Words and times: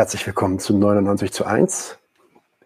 Herzlich 0.00 0.26
willkommen 0.26 0.58
zu 0.58 0.74
99 0.74 1.30
zu 1.30 1.44
1. 1.44 1.98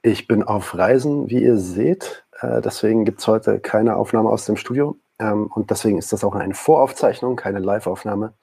Ich 0.02 0.28
bin 0.28 0.44
auf 0.44 0.78
Reisen, 0.78 1.28
wie 1.30 1.42
ihr 1.42 1.58
seht. 1.58 2.24
Äh, 2.40 2.62
deswegen 2.62 3.04
gibt 3.04 3.18
es 3.18 3.26
heute 3.26 3.58
keine 3.58 3.96
Aufnahme 3.96 4.28
aus 4.28 4.46
dem 4.46 4.56
Studio. 4.56 4.96
Ähm, 5.18 5.48
und 5.48 5.68
deswegen 5.68 5.98
ist 5.98 6.12
das 6.12 6.22
auch 6.22 6.36
eine 6.36 6.54
Voraufzeichnung, 6.54 7.34
keine 7.34 7.58
Live-Aufnahme. 7.58 8.34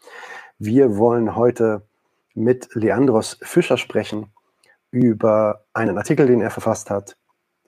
Wir 0.60 0.98
wollen 0.98 1.38
heute 1.38 1.84
mit 2.34 2.68
Leandros 2.74 3.38
Fischer 3.42 3.78
sprechen 3.78 4.28
über 4.92 5.64
einen 5.72 5.98
Artikel, 5.98 6.28
den 6.28 6.42
er 6.42 6.52
verfasst 6.52 6.90
hat. 6.90 7.16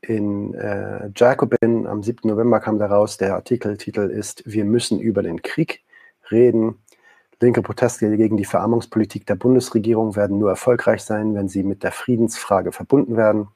In 0.02 0.54
äh, 0.56 1.10
Jacobin 1.16 1.88
am 1.88 2.04
7. 2.04 2.28
November 2.28 2.60
kam 2.60 2.80
der 2.80 2.92
raus. 2.92 3.16
Der 3.16 3.36
Artikeltitel 3.36 4.10
ist 4.10 4.44
Wir 4.46 4.66
müssen 4.66 5.00
über 5.00 5.24
den 5.24 5.42
Krieg 5.42 5.86
reden. 6.32 6.83
Linke 7.44 7.62
Proteste 7.62 8.16
gegen 8.16 8.38
die 8.38 8.46
Verarmungspolitik 8.46 9.26
der 9.26 9.36
Bundesregierung 9.36 10.16
werden 10.16 10.40
nur 10.40 10.50
erfolgreich 10.50 11.04
sein, 11.04 11.36
wenn 11.36 11.50
sie 11.50 11.64
mit 11.64 11.84
der 11.84 11.92
Friedensfrage 11.92 12.72
verbunden 12.72 13.18
werden. 13.18 13.50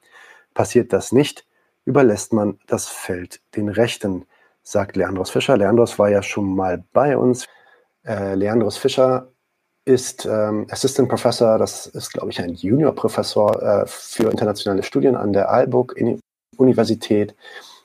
Passiert 0.53 0.91
das 0.91 1.11
nicht, 1.11 1.45
überlässt 1.85 2.33
man 2.33 2.59
das 2.67 2.87
Feld 2.87 3.39
den 3.55 3.69
Rechten, 3.69 4.25
sagt 4.61 4.97
Leandros 4.97 5.29
Fischer. 5.29 5.57
Leandros 5.57 5.97
war 5.97 6.09
ja 6.09 6.21
schon 6.21 6.53
mal 6.55 6.83
bei 6.91 7.17
uns. 7.17 7.47
Äh, 8.05 8.35
Leandros 8.35 8.77
Fischer 8.77 9.29
ist 9.85 10.25
ähm, 10.25 10.67
Assistant 10.69 11.07
Professor, 11.07 11.57
das 11.57 11.87
ist, 11.87 12.11
glaube 12.11 12.31
ich, 12.31 12.41
ein 12.41 12.53
Junior-Professor 12.53 13.61
äh, 13.63 13.85
für 13.87 14.29
internationale 14.29 14.83
Studien 14.83 15.15
an 15.15 15.31
der 15.31 15.49
Aalborg 15.49 15.95
Universität. 16.57 17.33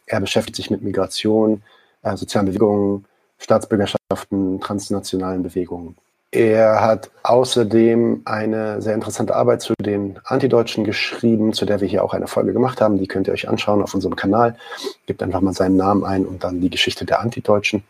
Er 0.06 0.20
beschäftigt 0.20 0.56
sich 0.56 0.70
mit 0.70 0.83
Migration, 0.83 1.62
äh, 2.03 2.16
sozialen 2.16 2.47
Bewegungen, 2.47 3.05
Staatsbürgerschaften, 3.42 4.60
transnationalen 4.60 5.42
Bewegungen. 5.42 5.96
Er 6.34 6.80
hat 6.80 7.10
außerdem 7.24 8.22
eine 8.24 8.80
sehr 8.80 8.94
interessante 8.94 9.36
Arbeit 9.36 9.60
zu 9.60 9.74
den 9.78 10.18
Antideutschen 10.24 10.82
geschrieben, 10.84 11.52
zu 11.52 11.66
der 11.66 11.82
wir 11.82 11.88
hier 11.88 12.02
auch 12.02 12.14
eine 12.14 12.26
Folge 12.26 12.54
gemacht 12.54 12.80
haben. 12.80 12.96
Die 12.96 13.06
könnt 13.06 13.26
ihr 13.26 13.34
euch 13.34 13.50
anschauen 13.50 13.82
auf 13.82 13.94
unserem 13.94 14.16
Kanal. 14.16 14.56
Gebt 15.04 15.22
einfach 15.22 15.42
mal 15.42 15.52
seinen 15.52 15.76
Namen 15.76 16.04
ein 16.04 16.24
und 16.24 16.42
dann 16.42 16.62
die 16.62 16.70
Geschichte 16.70 17.04
der 17.04 17.20
Antideutschen. 17.20 17.84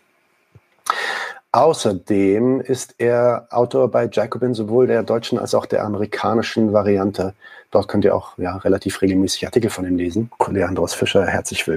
Außerdem 1.52 2.62
ist 2.62 2.94
er 2.98 3.46
Autor 3.50 3.90
bei 3.90 4.08
Jacobin 4.10 4.54
sowohl 4.54 4.88
der 4.88 5.04
deutschen 5.04 5.38
als 5.38 5.54
auch 5.54 5.66
der 5.66 5.84
amerikanischen 5.84 6.72
Variante. 6.72 7.34
Dort 7.70 7.86
könnt 7.86 8.04
ihr 8.04 8.16
auch 8.16 8.38
ja, 8.38 8.56
relativ 8.56 9.02
regelmäßig 9.02 9.46
Artikel 9.46 9.70
von 9.70 9.86
ihm 9.86 9.96
lesen. 9.96 10.30
Leandros 10.48 10.94
Fischer, 10.94 11.26
herzlich 11.26 11.70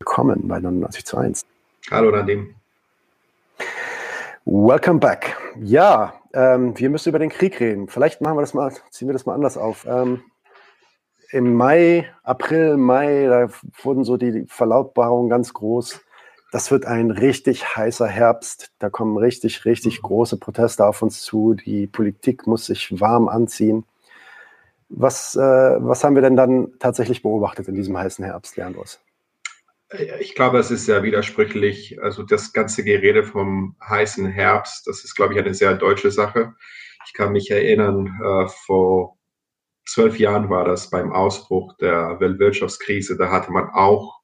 willkommen 0.00 0.48
bei 0.48 0.58
99 0.58 1.06
zu 1.06 1.16
1. 1.16 1.46
Hallo 1.90 2.10
Nadim. 2.10 2.59
Welcome 4.52 4.98
back. 4.98 5.36
Ja, 5.62 6.12
ähm, 6.34 6.76
wir 6.76 6.90
müssen 6.90 7.10
über 7.10 7.20
den 7.20 7.30
Krieg 7.30 7.60
reden. 7.60 7.86
Vielleicht 7.86 8.20
machen 8.20 8.36
wir 8.36 8.40
das 8.40 8.52
mal, 8.52 8.72
ziehen 8.90 9.06
wir 9.06 9.12
das 9.12 9.24
mal 9.24 9.34
anders 9.34 9.56
auf. 9.56 9.86
Ähm, 9.88 10.24
Im 11.30 11.54
Mai, 11.54 12.12
April, 12.24 12.76
Mai, 12.76 13.26
da 13.28 13.48
wurden 13.84 14.02
so 14.02 14.16
die 14.16 14.46
Verlautbarungen 14.48 15.30
ganz 15.30 15.52
groß. 15.52 16.00
Das 16.50 16.72
wird 16.72 16.84
ein 16.84 17.12
richtig 17.12 17.76
heißer 17.76 18.08
Herbst. 18.08 18.72
Da 18.80 18.90
kommen 18.90 19.16
richtig, 19.18 19.64
richtig 19.66 20.02
große 20.02 20.36
Proteste 20.36 20.84
auf 20.84 21.00
uns 21.00 21.22
zu. 21.22 21.54
Die 21.54 21.86
Politik 21.86 22.48
muss 22.48 22.66
sich 22.66 23.00
warm 23.00 23.28
anziehen. 23.28 23.84
Was, 24.88 25.36
äh, 25.36 25.40
was 25.78 26.02
haben 26.02 26.16
wir 26.16 26.22
denn 26.22 26.34
dann 26.34 26.72
tatsächlich 26.80 27.22
beobachtet 27.22 27.68
in 27.68 27.76
diesem 27.76 27.96
heißen 27.96 28.24
Herbst, 28.24 28.56
Leandros? 28.56 29.00
Ich 29.92 30.36
glaube, 30.36 30.58
es 30.58 30.70
ist 30.70 30.86
sehr 30.86 31.02
widersprüchlich. 31.02 32.00
Also 32.00 32.22
das 32.22 32.52
ganze 32.52 32.84
Gerede 32.84 33.24
vom 33.24 33.76
heißen 33.82 34.26
Herbst, 34.26 34.86
das 34.86 35.04
ist, 35.04 35.16
glaube 35.16 35.34
ich, 35.34 35.40
eine 35.40 35.52
sehr 35.52 35.74
deutsche 35.74 36.12
Sache. 36.12 36.54
Ich 37.06 37.12
kann 37.12 37.32
mich 37.32 37.50
erinnern, 37.50 38.06
äh, 38.22 38.48
vor 38.66 39.18
zwölf 39.86 40.18
Jahren 40.20 40.48
war 40.48 40.64
das 40.64 40.90
beim 40.90 41.12
Ausbruch 41.12 41.76
der 41.78 42.20
Weltwirtschaftskrise. 42.20 43.16
Da 43.16 43.30
hatte 43.32 43.50
man 43.50 43.68
auch, 43.70 44.20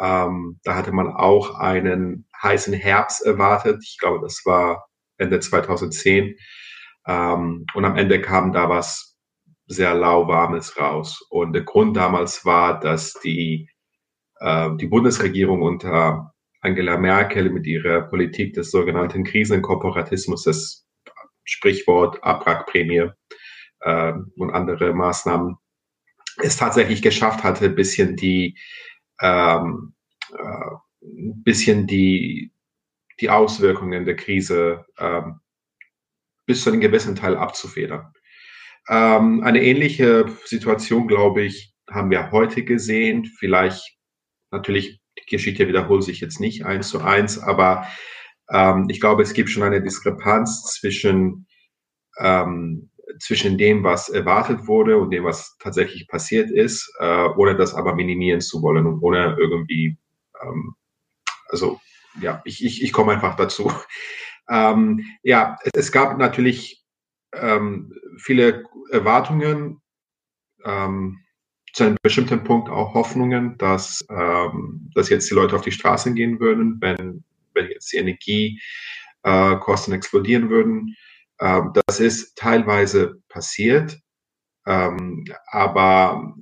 ähm, 0.00 0.58
da 0.64 0.76
hatte 0.76 0.92
man 0.92 1.08
auch 1.08 1.54
einen 1.56 2.26
heißen 2.42 2.72
Herbst 2.72 3.26
erwartet. 3.26 3.82
Ich 3.84 3.98
glaube, 3.98 4.20
das 4.22 4.42
war 4.46 4.88
Ende 5.18 5.40
2010. 5.40 6.34
Ähm, 7.06 7.66
und 7.74 7.84
am 7.84 7.96
Ende 7.96 8.22
kam 8.22 8.52
da 8.52 8.70
was 8.70 9.18
sehr 9.66 9.94
lauwarmes 9.94 10.78
raus. 10.78 11.26
Und 11.28 11.52
der 11.52 11.64
Grund 11.64 11.96
damals 11.96 12.46
war, 12.46 12.80
dass 12.80 13.12
die 13.22 13.68
äh, 14.40 14.70
die 14.76 14.86
Bundesregierung 14.86 15.62
unter 15.62 16.34
Angela 16.60 16.96
Merkel 16.98 17.50
mit 17.50 17.66
ihrer 17.66 18.02
Politik 18.02 18.54
des 18.54 18.70
sogenannten 18.70 19.24
Krisenkorporatismus, 19.24 20.44
das 20.44 20.86
Sprichwort 21.44 22.22
Abwrackprämie 22.22 23.10
äh, 23.80 24.12
und 24.36 24.50
andere 24.50 24.92
Maßnahmen, 24.92 25.56
es 26.42 26.56
tatsächlich 26.56 27.02
geschafft 27.02 27.42
hatte, 27.42 27.66
ein 27.66 27.74
bisschen 27.74 28.16
die, 28.16 28.56
ähm, 29.20 29.94
äh, 30.32 30.76
bisschen 31.00 31.86
die, 31.86 32.52
die 33.20 33.30
Auswirkungen 33.30 34.04
der 34.04 34.16
Krise 34.16 34.84
ähm, 34.98 35.40
bis 36.46 36.62
zu 36.62 36.70
einem 36.70 36.80
gewissen 36.80 37.16
Teil 37.16 37.36
abzufedern. 37.36 38.12
Ähm, 38.88 39.42
eine 39.42 39.62
ähnliche 39.62 40.26
Situation, 40.44 41.08
glaube 41.08 41.42
ich, 41.42 41.74
haben 41.90 42.10
wir 42.10 42.30
heute 42.30 42.64
gesehen. 42.64 43.24
Vielleicht 43.24 43.97
Natürlich, 44.50 45.00
die 45.18 45.36
Geschichte 45.36 45.68
wiederholt 45.68 46.04
sich 46.04 46.20
jetzt 46.20 46.40
nicht 46.40 46.64
eins 46.64 46.88
zu 46.88 47.00
eins, 47.00 47.38
aber 47.38 47.86
ähm, 48.50 48.86
ich 48.88 49.00
glaube, 49.00 49.22
es 49.22 49.34
gibt 49.34 49.50
schon 49.50 49.62
eine 49.62 49.82
Diskrepanz 49.82 50.64
zwischen, 50.64 51.46
ähm, 52.18 52.90
zwischen 53.20 53.58
dem, 53.58 53.84
was 53.84 54.08
erwartet 54.08 54.66
wurde 54.66 54.96
und 54.98 55.10
dem, 55.10 55.24
was 55.24 55.56
tatsächlich 55.58 56.08
passiert 56.08 56.50
ist, 56.50 56.90
äh, 57.00 57.28
ohne 57.36 57.56
das 57.56 57.74
aber 57.74 57.94
minimieren 57.94 58.40
zu 58.40 58.62
wollen 58.62 58.86
und 58.86 59.00
ohne 59.02 59.36
irgendwie, 59.38 59.98
ähm, 60.42 60.74
also 61.48 61.80
ja, 62.20 62.42
ich, 62.44 62.64
ich, 62.64 62.82
ich 62.82 62.92
komme 62.92 63.12
einfach 63.12 63.36
dazu. 63.36 63.72
Ähm, 64.50 65.04
ja, 65.22 65.58
es, 65.62 65.72
es, 65.74 65.92
gab 65.92 66.16
natürlich 66.16 66.82
ähm, 67.34 67.92
viele 68.16 68.64
Erwartungen. 68.90 69.82
Ähm, 70.64 71.20
zu 71.72 71.84
einem 71.84 71.96
bestimmten 72.02 72.44
Punkt 72.44 72.68
auch 72.68 72.94
Hoffnungen, 72.94 73.56
dass, 73.58 74.04
ähm, 74.10 74.90
dass 74.94 75.08
jetzt 75.08 75.30
die 75.30 75.34
Leute 75.34 75.56
auf 75.56 75.62
die 75.62 75.72
Straße 75.72 76.12
gehen 76.14 76.40
würden, 76.40 76.78
wenn, 76.80 77.24
wenn 77.54 77.70
jetzt 77.70 77.92
die 77.92 77.98
Energiekosten 77.98 79.92
äh, 79.92 79.96
explodieren 79.96 80.50
würden. 80.50 80.96
Ähm, 81.40 81.72
das 81.86 82.00
ist 82.00 82.36
teilweise 82.36 83.20
passiert, 83.28 83.98
ähm, 84.66 85.24
aber 85.46 86.34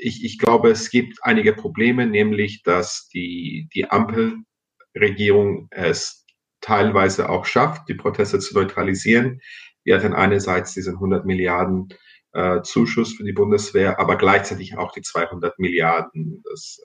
ich, 0.00 0.24
ich 0.24 0.38
glaube, 0.38 0.70
es 0.70 0.90
gibt 0.90 1.18
einige 1.22 1.52
Probleme, 1.52 2.06
nämlich 2.06 2.62
dass 2.62 3.08
die, 3.08 3.68
die 3.74 3.90
Ampelregierung 3.90 5.68
es 5.70 6.24
teilweise 6.60 7.28
auch 7.28 7.44
schafft, 7.44 7.88
die 7.88 7.94
Proteste 7.94 8.38
zu 8.38 8.54
neutralisieren. 8.54 9.40
Wir 9.84 9.96
hatten 9.96 10.14
einerseits 10.14 10.72
diesen 10.72 10.94
100 10.94 11.26
Milliarden 11.26 11.88
äh, 12.34 12.62
Zuschuss 12.62 13.14
für 13.14 13.24
die 13.24 13.32
Bundeswehr, 13.32 13.98
aber 13.98 14.16
gleichzeitig 14.16 14.76
auch 14.76 14.92
die 14.92 15.02
200 15.02 15.58
Milliarden. 15.58 16.42
Das, 16.50 16.80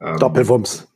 äh, 0.00 0.10
ähm, 0.10 0.18
Doppelwumms. 0.18 0.88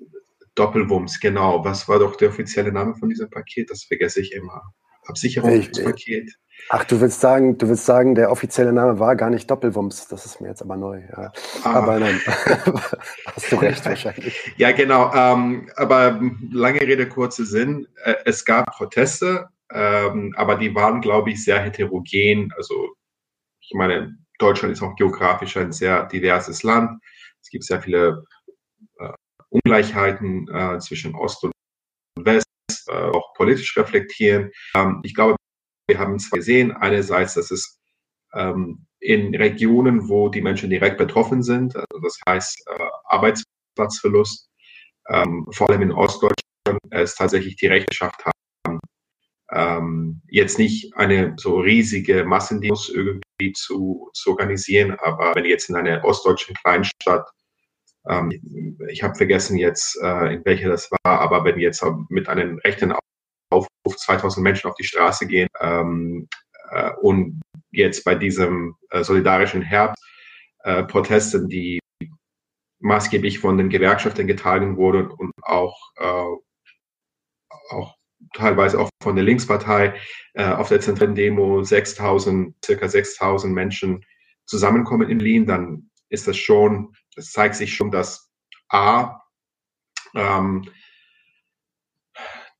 Doppelwumms, 0.55 1.19
genau. 1.21 1.65
Was 1.65 1.89
war 1.89 1.99
doch 1.99 2.17
der 2.17 2.29
offizielle 2.29 2.73
Name 2.73 2.95
von 2.95 3.09
diesem 3.09 3.31
Paket? 3.31 3.71
Das 3.71 3.85
vergesse 3.85 4.21
ich 4.21 4.33
immer. 4.33 4.63
Absicherungspaket. 5.07 6.35
Ach, 6.71 6.85
du 6.85 7.01
willst 7.01 7.21
sagen, 7.21 7.57
du 7.57 7.69
willst 7.69 7.87
sagen, 7.87 8.15
der 8.15 8.31
offizielle 8.31 8.73
Name 8.73 8.99
war 8.99 9.17
gar 9.17 9.31
nicht 9.31 9.51
Doppelwumms. 9.51 10.09
Das 10.09 10.27
ist 10.27 10.41
mir 10.41 10.49
jetzt 10.49 10.61
aber 10.61 10.77
neu. 10.77 11.01
Ja. 11.11 11.33
Ah. 11.63 11.75
Aber 11.75 11.99
nein, 11.99 12.21
hast 12.27 13.51
du 13.51 13.57
recht 13.61 13.85
wahrscheinlich. 13.87 14.53
Ja, 14.57 14.73
genau. 14.73 15.11
Ähm, 15.15 15.71
aber 15.77 16.21
lange 16.51 16.81
Rede, 16.81 17.09
kurzer 17.09 17.45
Sinn. 17.45 17.87
Äh, 18.05 18.17
es 18.27 18.45
gab 18.45 18.67
Proteste, 18.67 19.49
ähm, 19.73 20.35
aber 20.37 20.57
die 20.57 20.75
waren, 20.75 21.01
glaube 21.01 21.31
ich, 21.31 21.43
sehr 21.43 21.61
heterogen. 21.61 22.53
Also 22.57 22.98
ich 23.69 23.75
meine, 23.75 24.17
Deutschland 24.39 24.73
ist 24.73 24.83
auch 24.83 24.97
geografisch 24.97 25.57
ein 25.57 25.73
sehr 25.73 26.07
diverses 26.07 26.63
Land. 26.63 27.03
Es 27.43 27.51
gibt 27.51 27.65
sehr 27.65 27.83
viele 27.83 28.25
äh, 28.99 29.13
Ungleichheiten 29.51 30.49
äh, 30.49 30.79
zwischen 30.79 31.15
Ost 31.15 31.45
und 31.45 31.53
West, 32.19 32.47
äh, 32.89 32.93
auch 32.93 33.35
politisch 33.35 33.77
reflektieren. 33.77 34.51
Ähm, 34.75 35.01
ich 35.03 35.15
glaube, 35.15 35.37
wir 35.87 35.99
haben 35.99 36.19
zwar 36.19 36.39
gesehen, 36.39 36.73
einerseits, 36.73 37.35
dass 37.35 37.51
es 37.51 37.79
ähm, 38.35 38.87
in 39.01 39.35
Regionen, 39.35 40.09
wo 40.09 40.29
die 40.29 40.43
Menschen 40.43 40.71
direkt 40.71 40.99
betroffen 40.99 41.43
sind, 41.43 41.77
also 41.77 42.03
das 42.03 42.19
heißt 42.27 42.67
äh, 42.69 42.87
Arbeitsplatzverlust, 43.05 44.49
ähm, 45.09 45.47
vor 45.53 45.69
allem 45.71 45.83
in 45.83 45.93
Ostdeutschland, 45.93 46.81
es 46.91 47.15
tatsächlich 47.15 47.57
die 47.57 47.69
Rechenschaft 47.69 48.25
haben, 48.25 48.81
ähm, 49.53 50.23
jetzt 50.29 50.59
nicht 50.59 50.95
eine 50.97 51.35
so 51.39 51.61
riesige 51.61 52.25
Massendemos 52.25 52.91
irgendwie 52.91 53.28
zu, 53.55 54.11
zu 54.13 54.31
organisieren. 54.31 54.97
Aber 55.01 55.35
wenn 55.35 55.45
jetzt 55.45 55.69
in 55.69 55.77
einer 55.77 56.05
ostdeutschen 56.05 56.55
Kleinstadt, 56.57 57.29
ähm, 58.09 58.79
ich 58.89 59.03
habe 59.03 59.15
vergessen 59.15 59.57
jetzt, 59.57 59.99
äh, 60.03 60.35
in 60.35 60.45
welcher 60.45 60.69
das 60.69 60.91
war, 60.91 61.21
aber 61.21 61.45
wenn 61.45 61.59
jetzt 61.59 61.85
mit 62.09 62.29
einem 62.29 62.59
rechten 62.59 62.95
Aufruf 63.51 63.97
2000 63.97 64.43
Menschen 64.43 64.71
auf 64.71 64.77
die 64.77 64.85
Straße 64.85 65.27
gehen, 65.27 65.49
ähm, 65.61 66.29
äh, 66.71 66.93
und 67.01 67.41
jetzt 67.71 68.05
bei 68.05 68.15
diesem 68.15 68.77
äh, 68.91 69.03
solidarischen 69.03 69.63
Herbst 69.63 70.03
äh, 70.65 70.85
Protesten, 70.85 71.49
die 71.49 71.81
maßgeblich 72.81 73.39
von 73.41 73.59
den 73.59 73.71
Gewerkschaften 73.71 74.27
getragen 74.27 74.77
wurden 74.77 75.11
und 75.11 75.33
auch, 75.43 75.77
äh, 75.97 76.37
auch 77.71 77.98
teilweise 78.35 78.79
auch 78.81 78.91
von 79.03 79.17
der 79.17 79.25
Linkspartei 79.25 79.95
äh, 80.35 80.45
auf 80.45 80.69
der 80.69 80.81
zentralen 80.81 81.15
Demo 81.15 81.63
6000, 81.63 82.55
circa 82.65 82.89
6000 82.89 83.53
Menschen 83.53 84.05
zusammenkommen 84.47 85.09
in 85.09 85.19
Berlin, 85.19 85.47
dann 85.47 85.91
ist 86.09 86.27
das 86.27 86.37
schon, 86.37 86.95
es 87.17 87.33
zeigt 87.33 87.55
sich 87.55 87.75
schon, 87.75 87.91
dass 87.91 88.31
A, 88.69 89.23
ähm, 90.15 90.69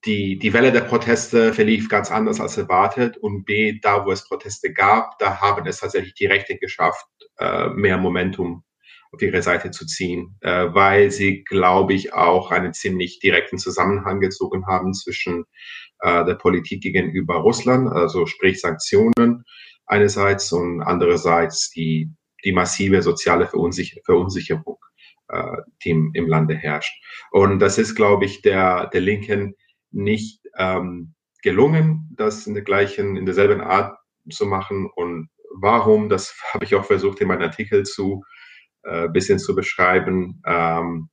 die, 0.05 0.39
die 0.39 0.53
Welle 0.53 0.71
der 0.71 0.81
Proteste 0.81 1.53
verlief 1.53 1.89
ganz 1.89 2.09
anders 2.09 2.39
als 2.39 2.57
erwartet 2.57 3.17
und 3.17 3.43
B, 3.43 3.79
da 3.81 4.05
wo 4.05 4.11
es 4.11 4.27
Proteste 4.27 4.71
gab, 4.71 5.17
da 5.19 5.41
haben 5.41 5.65
es 5.65 5.79
tatsächlich 5.79 6.13
die 6.13 6.27
Rechte 6.27 6.57
geschafft, 6.57 7.05
äh, 7.37 7.69
mehr 7.69 7.97
Momentum 7.97 8.63
auf 9.11 9.21
ihre 9.21 9.41
Seite 9.41 9.71
zu 9.71 9.85
ziehen, 9.85 10.35
äh, 10.41 10.67
weil 10.71 11.11
sie, 11.11 11.43
glaube 11.43 11.93
ich, 11.93 12.13
auch 12.13 12.51
einen 12.51 12.73
ziemlich 12.73 13.19
direkten 13.19 13.57
Zusammenhang 13.57 14.19
gezogen 14.19 14.67
haben 14.67 14.93
zwischen 14.93 15.45
äh, 16.01 16.25
der 16.25 16.35
Politik 16.35 16.81
gegenüber 16.81 17.35
Russland, 17.35 17.89
also 17.91 18.25
sprich 18.25 18.61
Sanktionen 18.61 19.43
einerseits 19.87 20.51
und 20.51 20.81
andererseits 20.81 21.71
die, 21.71 22.11
die 22.45 22.51
massive 22.51 23.01
soziale 23.01 23.47
Verunsicher 23.47 23.99
Verunsicherung, 24.05 24.77
äh, 25.29 25.57
die 25.83 25.89
im, 25.89 26.27
Lande 26.27 26.55
herrscht. 26.55 26.93
Und 27.31 27.59
das 27.59 27.77
ist, 27.77 27.95
glaube 27.95 28.25
ich, 28.25 28.41
der, 28.41 28.87
der 28.87 29.01
Linken 29.01 29.55
nicht 29.91 30.41
ähm, 30.57 31.15
gelungen, 31.41 32.09
das 32.15 32.45
in 32.45 32.53
der 32.53 32.63
gleichen, 32.63 33.17
in 33.17 33.25
derselben 33.25 33.61
Art 33.61 33.97
zu 34.29 34.45
machen. 34.45 34.87
Und 34.95 35.29
warum, 35.59 36.09
das 36.09 36.35
habe 36.53 36.65
ich 36.65 36.75
auch 36.75 36.85
versucht 36.85 37.19
in 37.21 37.27
meinem 37.27 37.41
Artikel 37.41 37.83
zu 37.83 38.23
äh, 38.83 39.07
bisschen 39.09 39.39
zu 39.39 39.55
beschreiben. 39.55 40.41
Ähm, 40.45 41.09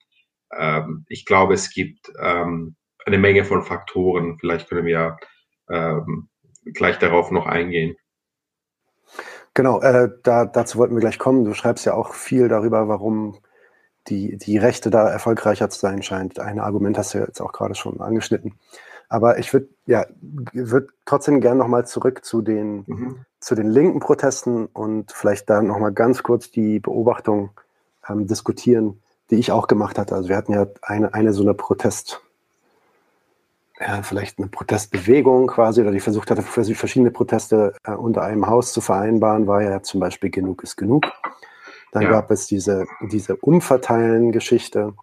ähm, 0.56 1.04
ich 1.08 1.24
glaube, 1.24 1.54
es 1.54 1.70
gibt 1.70 2.10
ähm, 2.20 2.76
eine 3.04 3.18
Menge 3.18 3.44
von 3.44 3.62
Faktoren. 3.62 4.38
Vielleicht 4.38 4.68
können 4.68 4.86
wir 4.86 5.16
ähm, 5.70 6.28
gleich 6.74 6.98
darauf 6.98 7.30
noch 7.30 7.46
eingehen. 7.46 7.96
Genau, 9.54 9.80
äh, 9.80 10.10
da, 10.22 10.44
dazu 10.44 10.78
wollten 10.78 10.94
wir 10.94 11.00
gleich 11.00 11.18
kommen. 11.18 11.44
Du 11.44 11.54
schreibst 11.54 11.86
ja 11.86 11.94
auch 11.94 12.12
viel 12.12 12.48
darüber, 12.48 12.88
warum 12.88 13.38
die, 14.08 14.36
die 14.36 14.58
Rechte 14.58 14.90
da 14.90 15.08
erfolgreicher 15.08 15.70
zu 15.70 15.80
sein 15.80 16.02
scheint. 16.02 16.38
Ein 16.38 16.60
Argument 16.60 16.98
hast 16.98 17.14
du 17.14 17.18
jetzt 17.18 17.40
auch 17.40 17.52
gerade 17.52 17.74
schon 17.74 18.00
angeschnitten. 18.00 18.58
Aber 19.08 19.38
ich 19.38 19.52
würde 19.52 19.68
ja, 19.86 20.04
würd 20.52 20.90
trotzdem 21.04 21.40
gerne 21.40 21.58
nochmal 21.58 21.86
zurück 21.86 22.24
zu 22.24 22.42
den, 22.42 22.84
mhm. 22.86 23.16
zu 23.40 23.54
den 23.54 23.68
linken 23.68 24.00
Protesten 24.00 24.66
und 24.66 25.12
vielleicht 25.12 25.48
da 25.48 25.62
nochmal 25.62 25.92
ganz 25.92 26.22
kurz 26.22 26.50
die 26.50 26.80
Beobachtung 26.80 27.50
ähm, 28.08 28.26
diskutieren, 28.26 29.00
die 29.30 29.36
ich 29.36 29.52
auch 29.52 29.68
gemacht 29.68 29.98
hatte. 29.98 30.14
Also 30.14 30.28
wir 30.28 30.36
hatten 30.36 30.52
ja 30.52 30.66
eine, 30.82 31.14
eine 31.14 31.32
so 31.32 31.42
eine 31.42 31.54
Protest, 31.54 32.20
ja, 33.78 34.02
vielleicht 34.02 34.38
eine 34.38 34.48
Protestbewegung 34.48 35.48
quasi, 35.48 35.82
oder 35.82 35.92
die 35.92 36.00
versucht 36.00 36.30
hatte, 36.30 36.42
verschiedene 36.42 37.10
Proteste 37.10 37.74
äh, 37.84 37.92
unter 37.92 38.22
einem 38.22 38.46
Haus 38.46 38.72
zu 38.72 38.80
vereinbaren, 38.80 39.46
war 39.46 39.62
ja 39.62 39.82
zum 39.82 40.00
Beispiel 40.00 40.30
Genug 40.30 40.62
ist 40.62 40.76
genug. 40.76 41.04
Dann 41.92 42.02
ja. 42.02 42.10
gab 42.10 42.30
es 42.30 42.46
diese, 42.46 42.86
diese 43.00 43.36
Umverteilen-Geschichte. 43.36 44.94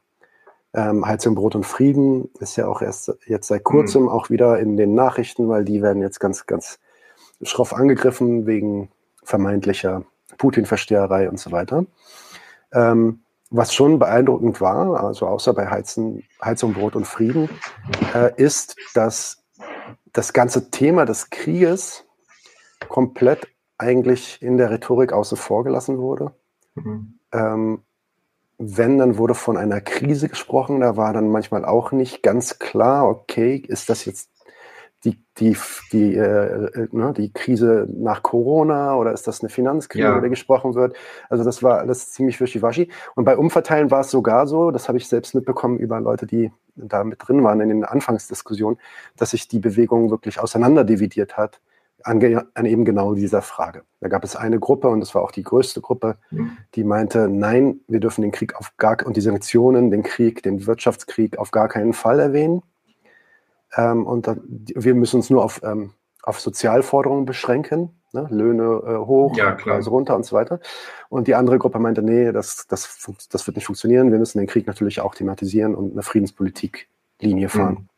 Ähm, 0.73 1.05
Heizung, 1.05 1.35
Brot 1.35 1.55
und 1.55 1.65
Frieden 1.65 2.29
ist 2.39 2.55
ja 2.55 2.67
auch 2.67 2.81
erst 2.81 3.15
jetzt 3.27 3.47
seit 3.47 3.63
kurzem 3.63 4.03
mhm. 4.03 4.09
auch 4.09 4.29
wieder 4.29 4.59
in 4.59 4.75
den 4.75 4.95
Nachrichten, 4.95 5.47
weil 5.47 5.63
die 5.65 5.81
werden 5.81 6.01
jetzt 6.01 6.19
ganz, 6.19 6.47
ganz 6.47 6.79
schroff 7.41 7.73
angegriffen 7.73 8.45
wegen 8.45 8.89
vermeintlicher 9.23 10.03
Putin-Versteherei 10.37 11.29
und 11.29 11.39
so 11.39 11.51
weiter. 11.51 11.85
Ähm, 12.71 13.19
was 13.49 13.73
schon 13.73 13.99
beeindruckend 13.99 14.61
war, 14.61 15.03
also 15.03 15.27
außer 15.27 15.53
bei 15.53 15.69
Heizen, 15.69 16.23
Heizung, 16.43 16.73
Brot 16.73 16.95
und 16.95 17.05
Frieden, 17.05 17.49
äh, 18.15 18.31
ist, 18.35 18.75
dass 18.95 19.43
das 20.11 20.33
ganze 20.33 20.71
Thema 20.71 21.05
des 21.05 21.29
Krieges 21.29 22.05
komplett 22.89 23.47
eigentlich 23.77 24.41
in 24.41 24.57
der 24.57 24.71
Rhetorik 24.71 25.13
außen 25.13 25.37
vor 25.37 25.63
gelassen 25.63 25.99
wurde. 25.99 26.31
Mhm. 26.73 27.19
Ähm, 27.31 27.83
wenn, 28.65 28.97
dann 28.97 29.17
wurde 29.17 29.35
von 29.35 29.57
einer 29.57 29.81
Krise 29.81 30.29
gesprochen. 30.29 30.79
Da 30.79 30.97
war 30.97 31.13
dann 31.13 31.29
manchmal 31.29 31.65
auch 31.65 31.91
nicht 31.91 32.23
ganz 32.23 32.59
klar, 32.59 33.07
okay, 33.07 33.55
ist 33.55 33.89
das 33.89 34.05
jetzt 34.05 34.29
die, 35.03 35.21
die, 35.37 35.57
die, 35.91 36.15
äh, 36.15 36.21
äh, 36.21 36.87
ne, 36.91 37.13
die 37.15 37.33
Krise 37.33 37.87
nach 37.89 38.23
Corona 38.23 38.95
oder 38.95 39.11
ist 39.11 39.27
das 39.27 39.41
eine 39.41 39.49
Finanzkrise, 39.49 40.05
ja. 40.05 40.11
über 40.13 40.21
die 40.21 40.29
gesprochen 40.29 40.75
wird? 40.75 40.95
Also 41.29 41.43
das 41.43 41.61
war 41.61 41.79
alles 41.79 42.11
ziemlich 42.11 42.39
wischiwaschi. 42.39 42.89
Und 43.15 43.25
bei 43.25 43.37
Umverteilen 43.37 43.91
war 43.91 44.01
es 44.01 44.11
sogar 44.11 44.47
so, 44.47 44.71
das 44.71 44.87
habe 44.87 44.97
ich 44.97 45.07
selbst 45.07 45.35
mitbekommen 45.35 45.77
über 45.77 45.99
Leute, 45.99 46.25
die 46.25 46.51
da 46.75 47.03
mit 47.03 47.19
drin 47.27 47.43
waren 47.43 47.59
in 47.59 47.69
den 47.69 47.83
Anfangsdiskussionen, 47.83 48.79
dass 49.17 49.31
sich 49.31 49.47
die 49.47 49.59
Bewegung 49.59 50.09
wirklich 50.09 50.39
auseinanderdividiert 50.39 51.37
hat 51.37 51.59
an, 52.03 52.47
an, 52.53 52.65
eben 52.65 52.85
genau 52.85 53.13
dieser 53.13 53.41
Frage. 53.41 53.83
Da 53.99 54.09
gab 54.09 54.23
es 54.23 54.35
eine 54.35 54.59
Gruppe, 54.59 54.87
und 54.89 54.99
das 54.99 55.15
war 55.15 55.21
auch 55.21 55.31
die 55.31 55.43
größte 55.43 55.81
Gruppe, 55.81 56.17
mhm. 56.31 56.57
die 56.75 56.83
meinte, 56.83 57.29
nein, 57.29 57.79
wir 57.87 57.99
dürfen 57.99 58.21
den 58.21 58.31
Krieg 58.31 58.55
auf 58.55 58.75
gar 58.77 58.97
und 59.05 59.17
die 59.17 59.21
Sanktionen, 59.21 59.91
den 59.91 60.03
Krieg, 60.03 60.43
den 60.43 60.65
Wirtschaftskrieg 60.65 61.37
auf 61.37 61.51
gar 61.51 61.67
keinen 61.67 61.93
Fall 61.93 62.19
erwähnen. 62.19 62.61
Ähm, 63.75 64.05
und 64.05 64.27
dann, 64.27 64.41
wir 64.47 64.93
müssen 64.95 65.17
uns 65.17 65.29
nur 65.29 65.43
auf, 65.43 65.61
ähm, 65.63 65.91
auf 66.21 66.39
Sozialforderungen 66.39 67.25
beschränken, 67.25 67.89
ne? 68.13 68.27
Löhne 68.29 68.63
äh, 68.63 68.97
hoch, 69.05 69.35
ja, 69.35 69.51
Preise 69.51 69.89
runter 69.89 70.15
und 70.15 70.25
so 70.25 70.35
weiter. 70.35 70.59
Und 71.09 71.27
die 71.27 71.35
andere 71.35 71.57
Gruppe 71.57 71.79
meinte, 71.79 72.01
nee, 72.01 72.31
das, 72.31 72.67
das, 72.67 73.09
das 73.29 73.47
wird 73.47 73.57
nicht 73.57 73.65
funktionieren. 73.65 74.11
Wir 74.11 74.19
müssen 74.19 74.37
den 74.37 74.47
Krieg 74.47 74.67
natürlich 74.67 75.01
auch 75.01 75.15
thematisieren 75.15 75.75
und 75.75 75.93
eine 75.93 76.03
Friedenspolitik-Linie 76.03 77.49
fahren. 77.49 77.73
Mhm. 77.73 77.89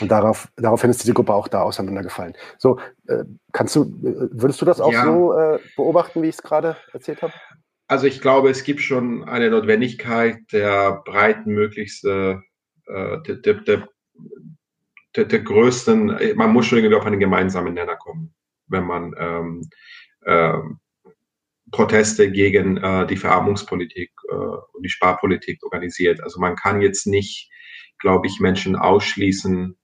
Und 0.00 0.10
darauf, 0.10 0.48
daraufhin 0.56 0.90
ist 0.90 1.02
diese 1.02 1.14
Gruppe 1.14 1.34
auch 1.34 1.48
da 1.48 1.62
auseinandergefallen. 1.62 2.34
So, 2.58 2.78
äh, 3.08 3.24
kannst 3.52 3.76
du, 3.76 3.82
äh, 3.82 4.28
würdest 4.32 4.60
du 4.60 4.64
das 4.64 4.80
auch 4.80 4.92
ja. 4.92 5.04
so 5.04 5.32
äh, 5.32 5.58
beobachten, 5.76 6.22
wie 6.22 6.28
ich 6.28 6.36
es 6.36 6.42
gerade 6.42 6.76
erzählt 6.92 7.22
habe? 7.22 7.32
Also 7.88 8.06
ich 8.06 8.20
glaube, 8.20 8.50
es 8.50 8.64
gibt 8.64 8.80
schon 8.80 9.24
eine 9.24 9.50
Notwendigkeit 9.50 10.38
der 10.52 11.02
breitmöglichste, 11.04 12.42
äh, 12.86 13.18
der, 13.22 13.36
der, 13.36 13.54
der, 13.54 13.88
der, 15.14 15.24
der 15.24 15.40
größten, 15.40 16.36
man 16.36 16.52
muss 16.52 16.66
schon 16.66 16.78
irgendwie 16.78 16.96
auf 16.96 17.06
einen 17.06 17.20
gemeinsamen 17.20 17.74
Nenner 17.74 17.96
kommen, 17.96 18.34
wenn 18.66 18.84
man 18.84 19.14
ähm, 19.18 19.70
äh, 20.22 20.58
Proteste 21.70 22.30
gegen 22.30 22.76
äh, 22.76 23.06
die 23.06 23.16
Verarmungspolitik 23.16 24.12
äh, 24.28 24.34
und 24.34 24.82
die 24.82 24.88
Sparpolitik 24.88 25.62
organisiert. 25.64 26.22
Also 26.22 26.40
man 26.40 26.56
kann 26.56 26.80
jetzt 26.80 27.06
nicht, 27.06 27.50
glaube 27.98 28.26
ich, 28.26 28.40
Menschen 28.40 28.76
ausschließen, 28.76 29.76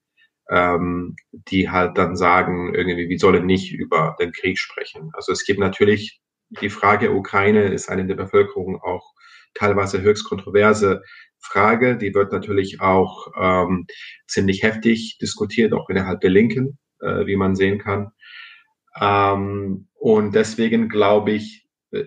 ähm, 0.50 1.16
die 1.32 1.70
halt 1.70 1.96
dann 1.98 2.16
sagen, 2.16 2.74
irgendwie, 2.74 3.08
wir 3.08 3.18
sollen 3.18 3.46
nicht 3.46 3.72
über 3.72 4.16
den 4.20 4.32
Krieg 4.32 4.58
sprechen. 4.58 5.10
Also 5.14 5.32
es 5.32 5.44
gibt 5.44 5.60
natürlich 5.60 6.20
die 6.60 6.70
Frage, 6.70 7.12
Ukraine 7.12 7.68
ist 7.68 7.88
eine 7.88 8.06
der 8.06 8.16
Bevölkerung 8.16 8.80
auch 8.80 9.14
teilweise 9.54 10.02
höchst 10.02 10.24
kontroverse 10.24 11.02
Frage. 11.38 11.96
Die 11.96 12.14
wird 12.14 12.32
natürlich 12.32 12.80
auch 12.80 13.28
ähm, 13.38 13.86
ziemlich 14.26 14.62
heftig 14.62 15.18
diskutiert, 15.20 15.72
auch 15.72 15.88
innerhalb 15.88 16.20
der 16.20 16.30
Linken, 16.30 16.78
äh, 17.00 17.26
wie 17.26 17.36
man 17.36 17.56
sehen 17.56 17.78
kann. 17.78 18.12
Ähm, 19.00 19.88
und 19.94 20.34
deswegen 20.34 20.88
glaube 20.88 21.32
ich, 21.32 21.66
äh, 21.92 22.04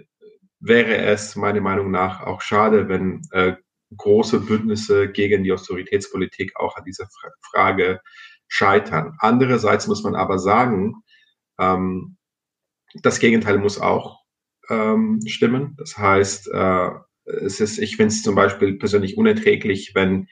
wäre 0.59 0.97
es 0.97 1.35
meiner 1.35 1.61
Meinung 1.61 1.91
nach 1.91 2.21
auch 2.21 2.41
schade, 2.41 2.87
wenn 2.89 3.21
äh, 3.31 3.55
große 3.95 4.39
Bündnisse 4.41 5.11
gegen 5.11 5.43
die 5.43 5.51
Austeritätspolitik 5.51 6.53
auch 6.55 6.75
an 6.75 6.85
dieser 6.85 7.07
Frage 7.51 8.01
scheitern. 8.47 9.15
Andererseits 9.19 9.87
muss 9.87 10.03
man 10.03 10.15
aber 10.15 10.39
sagen, 10.39 10.95
ähm, 11.59 12.17
das 13.01 13.19
Gegenteil 13.19 13.57
muss 13.57 13.79
auch 13.79 14.21
ähm, 14.69 15.19
stimmen. 15.25 15.75
Das 15.77 15.97
heißt, 15.97 16.49
äh, 16.53 16.89
es 17.25 17.59
ist, 17.59 17.79
ich 17.79 17.97
finde 17.97 18.13
es 18.13 18.21
zum 18.21 18.35
Beispiel 18.35 18.77
persönlich 18.77 19.17
unerträglich, 19.17 19.91
wenn 19.95 20.27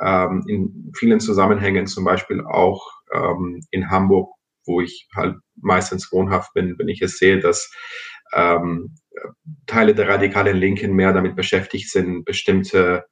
ähm, 0.00 0.44
in 0.46 0.92
vielen 0.96 1.20
Zusammenhängen, 1.20 1.86
zum 1.86 2.04
Beispiel 2.04 2.40
auch 2.40 2.90
ähm, 3.12 3.60
in 3.70 3.90
Hamburg, 3.90 4.34
wo 4.66 4.80
ich 4.80 5.08
halt 5.14 5.36
meistens 5.56 6.10
wohnhaft 6.12 6.54
bin, 6.54 6.78
wenn 6.78 6.88
ich 6.88 7.02
es 7.02 7.18
sehe, 7.18 7.38
dass 7.38 7.72
ähm, 8.32 8.96
Teile 9.66 9.94
der 9.94 10.08
radikalen 10.08 10.56
Linken 10.56 10.94
mehr 10.94 11.12
damit 11.12 11.36
beschäftigt 11.36 11.90
sind, 11.90 12.24
bestimmte 12.24 13.04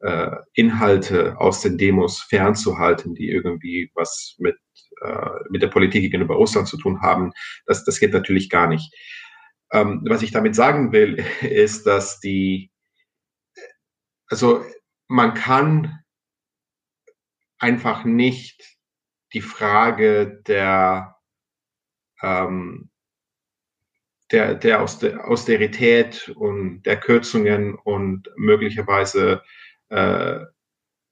äh, 0.00 0.36
Inhalte 0.54 1.38
aus 1.38 1.62
den 1.62 1.78
Demos 1.78 2.20
fernzuhalten, 2.22 3.14
die 3.14 3.30
irgendwie 3.30 3.90
was 3.94 4.36
mit, 4.38 4.56
äh, 5.00 5.30
mit 5.50 5.62
der 5.62 5.68
Politik 5.68 6.02
gegenüber 6.02 6.36
Russland 6.36 6.68
zu 6.68 6.76
tun 6.76 7.00
haben. 7.00 7.32
Das, 7.66 7.84
das 7.84 7.98
geht 7.98 8.12
natürlich 8.12 8.50
gar 8.50 8.66
nicht. 8.66 8.92
Ähm, 9.72 10.02
was 10.08 10.22
ich 10.22 10.30
damit 10.30 10.54
sagen 10.54 10.92
will, 10.92 11.24
ist, 11.40 11.86
dass 11.86 12.20
die, 12.20 12.70
also 14.28 14.64
man 15.08 15.34
kann 15.34 16.00
einfach 17.58 18.04
nicht 18.04 18.76
die 19.32 19.40
Frage 19.40 20.42
der 20.46 21.16
ähm, 22.22 22.90
der, 24.32 24.54
der 24.54 24.82
Austerität 24.82 26.32
und 26.36 26.82
der 26.82 26.98
Kürzungen 26.98 27.74
und 27.74 28.28
möglicherweise 28.36 29.42
äh, 29.90 30.40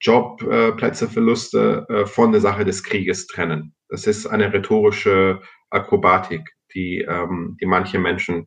Jobplätzeverluste 0.00 1.86
äh, 1.88 2.06
von 2.06 2.32
der 2.32 2.40
Sache 2.40 2.64
des 2.64 2.82
Krieges 2.82 3.26
trennen. 3.26 3.74
Das 3.88 4.06
ist 4.06 4.26
eine 4.26 4.52
rhetorische 4.52 5.40
Akrobatik, 5.70 6.42
die, 6.74 7.06
ähm, 7.08 7.56
die 7.60 7.66
manche 7.66 7.98
Menschen, 7.98 8.46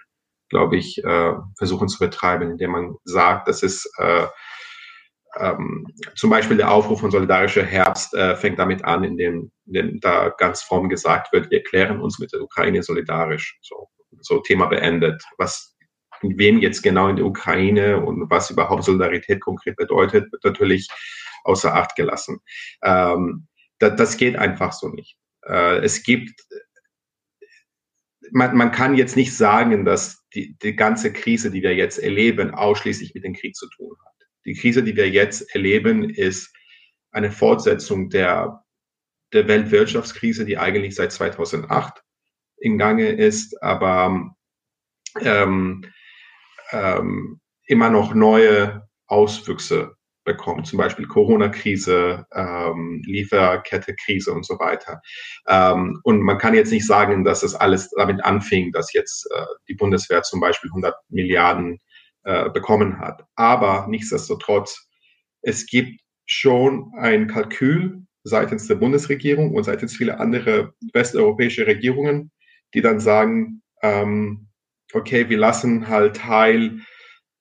glaube 0.50 0.78
ich, 0.78 1.04
äh, 1.04 1.34
versuchen 1.58 1.88
zu 1.88 2.00
betreiben, 2.00 2.52
indem 2.52 2.72
man 2.72 2.96
sagt, 3.06 3.48
das 3.48 3.64
ist 3.64 3.90
äh, 4.00 4.28
ähm, 5.38 5.86
zum 6.16 6.30
Beispiel 6.30 6.58
der 6.58 6.72
Aufruf 6.72 7.02
von 7.02 7.12
Solidarischer 7.12 7.64
Herbst 7.64 8.14
äh, 8.14 8.36
fängt 8.36 8.60
damit 8.60 8.84
an, 8.86 9.04
indem, 9.04 9.52
indem 9.66 10.00
da 10.00 10.30
ganz 10.30 10.62
fromm 10.64 10.90
gesagt 10.90 11.34
wird, 11.34 11.52
wir 11.52 11.60
erklären 11.60 12.00
uns 12.02 12.20
mit 12.20 12.32
der 12.34 12.42
Ukraine 12.42 12.84
solidarisch. 12.84 13.58
So, 13.62 13.90
so 14.25 14.39
Thema 14.39 14.67
beendet. 14.67 15.24
Was 15.38 15.75
wem 16.22 16.60
jetzt 16.60 16.82
genau 16.82 17.10
in 17.10 17.17
der 17.17 17.25
Ukraine 17.25 18.03
und 18.03 18.29
was 18.29 18.50
überhaupt 18.50 18.84
Solidarität 18.84 19.41
konkret 19.41 19.75
bedeutet, 19.75 20.32
wird 20.32 20.44
natürlich 20.44 20.88
außer 21.44 21.74
Acht 21.74 21.96
gelassen. 21.96 22.39
Ähm, 22.84 23.48
das, 23.79 23.96
das 23.96 24.17
geht 24.17 24.36
einfach 24.36 24.74
so 24.74 24.89
nicht. 24.89 25.17
Äh, 25.46 25.77
es 25.77 26.03
gibt, 26.03 26.41
man, 28.32 28.55
man 28.55 28.72
kann 28.72 28.96
jetzt 28.96 29.15
nicht 29.15 29.36
sagen, 29.36 29.86
dass 29.86 30.24
die, 30.34 30.58
die 30.58 30.75
ganze 30.75 31.13
Krise, 31.13 31.51
die 31.51 31.62
wir 31.62 31.75
jetzt 31.75 32.00
erleben, 32.00 32.51
ausschließlich 32.51 33.13
mit 33.13 33.24
dem 33.24 33.34
Krieg 33.34 33.55
zu 33.55 33.70
tun 33.70 33.96
hat. 34.05 34.13
Die 34.46 34.53
Krise, 34.53 34.84
die 34.84 34.96
wir 34.96 35.10
jetzt 35.10 35.53
erleben, 35.53 36.10
ist 36.10 36.53
eine 37.12 37.32
Fortsetzung 37.32 38.10
der, 38.10 38.63
der 39.34 39.48
Weltwirtschaftskrise, 39.48 40.46
die 40.46 40.58
eigentlich 40.58 40.96
seit 40.96 41.12
2008 41.12 42.05
in 42.58 42.78
Gange 42.78 43.10
ist, 43.10 43.62
aber 43.62 44.34
ähm, 45.22 45.86
ähm, 46.72 47.40
immer 47.68 47.90
noch 47.90 48.14
neue 48.14 48.88
Auswüchse 49.08 49.96
bekommt, 50.24 50.66
zum 50.68 50.78
Beispiel 50.78 51.08
Corona-Krise, 51.08 52.26
ähm, 52.34 53.02
Lieferkette-Krise 53.06 54.34
und 54.34 54.46
so 54.46 54.58
weiter. 54.60 55.02
Ähm, 55.48 56.00
und 56.04 56.22
man 56.22 56.40
kann 56.40 56.56
jetzt 56.56 56.72
nicht 56.72 56.88
sagen, 56.88 57.24
dass 57.24 57.44
es 57.44 57.54
alles 57.54 57.92
damit 57.92 58.24
anfing, 58.26 58.72
dass 58.72 58.92
jetzt 58.94 59.30
äh, 59.32 59.46
die 59.70 59.76
Bundeswehr 59.76 60.24
zum 60.24 60.40
Beispiel 60.40 60.72
100 60.72 60.96
Milliarden 61.10 61.80
äh, 62.24 62.50
bekommen 62.50 63.00
hat. 63.00 63.24
Aber 63.36 63.86
nichtsdestotrotz, 63.88 64.90
es 65.44 65.68
gibt 65.68 66.02
schon 66.26 66.92
ein 66.98 67.28
Kalkül 67.28 68.02
seitens 68.24 68.68
der 68.68 68.76
Bundesregierung 68.76 69.54
und 69.54 69.64
seitens 69.64 69.96
vieler 69.96 70.20
andere 70.20 70.74
westeuropäische 70.92 71.68
Regierungen, 71.68 72.32
die 72.74 72.82
dann 72.82 73.00
sagen, 73.00 73.62
ähm, 73.82 74.48
okay, 74.94 75.30
wir 75.30 75.38
lassen 75.38 75.88
halt 75.88 76.18
Teil 76.18 76.80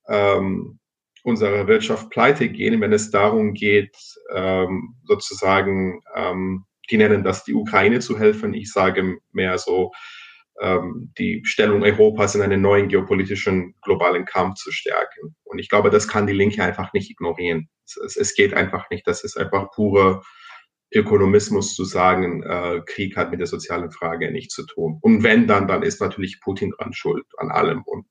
ähm, 0.09 0.78
unserer 1.23 1.66
Wirtschaft 1.66 2.11
pleite 2.11 2.49
gehen, 2.49 2.81
wenn 2.81 2.93
es 2.93 3.11
darum 3.11 3.54
geht, 3.54 3.97
ähm, 4.33 4.95
sozusagen, 5.04 6.02
ähm, 6.14 6.64
die 6.90 6.99
nennen 6.99 7.25
das 7.25 7.45
die 7.45 7.54
Ukraine 7.54 8.00
zu 8.00 8.19
helfen. 8.19 8.52
Ich 8.52 8.71
sage 8.71 9.19
mehr 9.33 9.57
so, 9.57 9.93
ähm, 10.61 11.12
die 11.19 11.43
Stellung 11.45 11.83
Europas 11.83 12.35
in 12.35 12.43
einen 12.43 12.61
neuen 12.61 12.88
geopolitischen 12.88 13.75
globalen 13.83 14.26
Kampf 14.26 14.57
zu 14.57 14.71
stärken. 14.71 15.35
Und 15.45 15.59
ich 15.59 15.69
glaube, 15.69 15.90
das 15.90 16.07
kann 16.07 16.26
die 16.26 16.35
Linke 16.35 16.62
einfach 16.62 16.93
nicht 16.93 17.11
ignorieren. 17.11 17.69
Es, 17.87 18.16
es 18.16 18.35
geht 18.35 18.54
einfach 18.54 18.90
nicht. 18.90 19.07
Das 19.07 19.25
ist 19.25 19.37
einfach 19.37 19.71
pure 19.71 20.23
Ökonomismus 20.94 21.74
zu 21.74 21.84
sagen, 21.84 22.42
äh, 22.42 22.80
Krieg 22.86 23.16
hat 23.16 23.30
mit 23.30 23.40
der 23.40 23.46
sozialen 23.46 23.90
Frage 23.90 24.30
nichts 24.30 24.54
zu 24.54 24.64
tun. 24.66 24.98
Und 25.00 25.22
wenn 25.22 25.46
dann, 25.46 25.68
dann 25.68 25.82
ist 25.82 26.00
natürlich 26.00 26.40
Putin 26.40 26.70
dran 26.70 26.92
schuld 26.92 27.26
an 27.38 27.50
allem. 27.50 27.82
Und, 27.82 28.06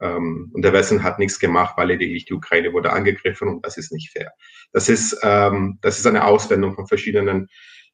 ähm, 0.00 0.50
und 0.52 0.62
der 0.62 0.72
Westen 0.72 1.02
hat 1.02 1.18
nichts 1.18 1.38
gemacht, 1.38 1.74
weil 1.76 1.88
lediglich 1.88 2.24
die 2.24 2.34
Ukraine 2.34 2.72
wurde 2.72 2.92
angegriffen 2.92 3.48
und 3.48 3.64
das 3.64 3.76
ist 3.76 3.92
nicht 3.92 4.10
fair. 4.12 4.32
Das 4.72 4.88
ist, 4.88 5.18
ähm, 5.22 5.78
das 5.82 5.98
ist 5.98 6.06
eine 6.06 6.24
Auswendung 6.24 6.74
von 6.74 6.86
verschiedenen 6.86 7.48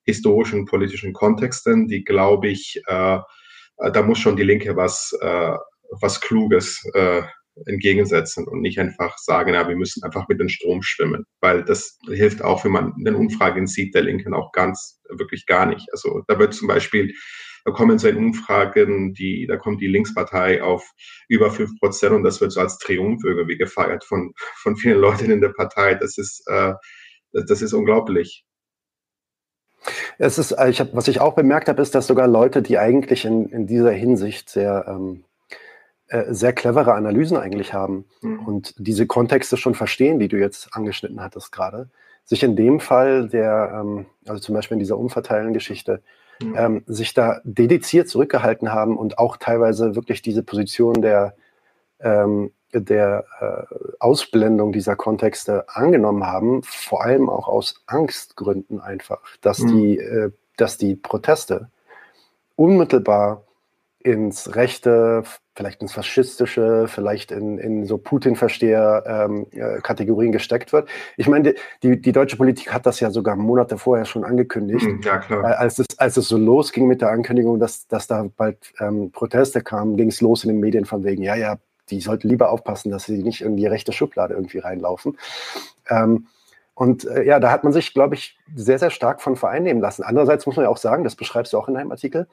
historischen, 0.04 0.66
politischen 0.66 1.12
Kontexten, 1.12 1.88
die, 1.88 2.04
glaube 2.04 2.48
ich, 2.48 2.80
äh, 2.86 3.18
äh, 3.78 3.92
da 3.92 4.02
muss 4.02 4.18
schon 4.18 4.36
die 4.36 4.44
Linke 4.44 4.76
was, 4.76 5.16
äh, 5.20 5.56
was 6.00 6.20
Kluges 6.20 6.84
äh, 6.94 7.22
entgegensetzen 7.64 8.46
und 8.46 8.60
nicht 8.60 8.78
einfach 8.78 9.16
sagen, 9.18 9.54
ja, 9.54 9.68
wir 9.68 9.76
müssen 9.76 10.02
einfach 10.02 10.28
mit 10.28 10.40
dem 10.40 10.48
Strom 10.48 10.82
schwimmen, 10.82 11.24
weil 11.40 11.64
das 11.64 11.98
hilft 12.06 12.42
auch, 12.42 12.64
wenn 12.64 12.72
man 12.72 12.92
den 12.98 13.14
Umfragen 13.14 13.66
sieht, 13.66 13.94
der 13.94 14.02
Linken 14.02 14.34
auch 14.34 14.52
ganz, 14.52 15.00
wirklich 15.08 15.46
gar 15.46 15.66
nicht. 15.66 15.88
Also 15.92 16.22
da 16.28 16.38
wird 16.38 16.54
zum 16.54 16.68
Beispiel, 16.68 17.14
da 17.64 17.72
kommen 17.72 17.98
so 17.98 18.08
in 18.08 18.16
Umfragen, 18.16 19.14
die, 19.14 19.46
da 19.46 19.56
kommt 19.56 19.80
die 19.80 19.86
Linkspartei 19.86 20.62
auf 20.62 20.84
über 21.28 21.50
fünf 21.50 21.70
Prozent 21.80 22.14
und 22.14 22.22
das 22.22 22.40
wird 22.40 22.52
so 22.52 22.60
als 22.60 22.78
Triumph 22.78 23.22
irgendwie 23.24 23.56
gefeiert 23.56 24.04
von, 24.04 24.32
von 24.56 24.76
vielen 24.76 25.00
Leuten 25.00 25.30
in 25.30 25.40
der 25.40 25.50
Partei. 25.50 25.94
Das 25.94 26.18
ist, 26.18 26.44
äh, 26.48 26.74
das, 27.32 27.46
das 27.46 27.62
ist 27.62 27.72
unglaublich. 27.72 28.44
Es 30.18 30.38
ist, 30.38 30.52
äh, 30.52 30.70
ich 30.70 30.80
hab, 30.80 30.94
was 30.94 31.08
ich 31.08 31.20
auch 31.20 31.34
bemerkt 31.34 31.68
habe, 31.68 31.82
ist, 31.82 31.94
dass 31.94 32.06
sogar 32.06 32.28
Leute, 32.28 32.62
die 32.62 32.78
eigentlich 32.78 33.24
in, 33.24 33.48
in 33.48 33.66
dieser 33.66 33.92
Hinsicht 33.92 34.50
sehr, 34.50 34.86
ähm, 34.88 35.24
äh, 36.08 36.32
sehr 36.32 36.52
clevere 36.52 36.94
Analysen 36.94 37.36
eigentlich 37.36 37.74
haben 37.74 38.04
mhm. 38.20 38.40
und 38.46 38.74
diese 38.78 39.06
Kontexte 39.06 39.56
schon 39.56 39.74
verstehen, 39.74 40.18
die 40.18 40.28
du 40.28 40.38
jetzt 40.38 40.68
angeschnitten 40.72 41.20
hattest 41.20 41.52
gerade, 41.52 41.88
sich 42.24 42.42
in 42.42 42.56
dem 42.56 42.80
Fall 42.80 43.28
der, 43.28 43.80
ähm, 43.80 44.06
also 44.26 44.40
zum 44.40 44.54
Beispiel 44.54 44.76
in 44.76 44.80
dieser 44.80 44.98
Umverteilen-Geschichte, 44.98 46.02
mhm. 46.40 46.54
ähm, 46.56 46.82
sich 46.86 47.14
da 47.14 47.40
dediziert 47.44 48.08
zurückgehalten 48.08 48.72
haben 48.72 48.96
und 48.96 49.18
auch 49.18 49.36
teilweise 49.36 49.94
wirklich 49.94 50.22
diese 50.22 50.42
Position 50.42 51.02
der, 51.02 51.34
ähm, 52.00 52.52
der 52.72 53.24
äh, 53.40 53.74
Ausblendung 54.00 54.72
dieser 54.72 54.96
Kontexte 54.96 55.66
angenommen 55.68 56.26
haben, 56.26 56.62
vor 56.62 57.04
allem 57.04 57.28
auch 57.28 57.48
aus 57.48 57.82
Angstgründen 57.86 58.80
einfach, 58.80 59.22
dass 59.40 59.60
mhm. 59.60 59.68
die, 59.68 59.98
äh, 59.98 60.30
dass 60.56 60.78
die 60.78 60.94
Proteste 60.94 61.70
unmittelbar 62.54 63.44
ins 64.00 64.54
Rechte, 64.54 65.24
vielleicht 65.56 65.82
ins 65.82 65.94
Faschistische, 65.94 66.86
vielleicht 66.86 67.32
in, 67.32 67.58
in 67.58 67.86
so 67.86 67.96
Putin-Versteher-Kategorien 67.96 70.28
ähm, 70.28 70.32
äh, 70.32 70.36
gesteckt 70.36 70.74
wird. 70.74 70.88
Ich 71.16 71.28
meine, 71.28 71.54
die, 71.82 71.98
die 72.00 72.12
deutsche 72.12 72.36
Politik 72.36 72.72
hat 72.72 72.86
das 72.86 73.00
ja 73.00 73.10
sogar 73.10 73.34
Monate 73.36 73.78
vorher 73.78 74.04
schon 74.04 74.24
angekündigt. 74.24 74.86
Mhm, 74.86 75.00
ja, 75.02 75.18
klar. 75.18 75.44
Äh, 75.44 75.54
als, 75.54 75.78
es, 75.78 75.86
als 75.96 76.18
es 76.18 76.28
so 76.28 76.36
losging 76.36 76.86
mit 76.86 77.00
der 77.00 77.08
Ankündigung, 77.10 77.58
dass, 77.58 77.88
dass 77.88 78.06
da 78.06 78.28
bald 78.36 78.74
ähm, 78.80 79.10
Proteste 79.10 79.62
kamen, 79.62 79.96
ging 79.96 80.08
es 80.08 80.20
los 80.20 80.44
in 80.44 80.50
den 80.50 80.60
Medien 80.60 80.84
von 80.84 81.04
wegen, 81.04 81.22
ja, 81.22 81.34
ja, 81.34 81.56
die 81.88 82.00
sollten 82.00 82.28
lieber 82.28 82.50
aufpassen, 82.50 82.90
dass 82.90 83.04
sie 83.04 83.22
nicht 83.22 83.40
in 83.40 83.56
die 83.56 83.66
rechte 83.66 83.92
Schublade 83.92 84.34
irgendwie 84.34 84.58
reinlaufen. 84.58 85.16
Ähm, 85.88 86.26
und 86.74 87.06
äh, 87.06 87.24
ja, 87.24 87.40
da 87.40 87.50
hat 87.50 87.64
man 87.64 87.72
sich, 87.72 87.94
glaube 87.94 88.16
ich, 88.16 88.36
sehr, 88.54 88.78
sehr 88.78 88.90
stark 88.90 89.22
von 89.22 89.36
vereinnehmen 89.36 89.80
lassen. 89.80 90.02
Andererseits 90.02 90.44
muss 90.44 90.56
man 90.56 90.64
ja 90.64 90.68
auch 90.68 90.76
sagen, 90.76 91.04
das 91.04 91.16
beschreibst 91.16 91.54
du 91.54 91.58
auch 91.58 91.68
in 91.68 91.74
deinem 91.74 91.90
Artikel, 91.90 92.26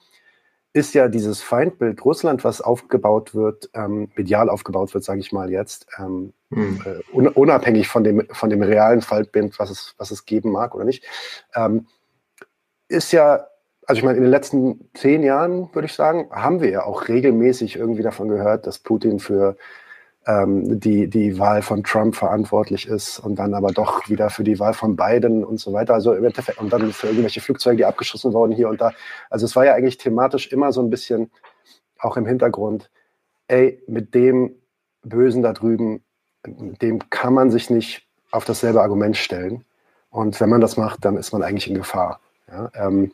ist 0.73 0.95
ja 0.95 1.07
dieses 1.07 1.41
Feindbild 1.41 2.03
Russland, 2.03 2.43
was 2.43 2.59
aufgebaut 2.59 3.35
wird, 3.35 3.69
ähm, 3.73 4.09
medial 4.15 4.49
aufgebaut 4.49 4.93
wird, 4.93 5.03
sage 5.03 5.19
ich 5.19 5.31
mal 5.31 5.51
jetzt, 5.51 5.87
ähm, 5.99 6.33
hm. 6.51 6.81
äh, 6.85 7.27
unabhängig 7.29 7.87
von 7.87 8.03
dem, 8.03 8.27
von 8.31 8.49
dem 8.49 8.63
realen 8.63 9.01
Feindbild, 9.01 9.59
was 9.59 9.69
es, 9.69 9.93
was 9.97 10.11
es 10.11 10.25
geben 10.25 10.51
mag 10.51 10.73
oder 10.73 10.85
nicht, 10.85 11.05
ähm, 11.55 11.87
ist 12.87 13.11
ja 13.11 13.47
also 13.85 13.99
ich 13.99 14.05
meine, 14.05 14.17
in 14.17 14.23
den 14.23 14.31
letzten 14.31 14.89
zehn 14.93 15.23
Jahren, 15.23 15.69
würde 15.73 15.87
ich 15.87 15.93
sagen, 15.93 16.29
haben 16.31 16.61
wir 16.61 16.69
ja 16.69 16.85
auch 16.85 17.07
regelmäßig 17.07 17.75
irgendwie 17.75 18.01
davon 18.01 18.29
gehört, 18.29 18.65
dass 18.65 18.79
Putin 18.79 19.19
für 19.19 19.57
ähm, 20.25 20.79
die, 20.79 21.07
die 21.07 21.37
Wahl 21.37 21.61
von 21.61 21.83
Trump 21.83 22.15
verantwortlich 22.15 22.87
ist 22.87 23.19
und 23.19 23.35
dann 23.35 23.53
aber 23.53 23.71
doch 23.71 24.07
wieder 24.09 24.29
für 24.29 24.43
die 24.43 24.59
Wahl 24.59 24.73
von 24.73 24.95
Biden 24.95 25.43
und 25.43 25.59
so 25.59 25.73
weiter. 25.73 25.93
Also 25.93 26.13
im 26.13 26.23
Endeffekt, 26.23 26.59
und 26.59 26.71
dann 26.71 26.91
für 26.93 27.07
irgendwelche 27.07 27.41
Flugzeuge, 27.41 27.77
die 27.77 27.85
abgeschossen 27.85 28.33
wurden 28.33 28.53
hier 28.53 28.69
und 28.69 28.81
da. 28.81 28.91
Also 29.29 29.45
es 29.45 29.55
war 29.55 29.65
ja 29.65 29.73
eigentlich 29.73 29.97
thematisch 29.97 30.51
immer 30.51 30.71
so 30.71 30.81
ein 30.81 30.89
bisschen 30.89 31.29
auch 31.99 32.17
im 32.17 32.25
Hintergrund, 32.25 32.89
ey, 33.47 33.81
mit 33.87 34.13
dem 34.13 34.55
Bösen 35.03 35.41
da 35.41 35.53
drüben, 35.53 36.03
dem 36.45 37.09
kann 37.09 37.33
man 37.33 37.51
sich 37.51 37.69
nicht 37.69 38.07
auf 38.31 38.45
dasselbe 38.45 38.81
Argument 38.81 39.15
stellen. 39.15 39.63
Und 40.09 40.39
wenn 40.39 40.49
man 40.49 40.61
das 40.61 40.77
macht, 40.77 41.05
dann 41.05 41.17
ist 41.17 41.31
man 41.31 41.43
eigentlich 41.43 41.67
in 41.67 41.75
Gefahr. 41.75 42.19
Ja, 42.49 42.69
ähm, 42.75 43.11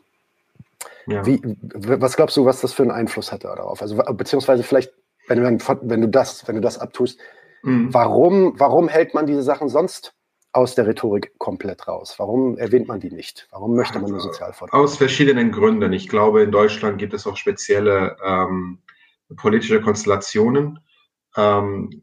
ja. 1.06 1.24
Wie, 1.26 1.40
was 1.62 2.16
glaubst 2.16 2.36
du, 2.36 2.44
was 2.44 2.60
das 2.60 2.72
für 2.72 2.82
einen 2.82 2.90
Einfluss 2.90 3.32
hatte 3.32 3.48
darauf? 3.48 3.82
Also, 3.82 3.96
beziehungsweise 3.96 4.62
vielleicht, 4.62 4.92
wenn 5.30 5.58
du, 5.58 5.78
wenn 5.82 6.00
du 6.00 6.08
das, 6.08 6.46
wenn 6.46 6.56
du 6.56 6.60
das 6.60 6.78
abtust, 6.78 7.18
mhm. 7.62 7.92
warum, 7.92 8.58
warum 8.58 8.88
hält 8.88 9.14
man 9.14 9.26
diese 9.26 9.42
Sachen 9.42 9.68
sonst 9.68 10.14
aus 10.52 10.74
der 10.74 10.86
Rhetorik 10.86 11.38
komplett 11.38 11.86
raus? 11.86 12.16
Warum 12.18 12.58
erwähnt 12.58 12.88
man 12.88 13.00
die 13.00 13.10
nicht? 13.10 13.46
Warum 13.52 13.76
möchte 13.76 14.00
man 14.00 14.10
nur 14.10 14.20
Sozialforderungen? 14.20 14.84
Aus 14.84 14.96
verschiedenen 14.96 15.52
Gründen. 15.52 15.92
Ich 15.92 16.08
glaube, 16.08 16.42
in 16.42 16.50
Deutschland 16.50 16.98
gibt 16.98 17.14
es 17.14 17.26
auch 17.26 17.36
spezielle 17.36 18.16
ähm, 18.24 18.78
politische 19.36 19.80
Konstellationen. 19.80 20.80
Ähm, 21.36 22.02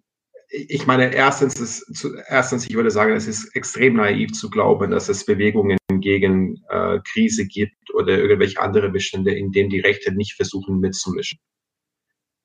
ich 0.49 0.87
meine, 0.87 1.13
erstens, 1.13 1.59
ist, 1.59 2.07
erstens, 2.29 2.65
ich 2.69 2.75
würde 2.75 2.89
sagen, 2.89 3.13
es 3.13 3.27
ist 3.27 3.53
extrem 3.53 3.97
naiv 3.97 4.31
zu 4.31 4.49
glauben, 4.49 4.91
dass 4.91 5.09
es 5.09 5.25
Bewegungen 5.25 5.77
Bewegungen 5.87 6.01
gegen 6.01 6.63
äh, 6.69 6.99
Krise 7.11 7.45
gibt 7.45 7.93
oder 7.93 8.17
irgendwelche 8.17 8.61
andere 8.61 8.89
Bestände, 8.89 9.31
in 9.31 9.51
denen 9.51 9.69
die 9.69 9.79
Rechte 9.79 10.13
nicht 10.13 10.33
versuchen 10.33 10.79
mitzumischen. 10.79 11.39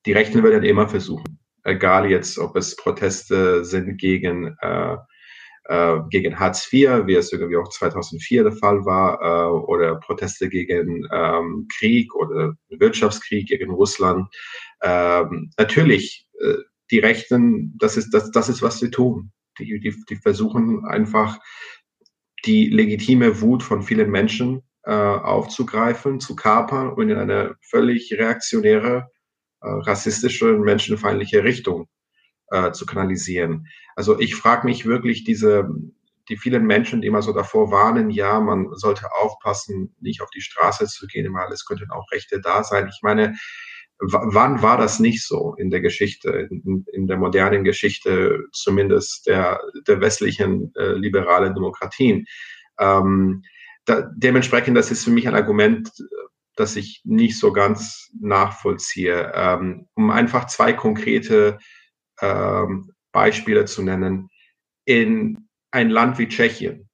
Die 0.06 0.12
Rechten 0.12 0.42
werden 0.42 0.64
immer 0.64 0.88
versuchen, 0.88 1.38
egal 1.64 2.10
jetzt, 2.10 2.38
ob 2.38 2.56
es 2.56 2.76
Proteste 2.76 3.64
sind 3.64 3.98
gegen 3.98 4.56
äh, 4.60 4.96
äh, 5.64 5.98
gegen 6.10 6.38
Hartz 6.38 6.68
IV, 6.72 7.06
wie 7.06 7.14
es 7.14 7.32
irgendwie 7.32 7.56
auch 7.56 7.68
2004 7.68 8.42
der 8.44 8.52
Fall 8.52 8.84
war, 8.84 9.20
äh, 9.22 9.50
oder 9.52 9.96
Proteste 9.96 10.48
gegen 10.48 11.06
ähm, 11.12 11.68
Krieg 11.76 12.14
oder 12.14 12.54
Wirtschaftskrieg 12.68 13.46
gegen 13.46 13.70
Russland. 13.70 14.28
Ähm, 14.82 15.50
natürlich, 15.58 16.26
äh, 16.40 16.54
die 16.90 16.98
Rechten, 16.98 17.76
das 17.78 17.96
ist, 17.96 18.10
das, 18.10 18.30
das 18.32 18.48
ist, 18.48 18.62
was 18.62 18.80
sie 18.80 18.90
tun. 18.90 19.32
Die, 19.58 19.78
die, 19.80 19.94
die 20.08 20.16
versuchen 20.16 20.84
einfach 20.84 21.38
die 22.44 22.66
legitime 22.68 23.40
Wut 23.40 23.62
von 23.62 23.82
vielen 23.82 24.10
Menschen 24.10 24.62
äh, 24.84 24.92
aufzugreifen, 24.92 26.18
zu 26.18 26.34
kapern 26.34 26.92
und 26.92 27.08
in 27.08 27.18
eine 27.18 27.54
völlig 27.60 28.12
reaktionäre, 28.12 29.08
rassistische 29.68 30.54
und 30.54 30.62
menschenfeindliche 30.62 31.44
Richtung 31.44 31.88
äh, 32.50 32.72
zu 32.72 32.86
kanalisieren. 32.86 33.66
Also 33.96 34.18
ich 34.18 34.34
frage 34.34 34.66
mich 34.66 34.86
wirklich 34.86 35.24
diese, 35.24 35.68
die 36.28 36.36
vielen 36.36 36.66
Menschen, 36.66 37.00
die 37.00 37.08
immer 37.08 37.22
so 37.22 37.32
davor 37.32 37.70
warnen, 37.70 38.10
ja, 38.10 38.40
man 38.40 38.68
sollte 38.72 39.12
aufpassen, 39.12 39.94
nicht 40.00 40.22
auf 40.22 40.30
die 40.30 40.40
Straße 40.40 40.86
zu 40.86 41.06
gehen, 41.06 41.32
weil 41.34 41.52
es 41.52 41.64
könnten 41.64 41.90
auch 41.90 42.10
Rechte 42.12 42.40
da 42.40 42.62
sein. 42.64 42.88
Ich 42.88 43.00
meine, 43.02 43.34
wann 43.98 44.62
war 44.62 44.78
das 44.78 44.98
nicht 45.00 45.26
so 45.26 45.54
in 45.56 45.70
der 45.70 45.80
Geschichte, 45.80 46.48
in, 46.50 46.84
in 46.92 47.06
der 47.06 47.16
modernen 47.16 47.64
Geschichte 47.64 48.44
zumindest 48.52 49.26
der, 49.26 49.60
der 49.86 50.00
westlichen 50.00 50.72
äh, 50.76 50.92
liberalen 50.92 51.54
Demokratien? 51.54 52.26
Ähm, 52.78 53.42
da, 53.84 54.10
dementsprechend, 54.16 54.76
das 54.76 54.90
ist 54.90 55.04
für 55.04 55.10
mich 55.10 55.26
ein 55.26 55.34
Argument, 55.34 55.90
das 56.56 56.76
ich 56.76 57.02
nicht 57.04 57.38
so 57.38 57.52
ganz 57.52 58.10
nachvollziehe. 58.20 59.32
Ähm, 59.34 59.88
um 59.94 60.10
einfach 60.10 60.46
zwei 60.46 60.72
konkrete 60.72 61.58
ähm, 62.20 62.92
Beispiele 63.12 63.64
zu 63.64 63.82
nennen. 63.82 64.28
In 64.84 65.48
ein 65.70 65.90
Land 65.90 66.18
wie 66.18 66.28
Tschechien, 66.28 66.88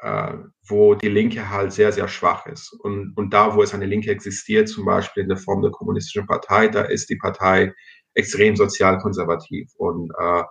äh, 0.00 0.34
wo 0.66 0.94
die 0.94 1.08
Linke 1.08 1.50
halt 1.50 1.72
sehr, 1.72 1.92
sehr 1.92 2.08
schwach 2.08 2.46
ist. 2.46 2.72
Und, 2.72 3.12
und 3.16 3.32
da, 3.32 3.54
wo 3.54 3.62
es 3.62 3.74
eine 3.74 3.86
Linke 3.86 4.10
existiert, 4.10 4.68
zum 4.68 4.84
Beispiel 4.84 5.22
in 5.22 5.28
der 5.28 5.38
Form 5.38 5.62
der 5.62 5.70
kommunistischen 5.70 6.26
Partei, 6.26 6.68
da 6.68 6.82
ist 6.82 7.08
die 7.10 7.16
Partei 7.16 7.72
extrem 8.14 8.56
sozialkonservativ 8.56 9.70
und 9.76 10.12
äh, 10.18 10.42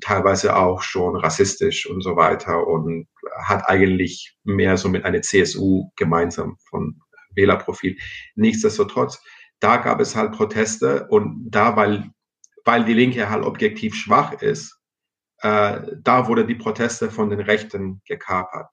teilweise 0.00 0.56
auch 0.56 0.82
schon 0.82 1.16
rassistisch 1.16 1.88
und 1.88 2.02
so 2.02 2.16
weiter 2.16 2.66
und 2.66 3.08
hat 3.44 3.68
eigentlich 3.68 4.36
mehr 4.44 4.76
so 4.76 4.88
mit 4.88 5.04
einer 5.04 5.22
CSU 5.22 5.90
gemeinsam 5.96 6.56
von 6.68 7.00
Wählerprofil. 7.34 7.96
Nichtsdestotrotz, 8.34 9.22
da 9.60 9.76
gab 9.76 10.00
es 10.00 10.16
halt 10.16 10.32
Proteste 10.32 11.06
und 11.08 11.50
da, 11.50 11.76
weil, 11.76 12.10
weil 12.64 12.84
die 12.84 12.94
Linke 12.94 13.28
halt 13.28 13.44
objektiv 13.44 13.94
schwach 13.94 14.32
ist, 14.40 14.78
äh, 15.42 15.80
da 16.02 16.28
wurde 16.28 16.46
die 16.46 16.54
Proteste 16.54 17.10
von 17.10 17.30
den 17.30 17.40
Rechten 17.40 18.02
gekapert. 18.06 18.68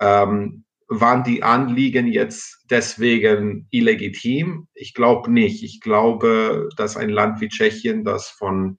Ähm, 0.00 0.64
waren 0.88 1.22
die 1.22 1.44
Anliegen 1.44 2.08
jetzt 2.08 2.66
deswegen 2.68 3.68
illegitim? 3.70 4.66
Ich 4.74 4.92
glaube 4.92 5.30
nicht. 5.30 5.62
Ich 5.62 5.80
glaube, 5.80 6.68
dass 6.76 6.96
ein 6.96 7.10
Land 7.10 7.40
wie 7.40 7.48
Tschechien, 7.48 8.04
das 8.04 8.28
von 8.28 8.78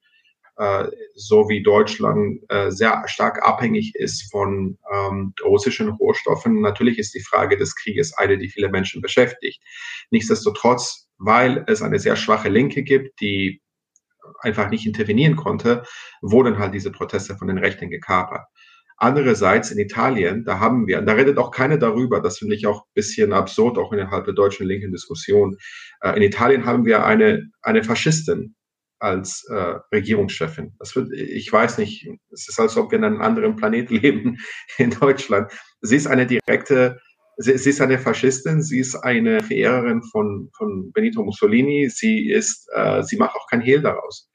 so 1.16 1.50
wie 1.50 1.64
Deutschland 1.64 2.42
äh, 2.50 2.70
sehr 2.72 3.04
stark 3.08 3.44
abhängig 3.44 3.96
ist 3.96 4.30
von 4.32 4.78
ähm, 4.94 5.34
russischen 5.44 5.90
Rohstoffen. 5.90 6.62
Natürlich 6.62 7.00
ist 7.00 7.16
die 7.16 7.24
Frage 7.24 7.58
des 7.58 7.76
Krieges 7.76 8.14
eine, 8.18 8.38
die 8.38 8.50
viele 8.50 8.70
Menschen 8.70 9.02
beschäftigt. 9.02 9.62
Nichtsdestotrotz, 10.12 11.08
weil 11.18 11.64
es 11.68 11.82
eine 11.82 12.00
sehr 12.00 12.16
schwache 12.16 12.50
Linke 12.50 12.84
gibt, 12.84 13.20
die 13.22 13.62
einfach 14.42 14.70
nicht 14.70 14.86
intervenieren 14.86 15.36
konnte, 15.36 15.84
wurden 16.22 16.60
halt 16.60 16.74
diese 16.74 16.92
Proteste 16.92 17.36
von 17.36 17.48
den 17.48 17.58
Rechten 17.58 17.90
gekapert. 17.90 18.46
Andererseits 18.98 19.72
in 19.72 19.80
Italien, 19.80 20.46
da 20.46 20.60
haben 20.60 20.86
wir, 20.86 21.02
da 21.02 21.14
redet 21.14 21.40
auch 21.40 21.50
keiner 21.50 21.80
darüber, 21.80 22.22
das 22.22 22.38
finde 22.38 22.54
ich 22.54 22.68
auch 22.68 22.84
ein 22.84 22.92
bisschen 22.94 23.34
absurd, 23.34 23.80
auch 23.80 23.92
innerhalb 23.94 24.26
der 24.26 24.36
deutschen 24.36 24.68
linken 24.68 24.92
Diskussion. 24.92 25.58
Äh, 26.02 26.18
in 26.18 26.22
Italien 26.22 26.66
haben 26.66 26.86
wir 26.86 27.04
eine, 27.04 27.50
eine 27.64 27.84
Faschistin 27.84 28.54
als 29.02 29.44
äh, 29.50 29.80
Regierungschefin. 29.94 30.74
Das 30.78 30.96
wird, 30.96 31.12
ich 31.12 31.52
weiß 31.52 31.80
nicht, 31.80 32.08
es 32.32 32.48
ist, 32.48 32.60
als 32.60 32.78
ob 32.78 32.92
wir 32.92 33.00
in 33.00 33.04
einem 33.04 33.22
anderen 33.22 33.56
Planet 33.56 33.90
leben 33.90 34.38
in 34.78 34.92
Deutschland. 34.92 35.52
Sie 35.82 35.96
ist 35.96 36.08
eine 36.08 36.28
direkte, 36.28 37.00
sie, 37.38 37.58
sie 37.58 37.72
ist 37.72 37.82
eine 37.82 37.98
Faschistin, 37.98 38.62
sie 38.62 38.80
ist 38.80 38.96
eine 38.96 39.42
Verehrerin 39.42 40.04
von, 40.04 40.50
von 40.56 40.92
Benito 40.94 41.24
Mussolini, 41.24 41.90
sie 41.90 42.30
ist, 42.30 42.68
äh, 42.76 43.02
sie 43.04 43.18
macht 43.18 43.36
auch 43.36 43.48
kein 43.50 43.62
Hehl 43.62 43.82
daraus. 43.82 44.30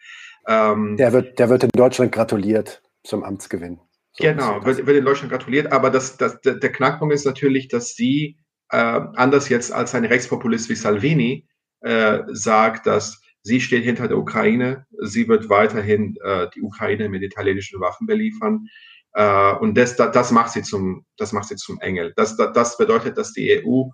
Ähm, 0.48 0.96
der, 0.96 1.12
wird, 1.12 1.38
der 1.38 1.48
wird 1.48 1.62
in 1.62 1.70
Deutschland 1.74 2.10
gratuliert 2.10 2.82
zum 3.04 3.22
Amtsgewinn. 3.22 3.78
So 4.12 4.24
genau, 4.24 4.64
wird, 4.64 4.84
wird 4.84 4.96
in 4.96 5.04
Deutschland 5.04 5.30
gratuliert, 5.30 5.70
aber 5.70 5.90
das, 5.90 6.16
das, 6.16 6.40
der, 6.40 6.54
der 6.54 6.72
Knackpunkt 6.72 7.14
ist 7.14 7.24
natürlich, 7.24 7.68
dass 7.68 7.94
sie, 7.94 8.38
äh, 8.70 8.76
anders 8.76 9.48
jetzt 9.48 9.72
als 9.72 9.94
ein 9.94 10.04
Rechtspopulist 10.04 10.68
wie 10.70 10.74
Salvini, 10.74 11.46
äh, 11.82 12.22
sagt, 12.32 12.86
dass 12.86 13.20
sie 13.46 13.60
steht 13.60 13.84
hinter 13.84 14.08
der 14.08 14.18
Ukraine, 14.18 14.86
sie 15.02 15.28
wird 15.28 15.48
weiterhin 15.48 16.16
äh, 16.24 16.48
die 16.54 16.62
Ukraine 16.62 17.08
mit 17.08 17.22
italienischen 17.22 17.80
Waffen 17.80 18.06
beliefern. 18.06 18.66
Äh, 19.12 19.52
und 19.54 19.78
das, 19.78 19.94
das, 19.94 20.32
macht 20.32 20.50
sie 20.50 20.62
zum, 20.62 21.06
das 21.16 21.32
macht 21.32 21.48
sie 21.48 21.56
zum 21.56 21.78
Engel. 21.80 22.12
Das, 22.16 22.36
das, 22.36 22.52
das 22.52 22.76
bedeutet, 22.76 23.16
dass 23.16 23.32
die 23.32 23.62
EU 23.64 23.84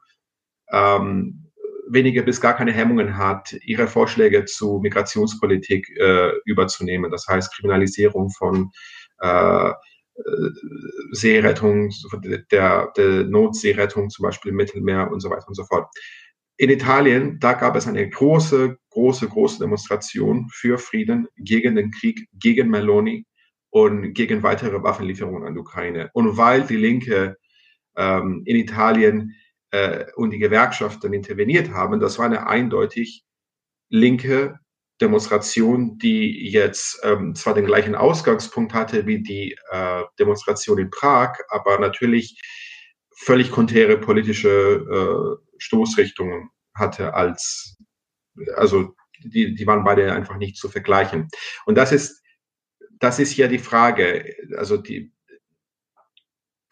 ähm, 0.73 1.51
wenige 1.87 2.23
bis 2.23 2.41
gar 2.41 2.57
keine 2.57 2.73
Hemmungen 2.73 3.19
hat, 3.19 3.55
ihre 3.61 3.89
Vorschläge 3.89 4.47
zu 4.47 4.81
Migrationspolitik 4.83 5.87
äh, 5.99 6.33
überzunehmen. 6.47 7.11
Das 7.11 7.27
heißt 7.29 7.55
Kriminalisierung 7.55 8.31
von 8.31 8.71
äh, 9.21 9.69
äh, 9.69 9.73
Seerettung, 11.11 11.93
der, 12.51 12.91
der 12.97 13.25
Notseerettung 13.25 14.09
zum 14.09 14.23
Beispiel 14.23 14.53
im 14.53 14.57
Mittelmeer 14.57 15.11
und 15.13 15.21
so 15.21 15.29
weiter 15.29 15.47
und 15.47 15.57
so 15.57 15.65
fort. 15.65 15.89
In 16.57 16.71
Italien, 16.71 17.39
da 17.39 17.53
gab 17.53 17.77
es 17.77 17.87
eine 17.87 18.09
große, 18.09 18.79
große, 18.93 19.29
große 19.29 19.59
Demonstration 19.59 20.49
für 20.53 20.79
Frieden 20.79 21.29
gegen 21.37 21.77
den 21.77 21.91
Krieg, 21.91 22.29
gegen 22.33 22.71
Meloni 22.71 23.27
und 23.71 24.13
gegen 24.13 24.43
weitere 24.43 24.83
Waffenlieferungen 24.83 25.45
an 25.45 25.55
die 25.55 25.61
Ukraine. 25.61 26.11
Und 26.13 26.37
weil 26.37 26.63
die 26.63 26.77
Linke 26.77 27.37
ähm, 27.97 28.43
in 28.45 28.57
Italien 28.57 29.35
äh, 29.71 30.05
und 30.17 30.31
die 30.31 30.39
Gewerkschaften 30.39 31.13
interveniert 31.13 31.71
haben, 31.71 32.01
das 32.01 32.19
war 32.19 32.27
eine 32.27 32.47
eindeutig 32.47 33.25
linke 33.89 34.59
Demonstration, 35.01 35.99
die 35.99 36.51
jetzt 36.51 37.01
ähm, 37.03 37.35
zwar 37.35 37.55
den 37.55 37.67
gleichen 37.67 37.95
Ausgangspunkt 37.95 38.73
hatte 38.73 39.07
wie 39.07 39.23
die 39.23 39.57
äh, 39.71 40.03
Demonstration 40.19 40.79
in 40.79 40.91
Prag, 40.91 41.39
aber 41.49 41.79
natürlich 41.79 42.41
völlig 43.17 43.51
konträre 43.51 43.99
politische 43.99 44.49
äh, 44.49 45.45
Stoßrichtungen 45.59 46.51
hatte 46.75 47.15
als, 47.15 47.77
also 48.57 48.95
die, 49.25 49.55
die 49.55 49.67
waren 49.67 49.85
beide 49.85 50.13
einfach 50.13 50.37
nicht 50.37 50.57
zu 50.57 50.69
vergleichen. 50.69 51.29
Und 51.67 51.77
das 51.77 51.93
ist, 51.93 52.23
das 52.99 53.19
ist 53.19 53.37
ja 53.37 53.49
die 53.49 53.59
Frage, 53.59 54.35
also 54.57 54.77
die, 54.77 55.13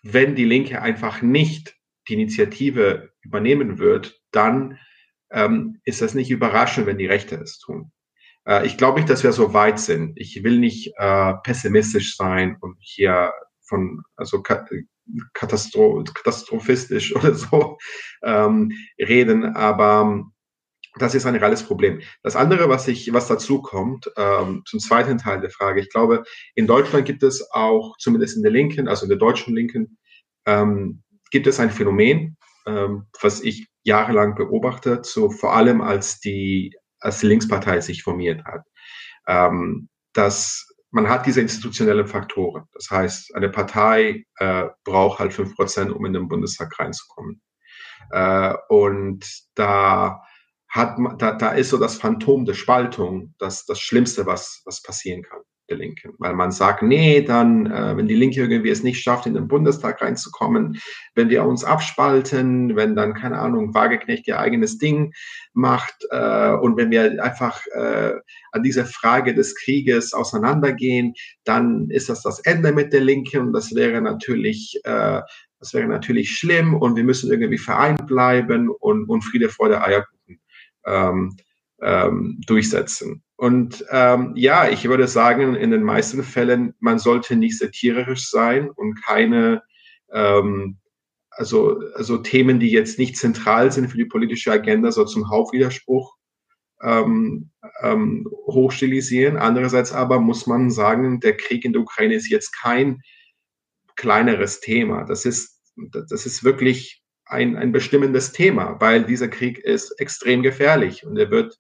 wenn 0.02 0.34
die 0.34 0.44
Linke 0.44 0.80
einfach 0.82 1.22
nicht 1.22 1.76
die 2.08 2.14
Initiative 2.14 3.12
übernehmen 3.22 3.78
wird, 3.78 4.20
dann 4.30 4.78
ähm, 5.30 5.80
ist 5.84 6.02
das 6.02 6.14
nicht 6.14 6.30
überraschend, 6.30 6.86
wenn 6.86 6.98
die 6.98 7.06
Rechte 7.06 7.36
es 7.36 7.58
tun. 7.58 7.92
Äh, 8.46 8.66
ich 8.66 8.76
glaube 8.76 8.98
nicht, 8.98 9.10
dass 9.10 9.22
wir 9.22 9.32
so 9.32 9.54
weit 9.54 9.78
sind. 9.78 10.12
Ich 10.16 10.42
will 10.42 10.58
nicht 10.58 10.92
äh, 10.96 11.34
pessimistisch 11.42 12.16
sein 12.16 12.56
und 12.60 12.76
hier 12.80 13.32
von 13.62 14.02
also 14.16 14.42
katastro 15.32 16.04
katastrophistisch 16.14 17.14
oder 17.16 17.34
so 17.34 17.78
ähm, 18.22 18.72
reden, 18.98 19.44
aber 19.56 20.24
das 20.98 21.14
ist 21.14 21.26
ein 21.26 21.36
reales 21.36 21.62
Problem. 21.62 22.00
Das 22.22 22.36
andere, 22.36 22.68
was 22.68 22.88
ich, 22.88 23.12
was 23.12 23.28
dazu 23.28 23.62
kommt, 23.62 24.10
ähm, 24.16 24.62
zum 24.66 24.80
zweiten 24.80 25.18
Teil 25.18 25.40
der 25.40 25.50
Frage, 25.50 25.80
ich 25.80 25.90
glaube, 25.90 26.24
in 26.54 26.66
Deutschland 26.66 27.04
gibt 27.06 27.22
es 27.22 27.50
auch, 27.52 27.96
zumindest 27.98 28.36
in 28.36 28.42
der 28.42 28.52
Linken, 28.52 28.88
also 28.88 29.04
in 29.04 29.10
der 29.10 29.18
deutschen 29.18 29.54
Linken, 29.54 29.98
ähm, 30.46 31.02
gibt 31.30 31.46
es 31.46 31.60
ein 31.60 31.70
Phänomen, 31.70 32.36
ähm, 32.66 33.06
was 33.20 33.40
ich 33.40 33.68
jahrelang 33.84 34.34
beobachte, 34.34 35.00
so 35.04 35.30
vor 35.30 35.54
allem 35.54 35.80
als 35.80 36.20
die 36.20 36.74
als 37.00 37.20
die 37.20 37.26
Linkspartei 37.26 37.80
sich 37.80 38.02
formiert 38.02 38.44
hat. 38.44 38.62
Ähm, 39.26 39.88
dass 40.12 40.66
man 40.90 41.08
hat 41.08 41.26
diese 41.26 41.40
institutionellen 41.40 42.06
Faktoren. 42.06 42.64
Das 42.74 42.90
heißt, 42.90 43.34
eine 43.34 43.48
Partei 43.48 44.24
äh, 44.38 44.64
braucht 44.84 45.20
halt 45.20 45.32
fünf 45.32 45.54
Prozent, 45.54 45.92
um 45.92 46.04
in 46.04 46.12
den 46.12 46.28
Bundestag 46.28 46.76
reinzukommen. 46.78 47.40
Äh, 48.10 48.54
und 48.68 49.24
da 49.54 50.22
hat 50.70 50.96
da, 51.18 51.32
da 51.32 51.50
ist 51.50 51.70
so 51.70 51.78
das 51.78 51.96
Phantom 51.96 52.44
der 52.44 52.54
Spaltung, 52.54 53.34
das 53.38 53.66
das 53.66 53.80
Schlimmste, 53.80 54.24
was 54.26 54.62
was 54.64 54.82
passieren 54.82 55.22
kann. 55.22 55.40
der 55.68 55.78
Linken, 55.78 56.14
weil 56.18 56.34
man 56.34 56.50
sagt, 56.50 56.82
nee, 56.82 57.22
dann, 57.22 57.66
äh, 57.66 57.96
wenn 57.96 58.08
die 58.08 58.16
Linke 58.16 58.40
irgendwie 58.40 58.70
es 58.70 58.82
nicht 58.82 59.02
schafft, 59.02 59.26
in 59.26 59.34
den 59.34 59.48
Bundestag 59.48 60.02
reinzukommen, 60.02 60.80
wenn 61.14 61.30
wir 61.30 61.44
uns 61.44 61.64
abspalten, 61.64 62.76
wenn 62.76 62.96
dann, 62.96 63.14
keine 63.14 63.38
Ahnung, 63.38 63.72
Wagenknecht 63.72 64.26
ihr 64.26 64.38
eigenes 64.40 64.78
Ding 64.78 65.12
macht 65.52 65.94
äh, 66.10 66.52
und 66.52 66.76
wenn 66.76 66.90
wir 66.90 67.22
einfach 67.22 67.64
äh, 67.72 68.14
an 68.52 68.62
dieser 68.62 68.84
Frage 68.84 69.34
des 69.34 69.54
Krieges 69.54 70.12
auseinandergehen, 70.12 71.14
dann 71.44 71.88
ist 71.90 72.08
das 72.08 72.22
das 72.22 72.40
Ende 72.40 72.72
mit 72.72 72.92
der 72.92 73.02
Linken 73.02 73.40
und 73.40 73.52
das 73.52 73.74
wäre 73.74 74.00
natürlich 74.02 74.80
äh, 74.84 75.20
das 75.60 75.74
wäre 75.74 75.86
natürlich 75.86 76.30
schlimm 76.30 76.74
und 76.74 76.96
wir 76.96 77.04
müssen 77.04 77.30
irgendwie 77.30 77.58
vereint 77.58 78.06
bleiben 78.06 78.70
und, 78.70 79.08
und 79.08 79.22
Friede, 79.22 79.50
Freude, 79.50 79.82
Eierkuchen 79.82 80.40
ähm, 80.86 81.36
ähm, 81.82 82.40
durchsetzen. 82.46 83.22
Und 83.36 83.84
ähm, 83.90 84.34
ja, 84.36 84.68
ich 84.68 84.86
würde 84.88 85.08
sagen, 85.08 85.54
in 85.54 85.70
den 85.70 85.82
meisten 85.82 86.22
Fällen, 86.22 86.74
man 86.78 86.98
sollte 86.98 87.36
nicht 87.36 87.58
satirisch 87.58 88.28
sein 88.28 88.70
und 88.70 89.02
keine, 89.02 89.62
ähm, 90.12 90.78
also, 91.30 91.80
also 91.94 92.18
Themen, 92.18 92.60
die 92.60 92.70
jetzt 92.70 92.98
nicht 92.98 93.16
zentral 93.16 93.72
sind 93.72 93.88
für 93.88 93.96
die 93.96 94.04
politische 94.04 94.52
Agenda, 94.52 94.92
so 94.92 95.04
zum 95.04 95.30
Hauptwiderspruch 95.30 96.16
ähm, 96.82 97.50
ähm, 97.82 98.26
hochstilisieren. 98.46 99.36
Andererseits 99.36 99.92
aber 99.92 100.20
muss 100.20 100.46
man 100.46 100.70
sagen, 100.70 101.20
der 101.20 101.36
Krieg 101.36 101.64
in 101.64 101.72
der 101.72 101.82
Ukraine 101.82 102.14
ist 102.14 102.28
jetzt 102.28 102.52
kein 102.52 103.00
kleineres 103.96 104.60
Thema. 104.60 105.04
Das 105.04 105.24
ist, 105.24 105.62
das 105.76 106.26
ist 106.26 106.44
wirklich 106.44 106.99
ein, 107.30 107.56
ein 107.56 107.72
bestimmendes 107.72 108.32
Thema, 108.32 108.76
weil 108.80 109.04
dieser 109.04 109.28
Krieg 109.28 109.58
ist 109.58 109.92
extrem 110.00 110.42
gefährlich 110.42 111.04
und 111.04 111.16
er 111.16 111.30
wird 111.30 111.58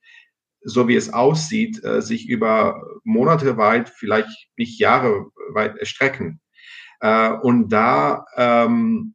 so 0.62 0.88
wie 0.88 0.96
es 0.96 1.12
aussieht, 1.12 1.82
äh, 1.84 2.02
sich 2.02 2.28
über 2.28 2.82
Monate 3.04 3.56
weit, 3.56 3.88
vielleicht 3.88 4.48
nicht 4.56 4.78
Jahre 4.78 5.30
weit 5.52 5.76
erstrecken. 5.78 6.40
Äh, 7.00 7.32
und 7.32 7.70
da, 7.70 8.26
ähm, 8.36 9.14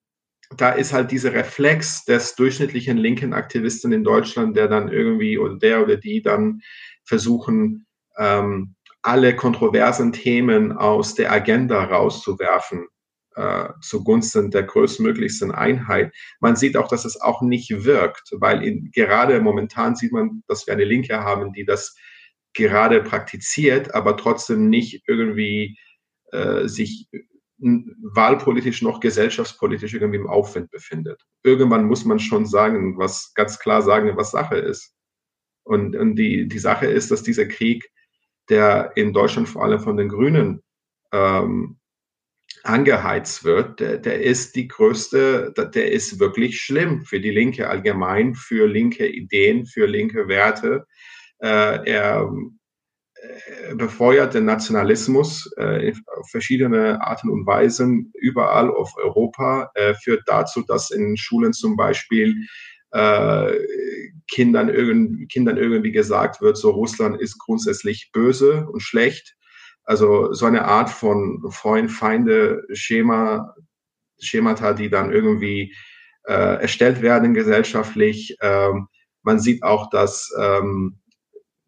da 0.57 0.71
ist 0.71 0.93
halt 0.93 1.11
dieser 1.11 1.33
Reflex 1.33 2.05
des 2.05 2.35
durchschnittlichen 2.35 2.97
linken 2.97 3.33
Aktivisten 3.33 3.91
in 3.91 4.03
Deutschland, 4.03 4.57
der 4.57 4.67
dann 4.67 4.89
irgendwie 4.89 5.37
oder 5.37 5.57
der 5.57 5.83
oder 5.83 5.97
die 5.97 6.21
dann 6.21 6.61
versuchen, 7.03 7.85
ähm, 8.17 8.75
alle 9.03 9.35
kontroversen 9.35 10.13
Themen 10.13 10.71
aus 10.71 11.13
der 11.13 11.31
Agenda 11.31 11.83
rauszuwerfen 11.83 12.87
äh, 13.35 13.69
zugunsten 13.81 14.51
der 14.51 14.63
größtmöglichsten 14.63 15.51
Einheit. 15.51 16.13
Man 16.39 16.55
sieht 16.55 16.77
auch, 16.77 16.87
dass 16.87 17.05
es 17.05 17.19
auch 17.19 17.41
nicht 17.41 17.83
wirkt, 17.83 18.31
weil 18.33 18.63
in, 18.63 18.91
gerade 18.91 19.39
momentan 19.41 19.95
sieht 19.95 20.11
man, 20.11 20.43
dass 20.47 20.65
wir 20.67 20.73
eine 20.73 20.85
Linke 20.85 21.19
haben, 21.19 21.53
die 21.53 21.65
das 21.65 21.95
gerade 22.53 23.03
praktiziert, 23.03 23.93
aber 23.93 24.15
trotzdem 24.17 24.69
nicht 24.69 25.03
irgendwie 25.07 25.77
äh, 26.31 26.67
sich 26.67 27.07
wahlpolitisch 27.57 28.81
noch 28.81 28.99
gesellschaftspolitisch 28.99 29.93
irgendwie 29.93 30.19
im 30.19 30.27
Aufwind 30.27 30.71
befindet. 30.71 31.21
Irgendwann 31.43 31.85
muss 31.85 32.05
man 32.05 32.19
schon 32.19 32.45
sagen, 32.45 32.97
was 32.97 33.33
ganz 33.33 33.59
klar 33.59 33.81
sagen, 33.81 34.17
was 34.17 34.31
Sache 34.31 34.57
ist. 34.57 34.93
Und, 35.63 35.95
und 35.95 36.15
die, 36.15 36.47
die 36.47 36.59
Sache 36.59 36.85
ist, 36.85 37.11
dass 37.11 37.23
dieser 37.23 37.45
Krieg, 37.45 37.89
der 38.49 38.91
in 38.95 39.13
Deutschland 39.13 39.49
vor 39.49 39.63
allem 39.63 39.79
von 39.79 39.97
den 39.97 40.09
Grünen 40.09 40.61
ähm, 41.11 41.79
angeheizt 42.63 43.43
wird, 43.43 43.79
der, 43.79 43.97
der 43.97 44.21
ist 44.21 44.55
die 44.55 44.67
größte, 44.67 45.53
der 45.55 45.91
ist 45.91 46.19
wirklich 46.19 46.59
schlimm 46.61 47.03
für 47.05 47.19
die 47.19 47.31
Linke 47.31 47.69
allgemein, 47.69 48.35
für 48.35 48.67
linke 48.67 49.07
Ideen, 49.07 49.65
für 49.65 49.85
linke 49.85 50.27
Werte. 50.27 50.85
Äh, 51.39 51.89
er 51.89 52.31
äh, 53.15 53.75
befeuert 53.75 54.33
den 54.33 54.45
Nationalismus 54.45 55.51
äh, 55.57 55.93
auf 56.17 56.29
verschiedene 56.29 57.01
Arten 57.01 57.29
und 57.29 57.45
Weisen 57.45 58.11
überall 58.15 58.69
auf 58.69 58.93
Europa, 58.97 59.71
äh, 59.75 59.93
führt 59.95 60.23
dazu, 60.25 60.61
dass 60.61 60.91
in 60.91 61.17
Schulen 61.17 61.53
zum 61.53 61.75
Beispiel 61.75 62.35
äh, 62.91 63.59
Kindern, 64.29 64.69
irgend, 64.69 65.29
Kindern 65.31 65.57
irgendwie 65.57 65.91
gesagt 65.91 66.41
wird, 66.41 66.57
so 66.57 66.71
Russland 66.71 67.19
ist 67.19 67.37
grundsätzlich 67.37 68.11
böse 68.13 68.67
und 68.67 68.81
schlecht 68.81 69.35
also 69.85 70.33
so 70.33 70.45
eine 70.45 70.65
Art 70.65 70.89
von 70.89 71.43
Freund-Feinde-Schema, 71.49 73.55
Schemata, 74.19 74.73
die 74.73 74.89
dann 74.89 75.11
irgendwie 75.11 75.73
äh, 76.27 76.61
erstellt 76.61 77.01
werden 77.01 77.33
gesellschaftlich. 77.33 78.37
Ähm, 78.41 78.87
man 79.23 79.39
sieht 79.39 79.63
auch, 79.63 79.89
dass 79.89 80.31
ähm, 80.39 80.99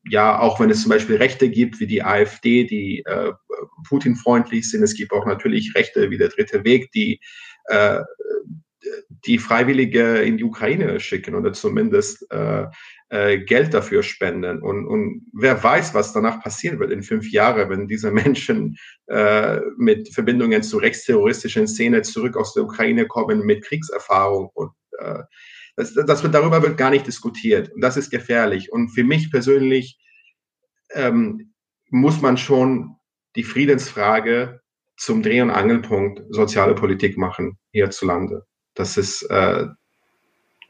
ja, 0.10 0.40
auch 0.40 0.60
wenn 0.60 0.70
es 0.70 0.82
zum 0.82 0.90
Beispiel 0.90 1.18
Rechte 1.18 1.50
gibt 1.50 1.80
wie 1.80 1.88
die 1.88 2.04
AfD, 2.04 2.64
die 2.64 3.04
äh, 3.06 3.34
Putin-freundlich 3.88 4.70
sind, 4.70 4.84
es 4.84 4.96
gibt 4.96 5.12
auch 5.12 5.26
natürlich 5.26 5.74
Rechte 5.76 6.10
wie 6.10 6.18
der 6.18 6.30
Dritte 6.30 6.64
Weg, 6.64 6.92
die 6.92 7.20
äh, 7.66 8.02
die 9.26 9.38
Freiwillige 9.38 10.20
in 10.20 10.38
die 10.38 10.44
Ukraine 10.44 11.00
schicken 11.00 11.36
oder 11.36 11.54
zumindest 11.54 12.30
äh, 12.32 12.66
äh, 13.10 13.40
Geld 13.40 13.74
dafür 13.74 14.04
spenden. 14.04 14.62
Und, 14.62 14.86
und 14.86 15.26
wer 15.34 15.64
weiß, 15.64 15.94
was 15.94 16.14
danach 16.14 16.42
passieren 16.42 16.80
wird 16.80 16.92
in 16.92 17.04
fünf 17.04 17.32
Jahren, 17.32 17.70
wenn 17.70 17.88
diese 17.88 18.12
Menschen 18.12 18.78
äh, 19.08 19.60
mit 19.78 20.14
Verbindungen 20.14 20.64
zu 20.64 20.78
rechtsterroristischen 20.78 21.68
Szene 21.68 22.02
zurück 22.02 22.36
aus 22.36 22.54
der 22.54 22.64
Ukraine 22.64 23.08
kommen 23.08 23.46
mit 23.46 23.64
Kriegserfahrung. 23.64 24.50
Und 24.54 24.72
äh, 25.00 25.24
das, 25.78 25.94
das 25.94 26.24
wird, 26.24 26.34
darüber 26.34 26.62
wird 26.62 26.78
gar 26.78 26.90
nicht 26.90 27.08
diskutiert. 27.08 27.72
Und 27.74 27.82
das 27.82 27.98
ist 27.98 28.10
gefährlich. 28.10 28.72
Und 28.72 28.90
für 28.90 29.04
mich 29.04 29.32
persönlich 29.32 30.00
ähm, 30.92 31.54
muss 31.90 32.22
man 32.22 32.38
schon 32.38 32.96
die 33.36 33.44
Friedensfrage 33.44 34.62
zum 34.98 35.22
Dreh- 35.22 35.42
und 35.42 35.52
Angelpunkt 35.52 36.24
soziale 36.30 36.74
Politik 36.76 37.18
machen 37.18 37.58
hierzulande. 37.72 38.46
Das 38.74 38.98
ist, 38.98 39.22
äh, 39.30 39.68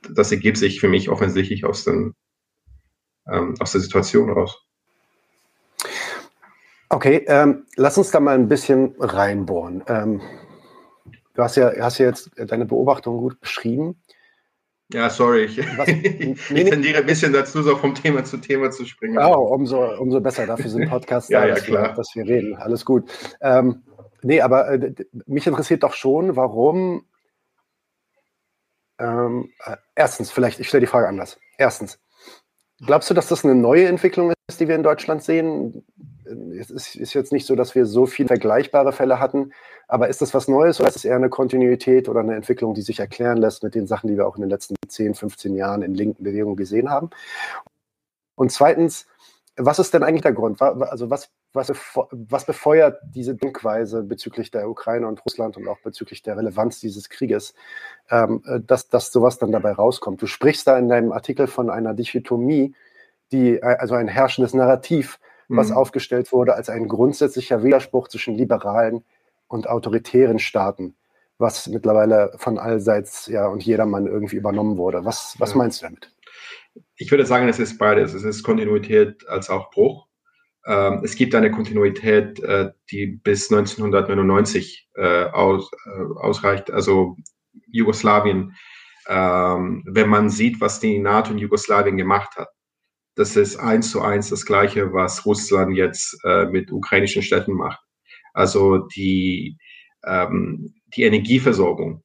das 0.09 0.31
ergibt 0.31 0.57
sich 0.57 0.79
für 0.79 0.89
mich 0.89 1.09
offensichtlich 1.09 1.65
aus 1.65 1.85
den 1.85 2.13
ähm, 3.31 3.55
aus 3.59 3.71
der 3.71 3.81
Situation 3.81 4.29
raus. 4.29 4.63
Okay, 6.89 7.25
ähm, 7.27 7.65
lass 7.75 7.97
uns 7.97 8.11
da 8.11 8.19
mal 8.19 8.35
ein 8.35 8.47
bisschen 8.47 8.95
reinbohren. 8.99 9.83
Ähm, 9.87 10.21
du 11.33 11.43
hast 11.43 11.57
ja, 11.57 11.71
hast 11.79 11.97
ja 11.97 12.05
jetzt 12.05 12.31
deine 12.37 12.65
Beobachtung 12.65 13.17
gut 13.17 13.39
beschrieben. 13.41 14.01
Ja, 14.93 15.09
sorry, 15.09 15.43
ich, 15.45 15.57
Was, 15.77 15.87
nee, 15.87 16.37
ich 16.49 16.69
tendiere 16.69 16.99
ein 16.99 17.05
bisschen 17.05 17.33
dazu, 17.33 17.61
so 17.61 17.75
vom 17.75 17.93
Thema 17.93 18.23
zu 18.23 18.37
Thema 18.37 18.71
zu 18.71 18.85
springen. 18.85 19.17
Oh, 19.17 19.53
umso, 19.53 19.83
umso 19.99 20.21
besser. 20.21 20.47
Dafür 20.47 20.69
sind 20.69 20.89
Podcasts 20.89 21.29
ja, 21.29 21.41
da, 21.41 21.47
ja, 21.47 21.55
dass, 21.55 21.63
klar. 21.65 21.89
Wir, 21.89 21.93
dass 21.93 22.15
wir 22.15 22.25
reden. 22.25 22.55
Alles 22.55 22.85
gut. 22.85 23.11
Ähm, 23.41 23.83
nee, 24.21 24.39
aber 24.39 24.69
äh, 24.71 24.93
mich 25.25 25.45
interessiert 25.45 25.83
doch 25.83 25.93
schon, 25.93 26.37
warum. 26.37 27.05
Ähm, 28.97 29.51
äh, 29.65 29.75
erstens, 29.93 30.31
vielleicht, 30.31 30.61
ich 30.61 30.69
stelle 30.69 30.81
die 30.81 30.87
Frage 30.87 31.09
anders. 31.09 31.37
Erstens, 31.57 31.99
Glaubst 32.85 33.09
du, 33.09 33.13
dass 33.13 33.27
das 33.27 33.43
eine 33.43 33.55
neue 33.55 33.87
Entwicklung 33.87 34.33
ist, 34.47 34.59
die 34.59 34.67
wir 34.67 34.75
in 34.75 34.83
Deutschland 34.83 35.23
sehen? 35.23 35.83
Es 36.59 36.69
ist 36.95 37.13
jetzt 37.13 37.31
nicht 37.31 37.45
so, 37.45 37.55
dass 37.55 37.73
wir 37.73 37.85
so 37.85 38.05
viele 38.05 38.27
vergleichbare 38.27 38.91
Fälle 38.91 39.19
hatten, 39.19 39.53
aber 39.87 40.09
ist 40.09 40.21
das 40.21 40.33
was 40.33 40.47
Neues 40.47 40.79
oder 40.79 40.89
ist 40.89 40.97
es 40.97 41.05
eher 41.05 41.15
eine 41.15 41.29
Kontinuität 41.29 42.09
oder 42.09 42.19
eine 42.19 42.35
Entwicklung, 42.35 42.73
die 42.73 42.81
sich 42.81 42.99
erklären 42.99 43.37
lässt 43.37 43.63
mit 43.63 43.75
den 43.75 43.87
Sachen, 43.87 44.09
die 44.09 44.17
wir 44.17 44.27
auch 44.27 44.35
in 44.35 44.41
den 44.41 44.49
letzten 44.49 44.75
10, 44.87 45.15
15 45.15 45.55
Jahren 45.55 45.81
in 45.81 45.93
linken 45.93 46.23
Bewegungen 46.23 46.57
gesehen 46.57 46.89
haben? 46.89 47.09
Und 48.35 48.51
zweitens, 48.51 49.07
was 49.57 49.79
ist 49.79 49.93
denn 49.93 50.03
eigentlich 50.03 50.21
der 50.21 50.33
Grund? 50.33 50.61
Also 50.61 51.09
was, 51.09 51.29
was, 51.53 51.73
was 52.11 52.45
befeuert 52.45 52.99
diese 53.03 53.35
Denkweise 53.35 54.03
bezüglich 54.03 54.51
der 54.51 54.69
Ukraine 54.69 55.07
und 55.07 55.23
Russland 55.25 55.57
und 55.57 55.67
auch 55.67 55.79
bezüglich 55.79 56.21
der 56.21 56.37
Relevanz 56.37 56.79
dieses 56.79 57.09
Krieges, 57.09 57.55
ähm, 58.11 58.43
dass, 58.65 58.87
dass 58.89 59.11
sowas 59.11 59.39
dann 59.39 59.51
dabei 59.51 59.71
rauskommt? 59.71 60.21
Du 60.21 60.27
sprichst 60.27 60.67
da 60.67 60.77
in 60.77 60.89
deinem 60.89 61.11
Artikel 61.11 61.47
von 61.47 61.69
einer 61.69 61.95
Dichotomie, 61.95 62.75
die, 63.31 63.61
also 63.61 63.95
ein 63.95 64.07
herrschendes 64.07 64.53
Narrativ, 64.53 65.19
was 65.49 65.69
mhm. 65.69 65.77
aufgestellt 65.77 66.31
wurde 66.31 66.53
als 66.53 66.69
ein 66.69 66.87
grundsätzlicher 66.87 67.63
Widerspruch 67.63 68.07
zwischen 68.09 68.35
liberalen 68.35 69.03
und 69.47 69.67
autoritären 69.67 70.39
Staaten, 70.39 70.95
was 71.37 71.67
mittlerweile 71.67 72.33
von 72.37 72.59
allseits 72.59 73.27
ja 73.27 73.47
und 73.47 73.63
jedermann 73.63 74.07
irgendwie 74.07 74.35
übernommen 74.35 74.77
wurde. 74.77 75.03
Was, 75.05 75.35
was 75.39 75.55
meinst 75.55 75.81
du 75.81 75.87
damit? 75.87 76.11
Ich 76.95 77.11
würde 77.11 77.25
sagen, 77.25 77.47
es 77.47 77.59
ist 77.59 77.77
beides. 77.77 78.13
Es 78.13 78.23
ist 78.23 78.43
Kontinuität 78.43 79.27
als 79.27 79.49
auch 79.49 79.71
Bruch. 79.71 80.07
Ähm, 80.65 81.01
es 81.03 81.15
gibt 81.15 81.33
eine 81.35 81.51
Kontinuität, 81.51 82.39
äh, 82.41 82.71
die 82.91 83.07
bis 83.07 83.51
1999 83.51 84.89
äh, 84.95 85.25
aus, 85.25 85.71
äh, 85.85 86.19
ausreicht, 86.19 86.71
also 86.71 87.15
Jugoslawien. 87.71 88.55
Ähm, 89.07 89.83
wenn 89.87 90.09
man 90.09 90.29
sieht, 90.29 90.59
was 90.59 90.79
die 90.79 90.99
NATO 90.99 91.31
in 91.31 91.37
Jugoslawien 91.37 91.95
gemacht 91.95 92.35
hat, 92.35 92.49
das 93.15 93.35
ist 93.35 93.57
eins 93.57 93.89
zu 93.89 94.01
eins 94.01 94.29
das 94.29 94.45
Gleiche, 94.45 94.93
was 94.93 95.25
Russland 95.25 95.75
jetzt 95.75 96.17
äh, 96.23 96.45
mit 96.45 96.71
ukrainischen 96.71 97.23
Städten 97.23 97.53
macht. 97.53 97.79
Also 98.33 98.79
die, 98.95 99.57
ähm, 100.05 100.75
die 100.95 101.03
Energieversorgung 101.03 102.03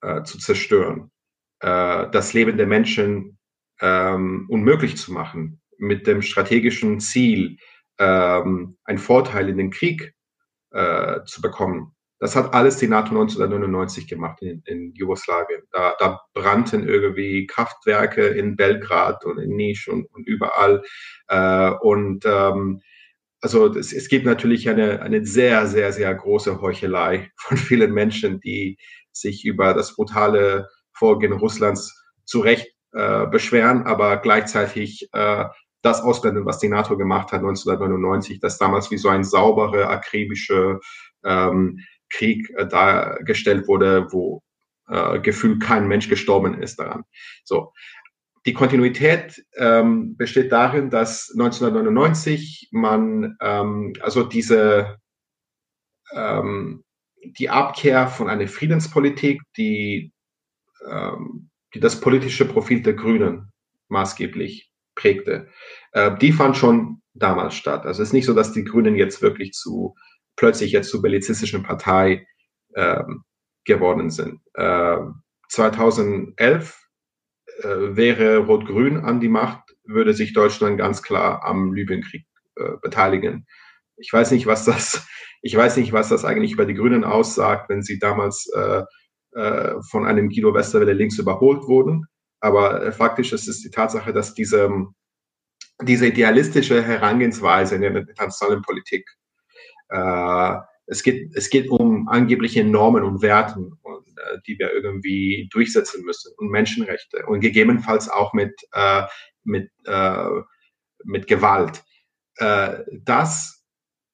äh, 0.00 0.24
zu 0.24 0.38
zerstören, 0.38 1.12
äh, 1.60 2.10
das 2.10 2.32
Leben 2.32 2.56
der 2.56 2.66
Menschen 2.66 3.37
ähm, 3.80 4.46
unmöglich 4.48 4.96
zu 4.96 5.12
machen, 5.12 5.60
mit 5.78 6.06
dem 6.06 6.22
strategischen 6.22 7.00
Ziel, 7.00 7.58
ähm, 7.98 8.76
einen 8.84 8.98
Vorteil 8.98 9.48
in 9.48 9.58
den 9.58 9.70
Krieg 9.70 10.14
äh, 10.70 11.20
zu 11.24 11.40
bekommen. 11.40 11.94
Das 12.20 12.34
hat 12.34 12.52
alles 12.52 12.76
die 12.78 12.88
NATO 12.88 13.10
1999 13.10 14.08
gemacht 14.08 14.42
in, 14.42 14.62
in 14.66 14.92
Jugoslawien. 14.94 15.62
Da, 15.70 15.94
da, 16.00 16.20
brannten 16.34 16.88
irgendwie 16.88 17.46
Kraftwerke 17.46 18.26
in 18.26 18.56
Belgrad 18.56 19.24
und 19.24 19.38
in 19.38 19.54
Nisch 19.54 19.88
und, 19.88 20.06
und 20.12 20.26
überall. 20.26 20.82
Äh, 21.28 21.70
und 21.80 22.24
ähm, 22.26 22.80
also 23.40 23.72
es, 23.74 23.92
es 23.92 24.08
gibt 24.08 24.26
natürlich 24.26 24.68
eine, 24.68 25.00
eine 25.00 25.24
sehr, 25.24 25.68
sehr, 25.68 25.92
sehr 25.92 26.12
große 26.12 26.60
Heuchelei 26.60 27.30
von 27.36 27.56
vielen 27.56 27.92
Menschen, 27.92 28.40
die 28.40 28.78
sich 29.12 29.44
über 29.44 29.74
das 29.74 29.94
brutale 29.94 30.68
Vorgehen 30.92 31.32
Russlands 31.32 32.02
zu 32.24 32.40
Recht 32.40 32.66
äh, 32.92 33.26
beschweren, 33.26 33.84
aber 33.84 34.16
gleichzeitig 34.18 35.08
äh, 35.12 35.44
das 35.82 36.00
ausblenden, 36.00 36.44
was 36.44 36.58
die 36.58 36.68
NATO 36.68 36.96
gemacht 36.96 37.32
hat 37.32 37.40
1999, 37.40 38.40
das 38.40 38.58
damals 38.58 38.90
wie 38.90 38.98
so 38.98 39.08
ein 39.08 39.24
saubere, 39.24 39.88
akribische 39.88 40.80
ähm, 41.24 41.80
Krieg 42.10 42.50
äh, 42.56 42.66
dargestellt 42.66 43.68
wurde, 43.68 44.08
wo 44.10 44.42
äh, 44.88 45.20
gefühlt 45.20 45.62
kein 45.62 45.86
Mensch 45.86 46.08
gestorben 46.08 46.60
ist 46.60 46.78
daran. 46.78 47.04
So. 47.44 47.72
Die 48.46 48.54
Kontinuität 48.54 49.44
ähm, 49.56 50.16
besteht 50.16 50.52
darin, 50.52 50.88
dass 50.88 51.30
1999 51.32 52.68
man 52.72 53.36
ähm, 53.42 53.92
also 54.00 54.22
diese 54.22 54.96
ähm, 56.12 56.84
die 57.22 57.50
Abkehr 57.50 58.08
von 58.08 58.28
einer 58.28 58.48
Friedenspolitik, 58.48 59.42
die, 59.56 60.12
ähm, 60.88 61.47
die 61.74 61.80
das 61.80 62.00
politische 62.00 62.46
Profil 62.46 62.82
der 62.82 62.94
Grünen 62.94 63.52
maßgeblich 63.88 64.70
prägte, 64.94 65.48
äh, 65.92 66.16
die 66.18 66.32
fand 66.32 66.56
schon 66.56 67.02
damals 67.14 67.54
statt. 67.54 67.86
Also 67.86 68.02
es 68.02 68.08
ist 68.08 68.12
nicht 68.12 68.26
so, 68.26 68.34
dass 68.34 68.52
die 68.52 68.64
Grünen 68.64 68.96
jetzt 68.96 69.22
wirklich 69.22 69.52
zu 69.52 69.94
plötzlich 70.36 70.72
jetzt 70.72 70.90
zur 70.90 71.02
bellizistischen 71.02 71.62
Partei 71.62 72.26
äh, 72.74 73.02
geworden 73.64 74.10
sind. 74.10 74.40
Äh, 74.54 74.98
2011 75.48 76.88
äh, 77.62 77.68
wäre 77.68 78.38
Rot-Grün 78.38 78.98
an 78.98 79.20
die 79.20 79.28
Macht, 79.28 79.62
würde 79.84 80.14
sich 80.14 80.32
Deutschland 80.32 80.78
ganz 80.78 81.02
klar 81.02 81.44
am 81.44 81.72
Libyenkrieg 81.72 82.24
äh, 82.56 82.76
beteiligen. 82.82 83.46
Ich 83.96 84.12
weiß 84.12 84.30
nicht, 84.30 84.46
was 84.46 84.64
das, 84.64 85.06
ich 85.42 85.56
weiß 85.56 85.76
nicht, 85.76 85.92
was 85.92 86.08
das 86.08 86.24
eigentlich 86.24 86.52
über 86.52 86.66
die 86.66 86.74
Grünen 86.74 87.04
aussagt, 87.04 87.68
wenn 87.68 87.82
sie 87.82 87.98
damals 87.98 88.50
äh, 89.38 89.80
von 89.90 90.06
einem 90.06 90.28
Guido 90.28 90.52
Westerwelle 90.52 90.92
links 90.92 91.18
überholt 91.18 91.62
wurden. 91.68 92.06
Aber 92.40 92.82
äh, 92.82 92.92
faktisch 92.92 93.32
ist 93.32 93.48
es 93.48 93.62
die 93.62 93.70
Tatsache, 93.70 94.12
dass 94.12 94.34
diese, 94.34 94.70
diese 95.82 96.06
idealistische 96.08 96.82
Herangehensweise 96.82 97.76
in 97.76 97.82
der 97.82 97.94
internationalen 97.94 98.62
Politik 98.62 99.08
äh, 99.90 100.56
es 100.88 101.02
geht, 101.02 101.36
es 101.36 101.50
geht 101.50 101.68
um 101.68 102.08
angebliche 102.08 102.64
Normen 102.64 103.04
und 103.04 103.22
Werten, 103.22 103.78
und, 103.82 104.08
äh, 104.08 104.38
die 104.46 104.58
wir 104.58 104.72
irgendwie 104.72 105.48
durchsetzen 105.52 106.04
müssen 106.04 106.32
und 106.38 106.50
Menschenrechte 106.50 107.26
und 107.26 107.40
gegebenenfalls 107.40 108.08
auch 108.08 108.32
mit, 108.32 108.54
äh, 108.72 109.02
mit, 109.44 109.70
äh, 109.84 110.28
mit 111.04 111.26
Gewalt. 111.26 111.84
Das, 113.04 113.64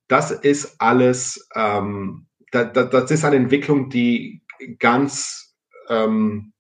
das 0.09 0.31
ist 0.31 0.77
alles, 0.81 1.47
ähm, 1.55 2.27
da, 2.53 2.65
da, 2.65 2.85
das 2.85 3.11
ist 3.11 3.23
eine 3.23 3.37
Entwicklung, 3.37 3.91
die 3.91 4.44
ganz, 4.79 5.57
ähm, 5.89 6.53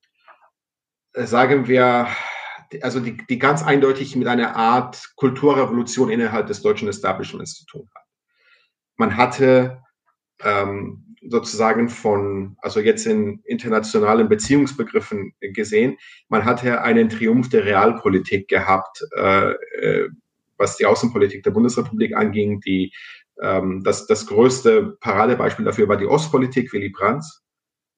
sagen 1.14 1.69
wir, 1.69 2.09
also 2.83 3.01
die, 3.01 3.17
die 3.29 3.38
ganz 3.38 3.62
eindeutig 3.62 4.17
mit 4.17 4.27
einer 4.29 4.57
Art 4.57 5.12
Kulturrevolution 5.17 6.11
innerhalb 6.11 6.47
des 6.49 6.62
deutschen 6.62 6.88
Establishments 6.88 7.55
zu 7.55 7.67
tun 7.67 7.88
hat 7.95 8.05
man 8.97 9.17
hatte 9.17 9.83
ähm, 10.43 11.17
sozusagen 11.27 11.88
von, 11.88 12.57
also 12.61 12.81
jetzt 12.81 13.07
in 13.07 13.40
internationalen 13.45 14.29
Beziehungsbegriffen 14.29 15.33
gesehen, 15.40 15.97
man 16.29 16.45
hatte 16.45 16.83
einen 16.83 17.09
Triumph 17.09 17.49
der 17.49 17.64
Realpolitik 17.64 18.49
gehabt, 18.49 19.05
äh, 19.17 19.53
äh, 19.53 20.09
was 20.59 20.77
die 20.77 20.87
Außenpolitik 20.87 21.43
der 21.43 21.51
Bundesrepublik 21.51 22.14
anging. 22.14 22.61
Die, 22.61 22.93
ähm, 23.40 23.83
das, 23.85 24.07
das 24.07 24.27
größte 24.27 24.97
Paradebeispiel 25.01 25.64
dafür 25.64 25.88
war 25.88 25.97
die 25.97 26.07
Ostpolitik 26.07 26.73
Willy 26.73 26.90
Brandt. 26.90 27.25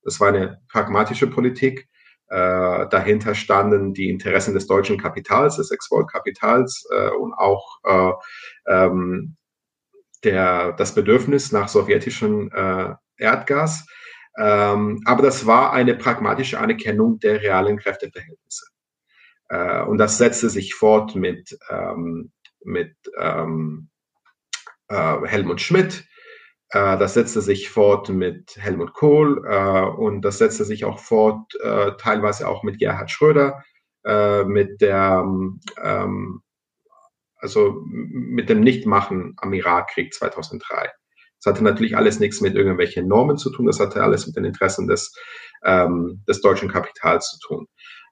Das 0.07 0.21
war 0.21 0.29
eine 0.29 0.63
pragmatische 0.69 1.27
Politik. 1.27 1.89
Äh, 2.29 2.89
dahinter 2.89 3.35
standen 3.35 3.93
die 3.93 4.09
Interessen 4.09 4.55
des 4.55 4.69
deutschen 4.69 4.99
Kapitals, 4.99 5.57
des 5.57 5.73
Exportkapitals 5.73 6.87
äh, 6.93 7.11
und 7.11 7.35
auch 7.35 7.79
äh, 7.85 8.13
ähm, 8.69 9.37
der, 10.23 10.73
das 10.73 10.95
Bedürfnis 10.95 11.51
nach 11.51 11.67
sowjetischem 11.69 12.51
äh, 12.53 12.95
Erdgas. 13.19 13.87
Ähm, 14.39 15.03
aber 15.07 15.23
das 15.23 15.45
war 15.45 15.73
eine 15.73 15.97
pragmatische 15.97 16.61
Anerkennung 16.61 17.19
der 17.19 17.43
realen 17.43 17.79
Kräfteverhältnisse. 17.79 18.67
Äh, 19.49 19.83
und 19.83 19.99
das 19.99 20.19
setzte 20.19 20.51
sich 20.51 20.75
fort 20.75 21.17
mit, 21.17 21.59
ähm, 21.69 22.31
mit 22.65 22.95
ähm, 23.19 23.89
äh, 24.87 25.19
Helmut 25.25 25.61
Schmidt. 25.61 26.05
Äh, 26.71 26.99
das 26.99 27.15
setzte 27.15 27.41
sich 27.41 27.71
fort 27.71 28.09
mit 28.09 28.57
Helmut 28.57 28.93
Kohl 28.93 29.45
äh, 29.47 29.83
und 29.83 30.23
das 30.23 30.39
setzte 30.39 30.65
sich 30.65 30.85
auch 30.85 30.99
fort, 30.99 31.55
äh, 31.63 31.93
teilweise 31.99 32.49
auch 32.49 32.63
mit 32.63 32.79
Gerhard 32.79 33.11
Schröder, 33.11 33.63
mit 34.47 34.81
der 34.83 35.25
ähm, 35.83 36.41
also 37.39 37.83
mit 37.85 38.49
dem 38.49 38.61
Nichtmachen 38.61 39.35
am 39.39 39.53
Irakkrieg 39.53 40.15
2003. 40.15 40.93
Das 41.41 41.53
hatte 41.53 41.65
natürlich 41.65 41.97
alles 41.97 42.21
nichts 42.21 42.41
mit 42.41 42.55
irgendwelchen 42.55 43.09
Normen 43.09 43.37
zu 43.37 43.51
tun, 43.51 43.67
das 43.67 43.81
hatte 43.81 44.05
alles 44.05 44.29
mit 44.29 44.37
den 44.37 44.45
Interessen 44.45 44.87
des, 44.87 45.13
ähm, 45.65 46.23
des 46.29 46.41
deutschen 46.41 46.71
Kapitals 46.71 47.31
zu 47.31 47.49
tun. 47.49 47.67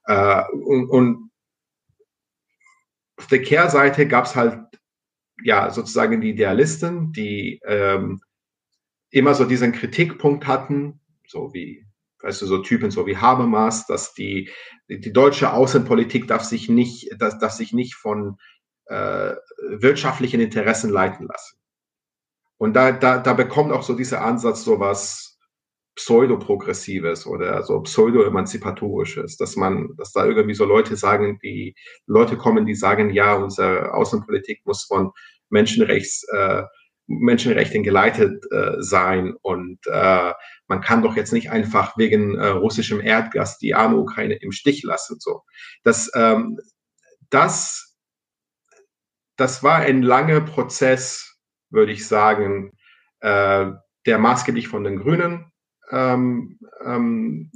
Und, 0.05 0.89
und 0.89 1.31
auf 3.17 3.27
der 3.27 3.41
Kehrseite 3.41 4.05
gab 4.09 4.25
es 4.25 4.35
halt 4.35 4.59
ja 5.45 5.69
sozusagen 5.69 6.19
die 6.19 6.31
Idealisten, 6.31 7.13
die 7.13 7.61
ähm, 7.65 8.19
immer 9.15 9.33
so 9.33 9.45
diesen 9.45 9.71
Kritikpunkt 9.71 10.45
hatten, 10.45 10.99
so 11.25 11.53
wie, 11.53 11.85
weißt 12.21 12.41
du, 12.41 12.47
so 12.47 12.57
Typen 12.57 12.91
so 12.91 13.07
wie 13.07 13.15
Habermas, 13.15 13.87
dass 13.87 14.13
die, 14.13 14.49
die 14.89 15.13
deutsche 15.13 15.53
Außenpolitik 15.53 16.27
darf 16.27 16.43
sich 16.43 16.67
nicht, 16.67 17.09
darf, 17.17 17.39
darf 17.39 17.53
sich 17.53 17.71
nicht 17.71 17.95
von 17.95 18.37
äh, 18.87 19.33
wirtschaftlichen 19.69 20.41
Interessen 20.41 20.89
leiten 20.89 21.27
lassen. 21.27 21.57
Und 22.57 22.73
da, 22.73 22.91
da, 22.91 23.17
da 23.17 23.33
bekommt 23.33 23.71
auch 23.71 23.83
so 23.83 23.95
dieser 23.95 24.21
Ansatz 24.21 24.65
so 24.65 24.81
was 24.81 25.39
pseudo-progressives 25.95 27.25
oder 27.25 27.63
so 27.63 27.79
pseudo-emanzipatorisches, 27.79 29.37
dass 29.37 29.55
man, 29.55 29.95
dass 29.97 30.11
da 30.11 30.25
irgendwie 30.25 30.55
so 30.55 30.65
Leute 30.65 30.97
sagen, 30.97 31.39
die 31.41 31.73
Leute 32.05 32.35
kommen, 32.35 32.65
die 32.65 32.75
sagen, 32.75 33.11
ja, 33.11 33.35
unsere 33.35 33.93
Außenpolitik 33.93 34.65
muss 34.65 34.83
von 34.83 35.11
Menschenrechts, 35.49 36.25
äh, 36.33 36.63
Menschenrechten 37.07 37.83
geleitet 37.83 38.43
äh, 38.51 38.75
sein 38.79 39.33
und 39.41 39.79
äh, 39.85 40.33
man 40.67 40.81
kann 40.81 41.03
doch 41.03 41.15
jetzt 41.15 41.33
nicht 41.33 41.51
einfach 41.51 41.97
wegen 41.97 42.35
äh, 42.37 42.47
russischem 42.47 42.99
Erdgas 42.99 43.59
die 43.59 43.75
arme 43.75 43.97
Ukraine 43.97 44.35
im 44.35 44.51
Stich 44.51 44.83
lassen. 44.83 45.17
So, 45.19 45.43
das, 45.83 46.09
ähm, 46.15 46.57
das 47.29 47.95
das 49.35 49.63
war 49.63 49.79
ein 49.79 50.01
langer 50.01 50.41
Prozess, 50.41 51.37
würde 51.69 51.91
ich 51.91 52.07
sagen, 52.07 52.71
äh, 53.19 53.67
der 54.05 54.17
maßgeblich 54.17 54.67
von 54.67 54.83
den 54.83 54.97
Grünen 54.97 55.51
ähm, 55.91 56.59
ähm, 56.83 57.51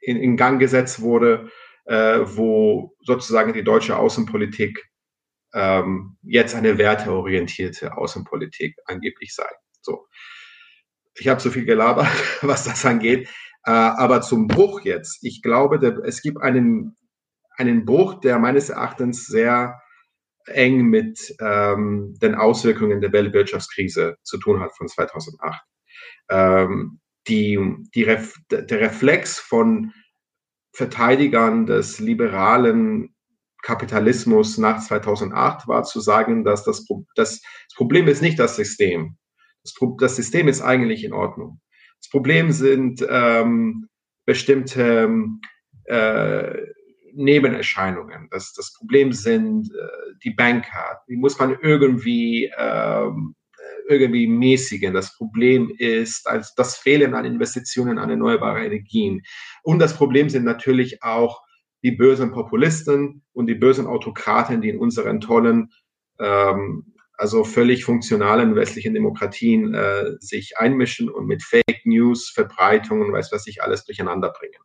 in, 0.00 0.16
in, 0.16 0.36
Gang 0.36 0.58
gesetzt 0.58 1.00
wurde, 1.00 1.50
äh, 1.84 2.20
wo 2.24 2.94
sozusagen 3.00 3.52
die 3.52 3.64
deutsche 3.64 3.96
Außenpolitik 3.96 4.87
ähm, 5.54 6.16
jetzt 6.22 6.54
eine 6.54 6.78
werteorientierte 6.78 7.96
Außenpolitik 7.96 8.76
angeblich 8.86 9.34
sei. 9.34 9.48
So. 9.80 10.06
Ich 11.18 11.28
habe 11.28 11.40
zu 11.40 11.50
viel 11.50 11.64
gelabert, 11.64 12.08
was 12.42 12.64
das 12.64 12.84
angeht. 12.84 13.28
Äh, 13.64 13.70
aber 13.70 14.20
zum 14.20 14.46
Bruch 14.46 14.82
jetzt. 14.82 15.18
Ich 15.22 15.42
glaube, 15.42 15.78
der, 15.78 15.98
es 16.04 16.22
gibt 16.22 16.40
einen, 16.40 16.96
einen 17.56 17.84
Bruch, 17.84 18.20
der 18.20 18.38
meines 18.38 18.70
Erachtens 18.70 19.26
sehr 19.26 19.80
eng 20.46 20.86
mit 20.86 21.34
ähm, 21.40 22.14
den 22.22 22.34
Auswirkungen 22.34 23.00
der 23.00 23.12
Weltwirtschaftskrise 23.12 24.16
zu 24.22 24.38
tun 24.38 24.60
hat 24.60 24.74
von 24.76 24.88
2008. 24.88 25.60
Ähm, 26.30 27.00
die, 27.26 27.58
die 27.94 28.02
Ref, 28.04 28.34
der 28.50 28.80
Reflex 28.80 29.38
von 29.38 29.92
Verteidigern 30.72 31.66
des 31.66 31.98
liberalen 31.98 33.14
Kapitalismus 33.68 34.56
nach 34.56 34.80
2008 34.80 35.68
war 35.68 35.82
zu 35.82 36.00
sagen, 36.00 36.42
dass 36.42 36.64
das, 36.64 36.86
das, 37.14 37.42
das 37.42 37.74
Problem 37.76 38.08
ist 38.08 38.22
nicht 38.22 38.38
das 38.38 38.56
System. 38.56 39.18
Das, 39.62 39.74
das, 39.98 40.16
System 40.16 40.48
ist 40.48 40.62
eigentlich 40.62 41.04
in 41.04 41.12
Ordnung. 41.12 41.60
Das 42.00 42.08
Problem 42.08 42.50
sind 42.50 43.06
ähm, 43.10 43.88
bestimmte 44.24 45.10
äh, 45.84 46.56
Nebenerscheinungen. 47.12 48.28
Das, 48.30 48.54
das 48.54 48.72
Problem 48.72 49.12
sind 49.12 49.70
äh, 49.70 50.14
die 50.24 50.30
Banker. 50.30 51.02
Die 51.06 51.16
muss 51.16 51.38
man 51.38 51.58
irgendwie, 51.60 52.50
ähm, 52.56 53.34
irgendwie 53.86 54.28
mäßigen. 54.28 54.94
Das 54.94 55.14
Problem 55.14 55.70
ist 55.76 56.26
also 56.26 56.52
das 56.56 56.78
Fehlen 56.78 57.12
an 57.12 57.26
Investitionen 57.26 57.98
an 57.98 58.08
erneuerbare 58.08 58.64
Energien. 58.64 59.20
Und 59.62 59.78
das 59.78 59.94
Problem 59.94 60.30
sind 60.30 60.44
natürlich 60.44 61.02
auch 61.02 61.42
die 61.82 61.92
bösen 61.92 62.32
Populisten 62.32 63.22
und 63.32 63.46
die 63.46 63.54
bösen 63.54 63.86
Autokraten, 63.86 64.60
die 64.60 64.68
in 64.68 64.78
unseren 64.78 65.20
tollen, 65.20 65.72
ähm, 66.18 66.94
also 67.14 67.44
völlig 67.44 67.84
funktionalen 67.84 68.54
westlichen 68.54 68.94
Demokratien 68.94 69.74
äh, 69.74 70.12
sich 70.20 70.58
einmischen 70.58 71.08
und 71.08 71.26
mit 71.26 71.42
Fake 71.42 71.84
News, 71.84 72.30
Verbreitungen, 72.30 73.12
weiß 73.12 73.32
was 73.32 73.46
ich 73.46 73.62
alles 73.62 73.84
durcheinander 73.84 74.30
bringen. 74.30 74.60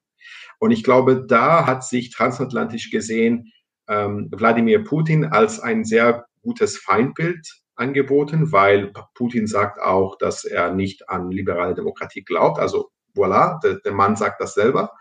Und 0.60 0.72
ich 0.72 0.84
glaube, 0.84 1.26
da 1.28 1.66
hat 1.66 1.84
sich 1.84 2.12
transatlantisch 2.12 2.90
gesehen 2.92 3.52
ähm, 3.88 4.30
Wladimir 4.32 4.84
Putin 4.84 5.26
als 5.26 5.60
ein 5.60 5.84
sehr 5.84 6.26
gutes 6.42 6.78
Feindbild 6.78 7.48
angeboten, 7.76 8.52
weil 8.52 8.94
Putin 9.16 9.48
sagt 9.48 9.80
auch, 9.80 10.18
dass 10.18 10.46
er 10.46 10.74
nicht 10.74 11.10
an 11.10 11.32
liberale 11.32 11.74
Demokratie 11.74 12.24
glaubt. 12.24 12.60
Also 12.60 12.92
voilà, 13.16 13.60
der, 13.62 13.80
der 13.80 13.94
Mann 13.94 14.16
sagt 14.16 14.42
das 14.42 14.54
selber. 14.54 14.92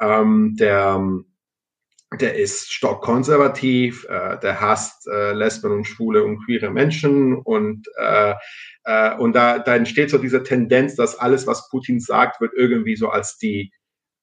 Ähm, 0.00 0.56
der 0.58 1.00
der 2.20 2.36
ist 2.36 2.72
stockkonservativ, 2.72 4.04
äh, 4.08 4.38
der 4.38 4.60
hasst 4.60 5.06
äh, 5.06 5.32
Lesben 5.32 5.72
und 5.72 5.84
Schwule 5.84 6.24
und 6.24 6.44
queere 6.44 6.70
Menschen 6.70 7.34
und, 7.36 7.88
äh, 7.96 8.34
äh, 8.84 9.16
und 9.16 9.34
da, 9.34 9.58
da 9.58 9.76
entsteht 9.76 10.10
so 10.10 10.18
diese 10.18 10.42
Tendenz, 10.42 10.94
dass 10.96 11.18
alles, 11.18 11.46
was 11.46 11.68
Putin 11.68 12.00
sagt, 12.00 12.40
wird 12.40 12.52
irgendwie 12.54 12.96
so 12.96 13.08
als 13.08 13.38
die, 13.38 13.72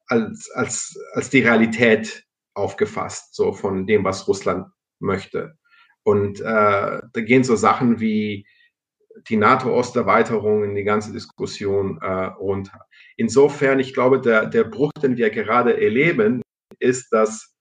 als, 0.08 0.50
als, 0.54 1.00
als 1.14 1.30
die 1.30 1.42
Realität 1.42 2.26
aufgefasst, 2.54 3.36
so 3.36 3.54
von 3.54 3.88
dem, 3.88 4.04
was 4.04 4.28
Russland 4.28 4.68
möchte. 5.00 5.56
Und 6.04 6.40
äh, 6.42 6.44
da 6.44 7.22
gehen 7.22 7.44
so 7.44 7.56
Sachen 7.56 8.00
wie 8.00 8.46
die 9.28 9.38
NATO-Osterweiterung 9.38 10.64
in 10.64 10.76
die 10.76 10.84
ganze 10.84 11.12
Diskussion 11.12 12.00
äh, 12.02 12.08
runter. 12.08 12.86
Insofern, 13.18 13.80
ich 13.80 13.94
glaube, 13.94 14.22
der, 14.22 14.46
der 14.46 14.64
Bruch, 14.64 14.92
den 15.02 15.18
wir 15.18 15.30
gerade 15.30 15.80
erleben, 15.82 16.42
ist, 16.80 17.12
dass 17.12 17.54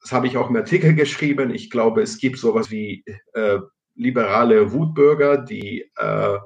das 0.00 0.12
habe 0.12 0.26
ich 0.26 0.36
auch 0.36 0.50
im 0.50 0.56
Artikel 0.56 0.94
geschrieben. 0.94 1.50
Ich 1.50 1.70
glaube, 1.70 2.02
es 2.02 2.18
gibt 2.18 2.38
sowas 2.38 2.70
wie 2.70 3.04
äh, 3.34 3.58
liberale 3.94 4.72
Wutbürger, 4.72 5.38
die 5.38 5.90
äh, 5.96 6.38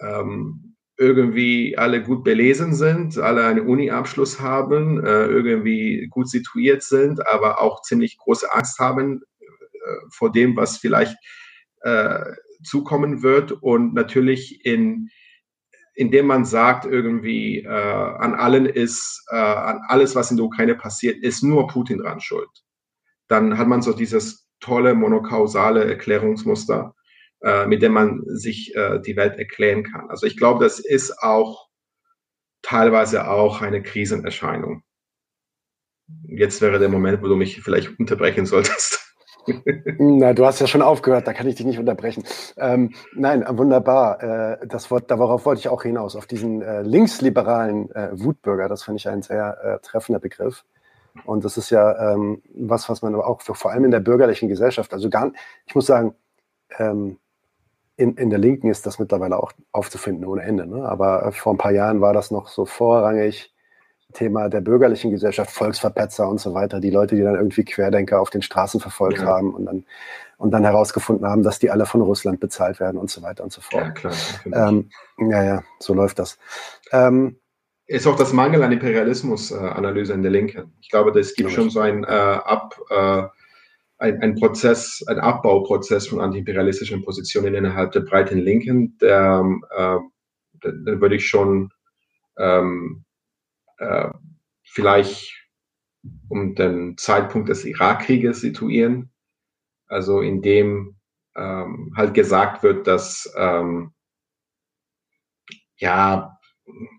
ähm, 0.00 0.76
irgendwie 0.98 1.76
alle 1.76 2.02
gut 2.02 2.24
belesen 2.24 2.74
sind, 2.74 3.18
alle 3.18 3.44
einen 3.44 3.66
Uni-Abschluss 3.66 4.40
haben, 4.40 5.04
äh, 5.04 5.26
irgendwie 5.26 6.08
gut 6.08 6.28
situiert 6.28 6.82
sind, 6.82 7.26
aber 7.26 7.60
auch 7.60 7.82
ziemlich 7.82 8.16
große 8.16 8.52
Angst 8.52 8.78
haben 8.78 9.22
äh, 9.40 9.46
vor 10.10 10.32
dem, 10.32 10.56
was 10.56 10.78
vielleicht 10.78 11.16
äh, 11.82 12.24
zukommen 12.64 13.22
wird 13.22 13.52
und 13.52 13.94
natürlich 13.94 14.64
in 14.64 15.10
indem 15.96 16.26
man 16.26 16.44
sagt 16.44 16.84
irgendwie 16.84 17.60
äh, 17.60 17.68
an 17.68 18.34
allen 18.34 18.66
ist, 18.66 19.24
äh, 19.30 19.36
an 19.36 19.80
alles, 19.88 20.14
was 20.14 20.30
in 20.30 20.36
der 20.36 20.46
Ukraine 20.46 20.74
passiert, 20.74 21.22
ist 21.22 21.42
nur 21.42 21.66
Putin 21.66 21.98
dran 21.98 22.20
schuld. 22.20 22.50
Dann 23.28 23.56
hat 23.58 23.66
man 23.66 23.82
so 23.82 23.92
dieses 23.94 24.46
tolle 24.60 24.94
monokausale 24.94 25.84
Erklärungsmuster, 25.84 26.94
äh, 27.42 27.66
mit 27.66 27.80
dem 27.82 27.92
man 27.92 28.22
sich 28.26 28.74
äh, 28.76 29.00
die 29.00 29.16
Welt 29.16 29.38
erklären 29.38 29.84
kann. 29.84 30.10
Also 30.10 30.26
ich 30.26 30.36
glaube, 30.36 30.62
das 30.62 30.78
ist 30.78 31.22
auch 31.22 31.66
teilweise 32.60 33.28
auch 33.28 33.62
eine 33.62 33.82
Krisenerscheinung. 33.82 34.82
Jetzt 36.28 36.60
wäre 36.60 36.78
der 36.78 36.90
Moment, 36.90 37.22
wo 37.22 37.28
du 37.28 37.36
mich 37.36 37.62
vielleicht 37.62 37.98
unterbrechen 37.98 38.44
solltest. 38.44 38.95
Na, 39.98 40.32
du 40.32 40.44
hast 40.44 40.60
ja 40.60 40.66
schon 40.66 40.82
aufgehört, 40.82 41.26
da 41.26 41.32
kann 41.32 41.46
ich 41.46 41.56
dich 41.56 41.66
nicht 41.66 41.78
unterbrechen. 41.78 42.24
Ähm, 42.56 42.94
nein, 43.14 43.44
wunderbar. 43.48 44.22
Äh, 44.22 44.66
das 44.66 44.90
Wort, 44.90 45.10
darauf 45.10 45.44
wollte 45.46 45.60
ich 45.60 45.68
auch 45.68 45.82
hinaus, 45.82 46.16
auf 46.16 46.26
diesen 46.26 46.62
äh, 46.62 46.82
linksliberalen 46.82 47.90
äh, 47.92 48.10
Wutbürger. 48.12 48.68
Das 48.68 48.82
finde 48.82 48.98
ich 48.98 49.08
ein 49.08 49.22
sehr 49.22 49.58
äh, 49.62 49.78
treffender 49.86 50.20
Begriff. 50.20 50.64
Und 51.24 51.44
das 51.44 51.56
ist 51.56 51.70
ja 51.70 52.12
ähm, 52.12 52.42
was, 52.54 52.88
was 52.88 53.02
man 53.02 53.14
aber 53.14 53.26
auch 53.26 53.40
für, 53.40 53.54
vor 53.54 53.70
allem 53.70 53.84
in 53.84 53.90
der 53.90 54.00
bürgerlichen 54.00 54.48
Gesellschaft, 54.48 54.92
also 54.92 55.08
gar, 55.08 55.32
ich 55.66 55.74
muss 55.74 55.86
sagen, 55.86 56.14
ähm, 56.78 57.18
in, 57.96 58.16
in 58.16 58.28
der 58.28 58.38
Linken 58.38 58.68
ist 58.68 58.84
das 58.84 58.98
mittlerweile 58.98 59.38
auch 59.42 59.52
aufzufinden 59.72 60.26
ohne 60.26 60.42
Ende. 60.42 60.66
Ne? 60.66 60.86
Aber 60.86 61.26
äh, 61.26 61.32
vor 61.32 61.54
ein 61.54 61.58
paar 61.58 61.72
Jahren 61.72 62.00
war 62.00 62.12
das 62.12 62.30
noch 62.30 62.48
so 62.48 62.66
vorrangig 62.66 63.54
Thema 64.16 64.48
der 64.48 64.60
bürgerlichen 64.60 65.10
Gesellschaft, 65.10 65.50
Volksverpetzer 65.50 66.28
und 66.28 66.40
so 66.40 66.54
weiter, 66.54 66.80
die 66.80 66.90
Leute, 66.90 67.14
die 67.14 67.22
dann 67.22 67.34
irgendwie 67.34 67.64
Querdenker 67.64 68.20
auf 68.20 68.30
den 68.30 68.42
Straßen 68.42 68.80
verfolgt 68.80 69.18
ja. 69.18 69.26
haben 69.26 69.54
und 69.54 69.66
dann, 69.66 69.84
und 70.38 70.50
dann 70.50 70.64
herausgefunden 70.64 71.26
haben, 71.26 71.42
dass 71.42 71.58
die 71.58 71.70
alle 71.70 71.86
von 71.86 72.00
Russland 72.00 72.40
bezahlt 72.40 72.80
werden 72.80 72.96
und 72.96 73.10
so 73.10 73.22
weiter 73.22 73.44
und 73.44 73.52
so 73.52 73.60
fort. 73.60 73.84
Ja, 73.84 73.90
klar. 73.90 74.14
Ähm, 74.46 74.90
ja, 75.18 75.44
ja, 75.44 75.62
so 75.78 75.94
läuft 75.94 76.18
das. 76.18 76.38
Ähm, 76.92 77.36
ist 77.86 78.06
auch 78.06 78.16
das 78.16 78.32
Mangel 78.32 78.62
an 78.62 78.72
Imperialismus-Analyse 78.72 80.12
in 80.12 80.22
der 80.22 80.32
Linken. 80.32 80.72
Ich 80.80 80.90
glaube, 80.90 81.18
es 81.18 81.34
gibt 81.34 81.52
schon 81.52 81.70
so 81.70 81.80
ein 81.80 82.02
äh, 82.02 82.06
Ab, 82.06 82.74
äh, 82.90 83.22
ein, 83.98 84.20
ein 84.22 84.34
Prozess, 84.34 85.04
ein 85.06 85.20
Abbauprozess 85.20 86.08
von 86.08 86.20
antiimperialistischen 86.20 87.04
Positionen 87.04 87.54
innerhalb 87.54 87.92
der 87.92 88.00
breiten 88.00 88.38
Linken, 88.38 88.98
der, 88.98 89.44
äh, 89.70 89.98
da 90.62 91.00
würde 91.00 91.14
ich 91.14 91.28
schon 91.28 91.70
ähm, 92.38 93.05
äh, 93.78 94.10
vielleicht 94.64 95.32
um 96.28 96.54
den 96.54 96.96
Zeitpunkt 96.96 97.48
des 97.48 97.64
Irakkrieges 97.64 98.40
situieren, 98.40 99.12
also 99.86 100.20
in 100.20 100.42
dem 100.42 100.96
ähm, 101.36 101.92
halt 101.96 102.14
gesagt 102.14 102.62
wird, 102.62 102.86
dass 102.86 103.32
ähm, 103.36 103.92
ja 105.76 106.36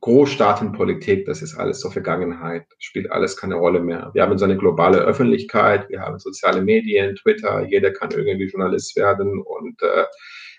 Großstaatenpolitik, 0.01 1.25
das 1.25 1.41
ist 1.41 1.55
alles 1.55 1.81
zur 1.81 1.91
Vergangenheit, 1.91 2.65
spielt 2.79 3.11
alles 3.11 3.35
keine 3.35 3.55
Rolle 3.55 3.81
mehr. 3.81 4.11
Wir 4.13 4.21
haben 4.21 4.37
so 4.37 4.45
eine 4.45 4.57
globale 4.57 4.99
Öffentlichkeit, 4.99 5.89
wir 5.89 5.99
haben 5.99 6.19
soziale 6.19 6.61
Medien, 6.61 7.15
Twitter, 7.15 7.65
jeder 7.67 7.91
kann 7.91 8.11
irgendwie 8.11 8.45
Journalist 8.45 8.95
werden 8.95 9.41
und 9.41 9.81
äh, 9.81 10.05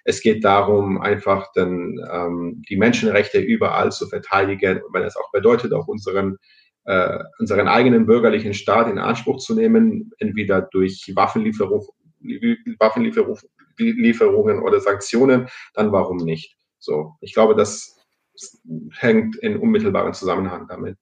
es 0.08 0.22
geht 0.22 0.42
darum, 0.42 0.98
einfach 0.98 1.52
dann, 1.54 1.98
ähm, 2.10 2.62
die 2.66 2.78
Menschenrechte 2.78 3.40
überall 3.40 3.92
zu 3.92 4.08
verteidigen, 4.08 4.80
wenn 4.90 5.02
es 5.02 5.18
auch 5.18 5.30
bedeutet, 5.32 5.74
auch 5.74 5.86
unseren, 5.86 6.38
äh, 6.84 7.18
unseren 7.38 7.68
eigenen 7.68 8.06
bürgerlichen 8.06 8.54
Staat 8.54 8.88
in 8.88 8.98
Anspruch 8.98 9.36
zu 9.36 9.54
nehmen, 9.54 10.10
entweder 10.18 10.62
durch 10.62 11.12
Waffenlieferung, 11.14 11.86
Waffenlieferungen 12.78 14.62
oder 14.62 14.80
Sanktionen, 14.80 15.48
dann 15.74 15.92
warum 15.92 16.16
nicht? 16.16 16.56
So, 16.78 17.12
ich 17.20 17.34
glaube, 17.34 17.54
das 17.54 17.94
hängt 18.98 19.36
in 19.36 19.58
unmittelbaren 19.58 20.14
Zusammenhang 20.14 20.68
damit. 20.70 20.96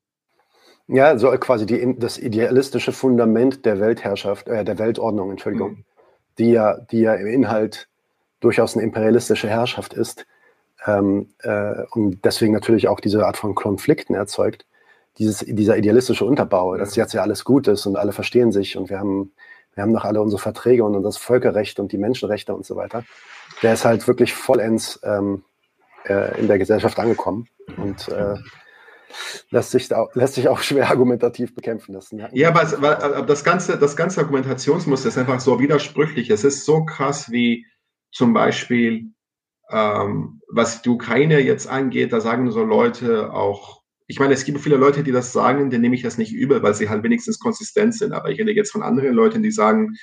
Ja, 0.89 1.17
so 1.17 1.31
quasi 1.39 1.65
die, 1.65 1.95
das 1.97 2.19
idealistische 2.19 2.91
Fundament 2.91 3.65
der 3.67 3.79
Weltherrschaft, 3.79 4.49
äh, 4.49 4.65
der 4.65 4.81
Weltordnung, 4.81 5.31
Entschuldigung, 5.31 5.71
mhm. 5.71 5.85
die 6.39 6.51
ja, 6.51 6.77
die 6.91 7.03
ja 7.03 7.15
im 7.15 7.29
Inhalt 7.29 7.89
durchaus 8.41 8.75
eine 8.75 8.85
imperialistische 8.85 9.49
Herrschaft 9.49 9.95
ist 9.95 10.27
ähm, 10.87 11.29
äh, 11.41 11.85
und 11.91 12.25
deswegen 12.25 12.53
natürlich 12.53 12.89
auch 12.89 13.01
diese 13.01 13.27
Art 13.27 13.37
von 13.37 13.55
Konflikten 13.55 14.15
erzeugt. 14.15 14.67
Dieses, 15.19 15.39
dieser 15.39 15.79
idealistische 15.79 16.27
Unterbau, 16.27 16.77
dass 16.77 16.95
jetzt 16.95 17.15
ja 17.15 17.23
alles 17.23 17.45
gut 17.45 17.69
ist 17.69 17.87
und 17.87 17.97
alle 17.97 18.13
verstehen 18.13 18.53
sich 18.53 18.77
und 18.77 18.91
wir 18.91 18.99
haben, 18.99 19.33
wir 19.75 19.83
haben 19.83 19.93
noch 19.93 20.05
alle 20.05 20.21
unsere 20.21 20.41
Verträge 20.41 20.85
und 20.85 21.03
das 21.03 21.17
Völkerrecht 21.17 21.81
und 21.81 21.91
die 21.93 21.99
Menschenrechte 21.99 22.55
und 22.55 22.67
so 22.67 22.77
weiter, 22.77 23.05
der 23.63 23.73
ist 23.73 23.87
halt 23.87 24.07
wirklich 24.07 24.35
vollends 24.35 25.01
ähm, 25.03 25.43
äh, 26.05 26.39
in 26.39 26.49
der 26.49 26.59
Gesellschaft 26.59 26.99
angekommen 26.99 27.49
und 27.79 28.09
äh, 28.09 28.35
lässt, 29.51 29.71
sich 29.71 29.89
da, 29.89 30.07
lässt 30.13 30.35
sich 30.35 30.49
auch 30.49 30.59
schwer 30.63 30.91
argumentativ 30.91 31.55
bekämpfen. 31.55 31.95
Das 31.95 32.15
ja, 32.33 32.49
aber, 32.49 33.03
aber 33.03 33.23
das, 33.23 33.43
ganze, 33.43 33.79
das 33.79 33.97
ganze 33.97 34.21
Argumentationsmuster 34.21 35.09
ist 35.09 35.17
einfach 35.17 35.41
so 35.41 35.59
widersprüchlich. 35.59 36.29
Es 36.29 36.45
ist 36.45 36.67
so 36.67 36.85
krass 36.85 37.31
wie 37.31 37.65
zum 38.17 38.33
Beispiel, 38.33 39.11
ähm, 39.71 40.41
was 40.49 40.81
die 40.81 40.89
Ukraine 40.89 41.39
jetzt 41.41 41.69
angeht, 41.69 42.15
da 42.15 42.21
sagen 42.23 42.51
so 42.51 42.65
Leute 42.65 43.31
auch, 43.35 43.83
ich 44.07 44.19
meine, 44.19 44.33
es 44.33 44.45
gibt 44.47 44.59
viele 44.61 44.77
Leute, 44.77 45.03
die 45.03 45.13
das 45.13 45.35
sagen, 45.35 45.69
denen 45.69 45.83
nehme 45.83 45.97
ich 45.97 46.03
das 46.03 46.17
nicht 46.17 46.33
übel, 46.33 46.63
weil 46.63 46.73
sie 46.73 46.89
halt 46.89 47.03
wenigstens 47.03 47.39
konsistent 47.39 47.95
sind. 47.95 48.15
Aber 48.15 48.31
ich 48.31 48.39
rede 48.39 48.53
jetzt 48.53 48.73
von 48.73 48.83
anderen 48.83 49.13
Leuten, 49.13 49.43
die 49.43 49.51
sagen, 49.51 49.97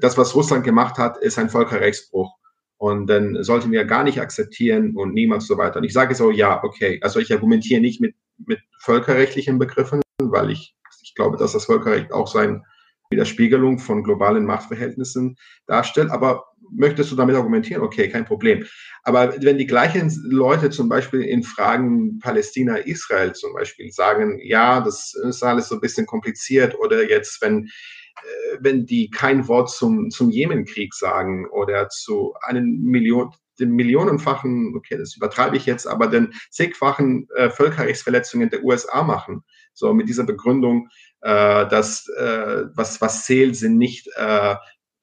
das, 0.00 0.16
was 0.16 0.36
Russland 0.36 0.62
gemacht 0.62 0.96
hat, 0.96 1.18
ist 1.18 1.38
ein 1.38 1.50
Völkerrechtsbruch. 1.50 2.36
Und 2.76 3.08
dann 3.08 3.42
sollten 3.42 3.72
wir 3.72 3.84
gar 3.84 4.04
nicht 4.04 4.20
akzeptieren 4.20 4.94
und 4.94 5.12
niemals 5.12 5.46
so 5.46 5.58
weiter. 5.58 5.78
Und 5.78 5.84
ich 5.84 5.92
sage 5.92 6.14
so, 6.14 6.30
ja, 6.30 6.62
okay. 6.62 7.00
Also 7.02 7.18
ich 7.18 7.32
argumentiere 7.32 7.80
nicht 7.80 8.00
mit, 8.00 8.14
mit 8.46 8.60
völkerrechtlichen 8.78 9.58
Begriffen, 9.58 10.02
weil 10.22 10.50
ich, 10.50 10.76
ich 11.02 11.16
glaube, 11.16 11.36
dass 11.36 11.52
das 11.52 11.64
Völkerrecht 11.64 12.12
auch 12.12 12.28
sein 12.28 12.64
Widerspiegelung 13.10 13.80
von 13.80 14.04
globalen 14.04 14.44
Machtverhältnissen 14.44 15.36
darstellt. 15.66 16.10
Aber 16.10 16.44
möchtest 16.72 17.10
du 17.10 17.16
damit 17.16 17.36
argumentieren? 17.36 17.82
Okay, 17.82 18.08
kein 18.08 18.24
Problem. 18.24 18.64
Aber 19.02 19.34
wenn 19.42 19.58
die 19.58 19.66
gleichen 19.66 20.10
Leute 20.24 20.70
zum 20.70 20.88
Beispiel 20.88 21.22
in 21.22 21.42
Fragen 21.42 22.18
Palästina, 22.18 22.76
Israel 22.76 23.32
zum 23.32 23.54
Beispiel 23.54 23.90
sagen, 23.90 24.38
ja, 24.42 24.80
das 24.80 25.14
ist 25.14 25.42
alles 25.42 25.68
so 25.68 25.76
ein 25.76 25.80
bisschen 25.80 26.06
kompliziert 26.06 26.78
oder 26.78 27.08
jetzt, 27.08 27.40
wenn, 27.42 27.66
äh, 27.66 28.56
wenn 28.60 28.86
die 28.86 29.10
kein 29.10 29.48
Wort 29.48 29.70
zum, 29.70 30.10
zum 30.10 30.30
Jemenkrieg 30.30 30.94
sagen 30.94 31.48
oder 31.50 31.88
zu 31.88 32.34
einem 32.42 32.80
Million, 32.82 33.30
den 33.58 33.72
millionenfachen, 33.72 34.74
okay, 34.74 34.96
das 34.96 35.16
übertreibe 35.16 35.56
ich 35.56 35.66
jetzt, 35.66 35.86
aber 35.86 36.06
den 36.06 36.32
zigfachen 36.50 37.28
äh, 37.36 37.50
Völkerrechtsverletzungen 37.50 38.48
der 38.48 38.64
USA 38.64 39.02
machen. 39.02 39.44
So 39.74 39.92
mit 39.92 40.08
dieser 40.08 40.24
Begründung, 40.24 40.88
äh, 41.20 41.68
dass 41.68 42.08
äh, 42.18 42.64
was, 42.74 43.00
was 43.00 43.24
zählt, 43.24 43.56
sind 43.56 43.76
nicht 43.76 44.08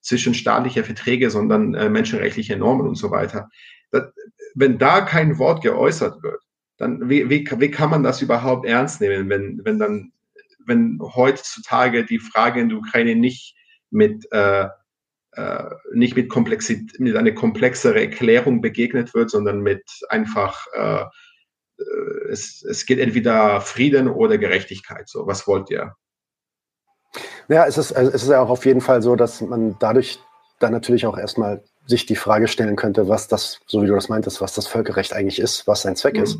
äh, 0.07 0.09
zwischenstaatliche 0.09 0.83
Verträge, 0.83 1.29
sondern 1.29 1.73
äh, 1.75 1.89
menschenrechtliche 1.89 2.57
Normen 2.57 2.87
und 2.87 2.95
so 2.95 3.11
weiter. 3.11 3.49
Das, 3.91 4.03
wenn 4.55 4.77
da 4.77 5.01
kein 5.01 5.37
Wort 5.37 5.61
geäußert 5.61 6.23
wird, 6.23 6.41
dann 6.77 7.09
wie, 7.09 7.29
wie, 7.29 7.47
wie 7.59 7.71
kann 7.71 7.89
man 7.89 8.03
das 8.03 8.21
überhaupt 8.21 8.65
ernst 8.65 9.01
nehmen, 9.01 9.29
wenn, 9.29 9.61
wenn 9.63 9.79
dann, 9.79 10.11
wenn 10.65 10.99
heutzutage 11.01 12.05
die 12.05 12.19
Frage 12.19 12.59
in 12.59 12.69
der 12.69 12.77
Ukraine 12.79 13.15
nicht 13.15 13.55
mit 13.89 14.31
äh, 14.31 14.67
äh, 15.37 15.69
nicht 15.93 16.15
mit, 16.15 16.29
Komplexität, 16.29 16.99
mit 16.99 17.15
einer 17.15 17.31
komplexere 17.31 18.01
Erklärung 18.01 18.59
begegnet 18.61 19.13
wird, 19.13 19.29
sondern 19.29 19.61
mit 19.61 19.83
einfach, 20.09 20.65
äh, 20.73 21.03
äh, 21.77 22.29
es, 22.29 22.63
es 22.63 22.85
geht 22.85 22.99
entweder 22.99 23.61
Frieden 23.61 24.07
oder 24.07 24.37
Gerechtigkeit. 24.37 25.07
So, 25.07 25.27
was 25.27 25.47
wollt 25.47 25.69
ihr? 25.69 25.95
Ja, 27.47 27.65
es 27.65 27.77
ist, 27.77 27.91
es 27.91 28.23
ist 28.23 28.29
ja 28.29 28.41
auch 28.41 28.49
auf 28.49 28.65
jeden 28.65 28.81
Fall 28.81 29.01
so, 29.01 29.15
dass 29.15 29.41
man 29.41 29.75
dadurch 29.79 30.19
dann 30.59 30.71
natürlich 30.71 31.05
auch 31.05 31.17
erstmal 31.17 31.63
sich 31.85 32.05
die 32.05 32.15
Frage 32.15 32.47
stellen 32.47 32.75
könnte, 32.75 33.07
was 33.07 33.27
das, 33.27 33.59
so 33.65 33.81
wie 33.81 33.87
du 33.87 33.95
das 33.95 34.09
meintest, 34.09 34.41
was 34.41 34.53
das 34.53 34.67
Völkerrecht 34.67 35.13
eigentlich 35.13 35.39
ist, 35.39 35.67
was 35.67 35.83
sein 35.83 35.95
Zweck 35.95 36.17
mhm. 36.17 36.23
ist. 36.23 36.39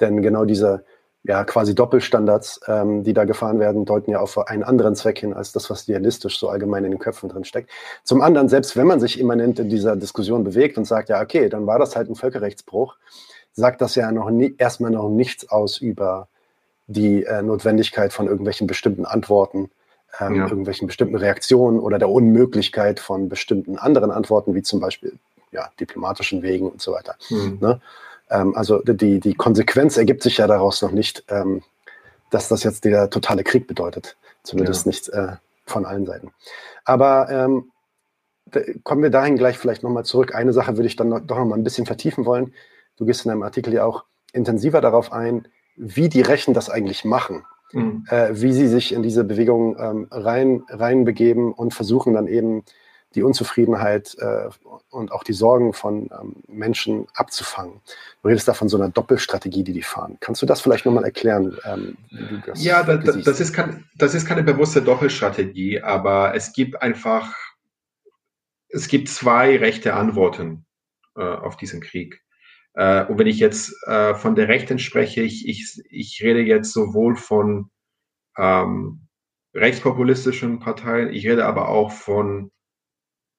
Denn 0.00 0.22
genau 0.22 0.44
diese 0.44 0.84
ja, 1.26 1.44
quasi 1.44 1.74
Doppelstandards, 1.74 2.60
ähm, 2.68 3.02
die 3.02 3.12
da 3.12 3.24
gefahren 3.24 3.58
werden, 3.58 3.84
deuten 3.84 4.12
ja 4.12 4.20
auf 4.20 4.38
einen 4.46 4.62
anderen 4.62 4.94
Zweck 4.94 5.18
hin, 5.18 5.34
als 5.34 5.52
das, 5.52 5.68
was 5.70 5.88
realistisch 5.88 6.38
so 6.38 6.48
allgemein 6.48 6.84
in 6.84 6.92
den 6.92 7.00
Köpfen 7.00 7.28
drin 7.28 7.44
steckt. 7.44 7.70
Zum 8.04 8.22
anderen, 8.22 8.48
selbst 8.48 8.76
wenn 8.76 8.86
man 8.86 9.00
sich 9.00 9.18
immanent 9.18 9.58
in 9.58 9.68
dieser 9.68 9.96
Diskussion 9.96 10.44
bewegt 10.44 10.78
und 10.78 10.84
sagt, 10.84 11.08
ja, 11.08 11.20
okay, 11.20 11.48
dann 11.48 11.66
war 11.66 11.78
das 11.78 11.96
halt 11.96 12.08
ein 12.08 12.14
Völkerrechtsbruch, 12.14 12.96
sagt 13.52 13.80
das 13.80 13.96
ja 13.96 14.12
noch 14.12 14.30
nie, 14.30 14.54
erstmal 14.56 14.92
noch 14.92 15.08
nichts 15.08 15.48
aus 15.48 15.78
über 15.78 16.28
die 16.86 17.24
äh, 17.24 17.42
Notwendigkeit 17.42 18.12
von 18.12 18.28
irgendwelchen 18.28 18.68
bestimmten 18.68 19.04
Antworten, 19.04 19.70
ähm, 20.20 20.36
ja. 20.36 20.48
irgendwelchen 20.48 20.86
bestimmten 20.86 21.16
Reaktionen 21.16 21.78
oder 21.78 21.98
der 21.98 22.08
Unmöglichkeit 22.08 23.00
von 23.00 23.28
bestimmten 23.28 23.78
anderen 23.78 24.10
Antworten, 24.10 24.54
wie 24.54 24.62
zum 24.62 24.80
Beispiel 24.80 25.18
ja, 25.52 25.70
diplomatischen 25.80 26.42
Wegen 26.42 26.70
und 26.70 26.82
so 26.82 26.92
weiter. 26.92 27.16
Mhm. 27.30 27.58
Ne? 27.60 27.80
Ähm, 28.30 28.54
also 28.56 28.78
die, 28.78 29.20
die 29.20 29.34
Konsequenz 29.34 29.96
ergibt 29.96 30.22
sich 30.22 30.38
ja 30.38 30.46
daraus 30.46 30.82
noch 30.82 30.92
nicht, 30.92 31.24
ähm, 31.28 31.62
dass 32.30 32.48
das 32.48 32.62
jetzt 32.64 32.84
der 32.84 33.10
totale 33.10 33.44
Krieg 33.44 33.66
bedeutet. 33.66 34.16
Zumindest 34.42 34.86
ja. 34.86 34.90
nicht 34.90 35.08
äh, 35.08 35.36
von 35.64 35.84
allen 35.84 36.06
Seiten. 36.06 36.32
Aber 36.84 37.28
ähm, 37.30 37.70
kommen 38.84 39.02
wir 39.02 39.10
dahin 39.10 39.36
gleich 39.36 39.58
vielleicht 39.58 39.82
nochmal 39.82 40.04
zurück. 40.04 40.34
Eine 40.34 40.52
Sache 40.52 40.76
würde 40.76 40.86
ich 40.86 40.96
dann 40.96 41.08
noch, 41.08 41.20
doch 41.20 41.36
nochmal 41.36 41.58
ein 41.58 41.64
bisschen 41.64 41.86
vertiefen 41.86 42.24
wollen. 42.24 42.54
Du 42.96 43.04
gehst 43.04 43.24
in 43.24 43.30
deinem 43.30 43.42
Artikel 43.42 43.72
ja 43.74 43.84
auch 43.84 44.04
intensiver 44.32 44.80
darauf 44.80 45.12
ein, 45.12 45.48
wie 45.76 46.08
die 46.08 46.22
Rechen 46.22 46.54
das 46.54 46.70
eigentlich 46.70 47.04
machen. 47.04 47.44
Mhm. 47.72 48.04
Äh, 48.08 48.28
wie 48.32 48.52
sie 48.52 48.68
sich 48.68 48.92
in 48.92 49.02
diese 49.02 49.24
Bewegung 49.24 49.76
ähm, 49.78 50.06
rein, 50.10 50.62
reinbegeben 50.68 51.52
und 51.52 51.74
versuchen 51.74 52.14
dann 52.14 52.28
eben 52.28 52.64
die 53.14 53.22
Unzufriedenheit 53.22 54.14
äh, 54.18 54.48
und 54.90 55.10
auch 55.10 55.24
die 55.24 55.32
Sorgen 55.32 55.72
von 55.72 56.10
ähm, 56.12 56.36
Menschen 56.48 57.06
abzufangen. 57.14 57.80
Du 58.22 58.28
redest 58.28 58.46
da 58.46 58.54
von 58.54 58.68
so 58.68 58.76
einer 58.76 58.90
Doppelstrategie, 58.90 59.64
die 59.64 59.72
die 59.72 59.82
fahren. 59.82 60.18
Kannst 60.20 60.42
du 60.42 60.46
das 60.46 60.60
vielleicht 60.60 60.84
nochmal 60.84 61.04
erklären? 61.04 61.56
Ähm, 61.64 61.96
das 62.44 62.62
ja, 62.62 62.82
da, 62.82 62.96
das, 62.98 63.40
ist 63.40 63.52
kein, 63.52 63.84
das 63.96 64.14
ist 64.14 64.26
keine 64.26 64.42
bewusste 64.42 64.82
Doppelstrategie, 64.82 65.80
aber 65.80 66.34
es 66.34 66.52
gibt 66.52 66.82
einfach, 66.82 67.34
es 68.68 68.86
gibt 68.86 69.08
zwei 69.08 69.56
rechte 69.56 69.94
Antworten 69.94 70.66
äh, 71.16 71.22
auf 71.22 71.56
diesen 71.56 71.80
Krieg. 71.80 72.22
Äh, 72.76 73.04
und 73.06 73.18
wenn 73.18 73.26
ich 73.26 73.38
jetzt 73.38 73.74
äh, 73.86 74.14
von 74.14 74.34
der 74.36 74.48
Rechten 74.48 74.78
spreche, 74.78 75.22
ich, 75.22 75.48
ich, 75.48 75.82
ich 75.90 76.20
rede 76.22 76.40
jetzt 76.40 76.72
sowohl 76.72 77.16
von 77.16 77.70
ähm, 78.38 79.08
rechtspopulistischen 79.54 80.60
Parteien, 80.60 81.12
ich 81.12 81.26
rede 81.26 81.46
aber 81.46 81.68
auch 81.68 81.90
von 81.90 82.50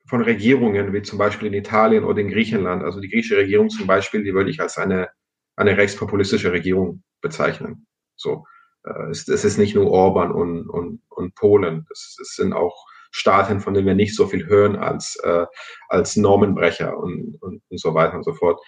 von 0.08 0.22
Regierungen, 0.22 0.94
wie 0.94 1.02
zum 1.02 1.20
Beispiel 1.20 1.50
in 1.50 1.54
Italien 1.54 2.06
oder 2.06 2.22
in 2.22 2.30
Griechenland. 2.30 2.84
Also 2.84 3.02
die 3.02 3.10
griechische 3.10 3.38
Regierung 3.38 3.70
zum 3.70 3.88
Beispiel, 3.88 4.24
die 4.24 4.34
würde 4.34 4.50
ich 4.50 4.62
als 4.62 4.78
eine, 4.78 5.10
eine 5.58 5.78
rechtspopulistische 5.78 6.52
Regierung 6.52 7.04
bezeichnen. 7.22 7.86
So, 8.16 8.46
äh, 8.86 9.10
es, 9.10 9.28
es 9.28 9.44
ist 9.44 9.58
nicht 9.58 9.76
nur 9.76 9.92
Orban 9.92 10.32
und, 10.32 10.70
und, 10.70 11.02
und 11.10 11.36
Polen. 11.36 11.86
Es, 11.92 12.16
sind 12.36 12.54
auch 12.54 12.86
Staaten, 13.12 13.60
von 13.60 13.74
denen 13.74 13.88
wir 13.88 13.96
nicht 13.96 14.16
so 14.16 14.28
viel 14.28 14.48
hören 14.48 14.78
als, 14.78 15.18
äh, 15.24 15.46
als 15.90 16.16
Normenbrecher 16.16 16.98
und, 16.98 17.36
und, 17.42 17.62
und 17.70 17.80
so 17.80 17.94
weiter 17.94 18.16
und 18.16 18.24
so 18.24 18.34
fort. 18.34 18.62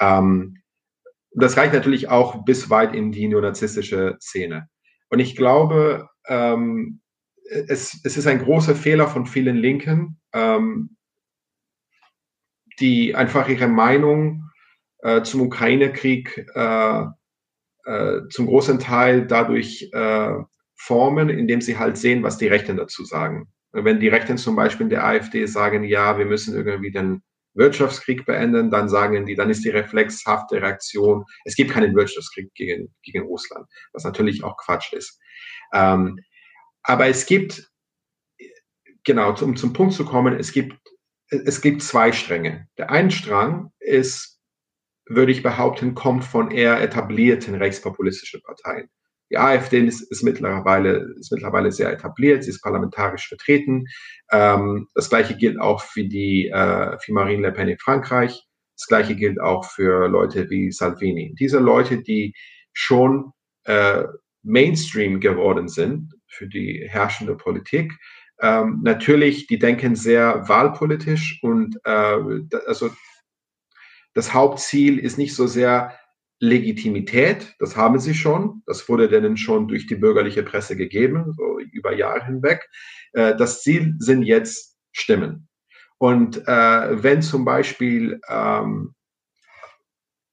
Ähm, 0.00 0.58
das 1.32 1.56
reicht 1.56 1.74
natürlich 1.74 2.08
auch 2.08 2.44
bis 2.44 2.70
weit 2.70 2.94
in 2.94 3.12
die 3.12 3.28
neonazistische 3.28 4.16
Szene. 4.20 4.68
Und 5.10 5.18
ich 5.18 5.36
glaube, 5.36 6.08
ähm, 6.26 7.00
es, 7.50 8.00
es 8.04 8.16
ist 8.16 8.26
ein 8.26 8.42
großer 8.42 8.74
Fehler 8.74 9.08
von 9.08 9.26
vielen 9.26 9.56
Linken, 9.56 10.20
ähm, 10.32 10.96
die 12.80 13.14
einfach 13.14 13.48
ihre 13.48 13.68
Meinung 13.68 14.50
äh, 14.98 15.22
zum 15.22 15.42
Ukraine-Krieg 15.42 16.46
äh, 16.54 17.04
äh, 17.84 18.28
zum 18.30 18.46
großen 18.46 18.78
Teil 18.78 19.26
dadurch 19.26 19.90
äh, 19.92 20.34
formen, 20.76 21.28
indem 21.28 21.60
sie 21.60 21.78
halt 21.78 21.96
sehen, 21.96 22.22
was 22.22 22.38
die 22.38 22.48
Rechten 22.48 22.76
dazu 22.76 23.04
sagen. 23.04 23.48
Wenn 23.72 24.00
die 24.00 24.08
Rechten 24.08 24.38
zum 24.38 24.56
Beispiel 24.56 24.84
in 24.84 24.90
der 24.90 25.04
AfD 25.04 25.46
sagen, 25.46 25.84
ja, 25.84 26.16
wir 26.18 26.26
müssen 26.26 26.54
irgendwie 26.54 26.92
den 26.92 27.22
Wirtschaftskrieg 27.54 28.26
beenden, 28.26 28.70
dann 28.70 28.88
sagen 28.88 29.26
die, 29.26 29.34
dann 29.34 29.50
ist 29.50 29.64
die 29.64 29.70
reflexhafte 29.70 30.60
Reaktion, 30.60 31.24
es 31.44 31.56
gibt 31.56 31.70
keinen 31.70 31.94
Wirtschaftskrieg 31.94 32.52
gegen, 32.54 32.94
gegen 33.02 33.24
Russland, 33.26 33.66
was 33.92 34.04
natürlich 34.04 34.42
auch 34.44 34.56
Quatsch 34.56 34.92
ist. 34.92 35.18
Ähm, 35.72 36.18
aber 36.82 37.06
es 37.06 37.26
gibt, 37.26 37.70
genau, 39.04 39.34
um 39.40 39.56
zum 39.56 39.72
Punkt 39.72 39.94
zu 39.94 40.04
kommen, 40.04 40.38
es 40.38 40.52
gibt, 40.52 40.76
es 41.28 41.60
gibt 41.60 41.82
zwei 41.82 42.12
Stränge. 42.12 42.68
Der 42.76 42.90
eine 42.90 43.10
Strang 43.10 43.72
ist, 43.78 44.40
würde 45.06 45.32
ich 45.32 45.42
behaupten, 45.42 45.94
kommt 45.94 46.24
von 46.24 46.50
eher 46.50 46.80
etablierten 46.80 47.54
rechtspopulistischen 47.54 48.42
Parteien. 48.42 48.90
Die 49.30 49.38
AfD 49.38 49.80
ist, 49.80 50.02
ist, 50.10 50.22
mittlerweile, 50.22 51.14
ist 51.18 51.32
mittlerweile 51.32 51.72
sehr 51.72 51.92
etabliert, 51.92 52.44
sie 52.44 52.50
ist 52.50 52.62
parlamentarisch 52.62 53.28
vertreten. 53.28 53.86
Ähm, 54.30 54.88
das 54.94 55.08
gleiche 55.08 55.36
gilt 55.36 55.58
auch 55.58 55.82
für 55.82 56.04
die 56.04 56.48
äh, 56.48 56.98
für 56.98 57.12
Marine 57.12 57.42
Le 57.42 57.52
Pen 57.52 57.68
in 57.68 57.78
Frankreich. 57.78 58.44
Das 58.76 58.86
gleiche 58.86 59.14
gilt 59.14 59.40
auch 59.40 59.64
für 59.64 60.08
Leute 60.08 60.50
wie 60.50 60.70
Salvini. 60.70 61.34
Diese 61.38 61.58
Leute, 61.58 62.02
die 62.02 62.34
schon 62.72 63.32
äh, 63.64 64.04
Mainstream 64.42 65.20
geworden 65.20 65.68
sind 65.68 66.12
für 66.28 66.46
die 66.46 66.84
herrschende 66.88 67.36
Politik. 67.36 67.92
Ähm, 68.40 68.80
natürlich, 68.82 69.46
die 69.46 69.58
denken 69.58 69.96
sehr 69.96 70.48
wahlpolitisch 70.48 71.38
und 71.42 71.76
äh, 71.84 72.18
also 72.66 72.90
das 74.12 74.34
Hauptziel 74.34 74.98
ist 74.98 75.18
nicht 75.18 75.34
so 75.34 75.46
sehr 75.46 75.98
Legitimität, 76.40 77.54
das 77.58 77.76
haben 77.76 77.98
sie 77.98 78.14
schon, 78.14 78.62
das 78.66 78.88
wurde 78.88 79.08
denen 79.08 79.36
schon 79.36 79.68
durch 79.68 79.86
die 79.86 79.94
bürgerliche 79.94 80.42
Presse 80.42 80.76
gegeben, 80.76 81.32
so 81.36 81.58
über 81.72 81.94
Jahre 81.94 82.26
hinweg. 82.26 82.68
Äh, 83.12 83.36
das 83.36 83.62
Ziel 83.62 83.94
sind 83.98 84.22
jetzt 84.22 84.76
Stimmen. 84.92 85.48
Und 85.98 86.46
äh, 86.46 87.02
wenn 87.02 87.22
zum 87.22 87.44
Beispiel 87.44 88.20
ähm, 88.28 88.94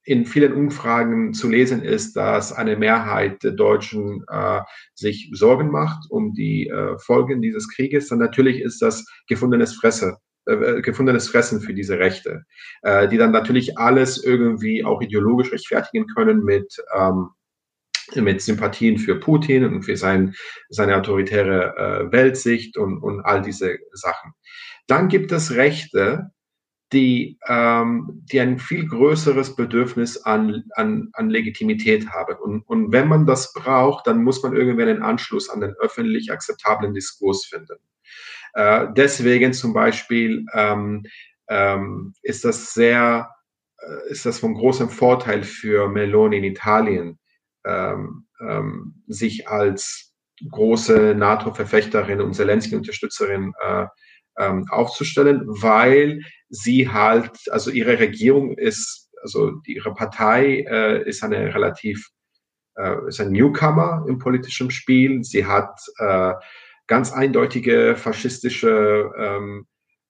in 0.04 0.26
vielen 0.26 0.52
Umfragen 0.52 1.32
zu 1.32 1.48
lesen 1.48 1.82
ist, 1.82 2.16
dass 2.16 2.52
eine 2.52 2.76
Mehrheit 2.76 3.42
der 3.44 3.52
Deutschen 3.52 4.24
äh, 4.28 4.60
sich 4.94 5.30
Sorgen 5.32 5.70
macht 5.70 6.10
um 6.10 6.32
die 6.32 6.68
äh, 6.68 6.98
Folgen 6.98 7.40
dieses 7.40 7.68
Krieges, 7.68 8.08
dann 8.08 8.18
natürlich 8.18 8.60
ist 8.60 8.82
das 8.82 9.06
gefundenes 9.28 9.74
Fresse, 9.74 10.18
äh, 10.46 10.80
gefundenes 10.82 11.28
Fressen 11.28 11.60
für 11.60 11.74
diese 11.74 11.98
Rechte, 11.98 12.44
äh, 12.82 13.08
die 13.08 13.18
dann 13.18 13.32
natürlich 13.32 13.78
alles 13.78 14.22
irgendwie 14.22 14.84
auch 14.84 15.00
ideologisch 15.00 15.52
rechtfertigen 15.52 16.06
können 16.06 16.44
mit 16.44 16.76
ähm, 16.94 17.30
mit 18.14 18.42
Sympathien 18.42 18.98
für 18.98 19.18
Putin 19.18 19.64
und 19.64 19.84
für 19.84 19.96
sein, 19.96 20.34
seine 20.68 20.96
autoritäre 20.96 21.76
äh, 21.76 22.12
Weltsicht 22.12 22.76
und, 22.76 22.98
und 22.98 23.20
all 23.20 23.42
diese 23.42 23.78
Sachen. 23.92 24.32
Dann 24.86 25.08
gibt 25.08 25.32
es 25.32 25.52
Rechte, 25.52 26.30
die, 26.92 27.38
ähm, 27.48 28.22
die 28.30 28.40
ein 28.40 28.58
viel 28.58 28.86
größeres 28.86 29.56
Bedürfnis 29.56 30.18
an, 30.18 30.64
an, 30.74 31.08
an 31.14 31.30
Legitimität 31.30 32.10
haben. 32.10 32.36
Und, 32.36 32.62
und 32.68 32.92
wenn 32.92 33.08
man 33.08 33.24
das 33.24 33.52
braucht, 33.54 34.06
dann 34.06 34.22
muss 34.22 34.42
man 34.42 34.54
irgendwann 34.54 34.88
einen 34.88 35.02
Anschluss 35.02 35.48
an 35.48 35.60
den 35.60 35.74
öffentlich 35.80 36.30
akzeptablen 36.30 36.92
Diskurs 36.92 37.46
finden. 37.46 37.76
Äh, 38.54 38.88
deswegen 38.96 39.52
zum 39.52 39.72
Beispiel 39.72 40.44
ähm, 40.52 41.04
ähm, 41.48 42.14
ist 42.22 42.44
das 42.44 42.74
sehr, 42.74 43.30
äh, 43.78 44.10
ist 44.10 44.26
das 44.26 44.38
von 44.38 44.54
großem 44.54 44.88
Vorteil 44.88 45.42
für 45.42 45.88
Meloni 45.88 46.38
in 46.38 46.44
Italien, 46.44 47.18
ähm, 47.64 48.26
ähm, 48.40 49.02
sich 49.06 49.48
als 49.48 50.12
große 50.50 51.14
NATO-Verfechterin 51.14 52.20
und 52.20 52.34
Zelensky-Unterstützerin 52.34 53.52
äh, 53.60 53.86
ähm, 54.38 54.66
aufzustellen, 54.70 55.42
weil 55.46 56.20
sie 56.48 56.88
halt, 56.88 57.30
also 57.50 57.70
ihre 57.70 57.98
Regierung 57.98 58.56
ist, 58.56 59.10
also 59.22 59.52
ihre 59.66 59.94
Partei 59.94 60.64
äh, 60.68 61.08
ist 61.08 61.22
eine 61.22 61.54
relativ, 61.54 62.08
äh, 62.76 63.06
ist 63.06 63.20
ein 63.20 63.30
Newcomer 63.30 64.04
im 64.08 64.18
politischen 64.18 64.70
Spiel. 64.70 65.22
Sie 65.22 65.46
hat 65.46 65.78
äh, 65.98 66.32
ganz 66.86 67.12
eindeutige 67.12 67.96
faschistische 67.96 69.10
ähm, 69.18 69.66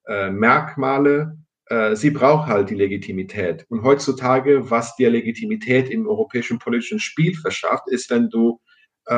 äh, 0.06 0.30
Merkmale. 0.30 1.38
Äh, 1.66 1.96
sie 1.96 2.10
braucht 2.10 2.48
halt 2.48 2.70
die 2.70 2.74
Legitimität. 2.74 3.66
Und 3.68 3.82
heutzutage, 3.82 4.70
was 4.70 4.96
dir 4.96 5.10
Legitimität 5.10 5.90
im 5.90 6.06
europäischen 6.06 6.58
politischen 6.58 7.00
Spiel 7.00 7.34
verschafft, 7.34 7.88
ist, 7.88 8.10
wenn 8.10 8.28
du, 8.30 8.60
äh, 9.06 9.14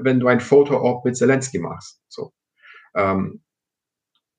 wenn 0.00 0.20
du 0.20 0.26
ein 0.26 0.40
Foto 0.40 1.02
mit 1.04 1.16
Zelensky 1.16 1.58
machst. 1.58 2.00
So. 2.08 2.32
Ähm, 2.94 3.42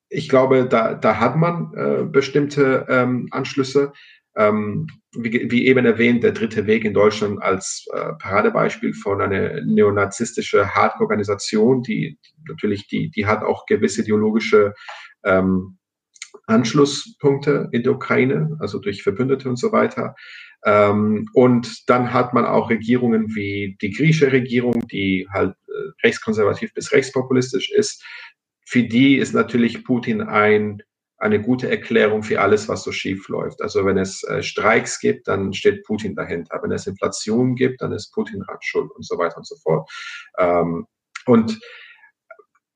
ich 0.08 0.28
glaube, 0.28 0.66
da, 0.66 0.94
da 0.94 1.20
hat 1.20 1.36
man 1.36 1.72
äh, 1.74 2.04
bestimmte 2.04 2.84
ähm, 2.88 3.28
Anschlüsse. 3.30 3.92
Ähm, 4.36 4.86
wie, 5.12 5.50
wie, 5.50 5.66
eben 5.66 5.84
erwähnt, 5.84 6.22
der 6.22 6.32
dritte 6.32 6.66
Weg 6.66 6.84
in 6.84 6.94
Deutschland 6.94 7.42
als 7.42 7.86
äh, 7.92 8.12
Paradebeispiel 8.18 8.94
von 8.94 9.20
einer 9.20 9.60
neonazistische 9.62 10.72
Hardcore-Organisation, 10.72 11.82
die 11.82 12.16
natürlich, 12.46 12.86
die, 12.86 13.10
die 13.10 13.26
hat 13.26 13.42
auch 13.42 13.66
gewisse 13.66 14.02
ideologische 14.02 14.74
ähm, 15.24 15.78
Anschlusspunkte 16.46 17.68
in 17.72 17.82
der 17.82 17.92
Ukraine, 17.92 18.56
also 18.60 18.78
durch 18.78 19.02
Verbündete 19.02 19.48
und 19.48 19.56
so 19.56 19.72
weiter. 19.72 20.14
Ähm, 20.64 21.26
und 21.32 21.88
dann 21.88 22.12
hat 22.12 22.32
man 22.34 22.44
auch 22.44 22.70
Regierungen 22.70 23.34
wie 23.34 23.76
die 23.80 23.90
griechische 23.90 24.30
Regierung, 24.30 24.86
die 24.88 25.26
halt 25.32 25.54
äh, 25.66 26.06
rechtskonservativ 26.06 26.72
bis 26.74 26.92
rechtspopulistisch 26.92 27.70
ist, 27.70 28.04
für 28.70 28.84
die 28.84 29.16
ist 29.16 29.34
natürlich 29.34 29.82
Putin 29.82 30.20
ein, 30.20 30.80
eine 31.20 31.40
gute 31.40 31.70
Erklärung 31.70 32.22
für 32.22 32.40
alles, 32.40 32.68
was 32.68 32.82
so 32.82 32.92
schief 32.92 33.28
läuft. 33.28 33.60
Also 33.60 33.84
wenn 33.84 33.98
es 33.98 34.24
äh, 34.24 34.42
Streiks 34.42 34.98
gibt, 34.98 35.28
dann 35.28 35.52
steht 35.52 35.84
Putin 35.84 36.14
dahinter. 36.14 36.58
Wenn 36.62 36.72
es 36.72 36.86
Inflation 36.86 37.54
gibt, 37.54 37.82
dann 37.82 37.92
ist 37.92 38.10
Putin 38.12 38.40
dran 38.40 38.56
schuld 38.60 38.90
und 38.92 39.06
so 39.06 39.18
weiter 39.18 39.36
und 39.36 39.46
so 39.46 39.56
fort. 39.56 39.88
Ähm, 40.38 40.86
und 41.26 41.60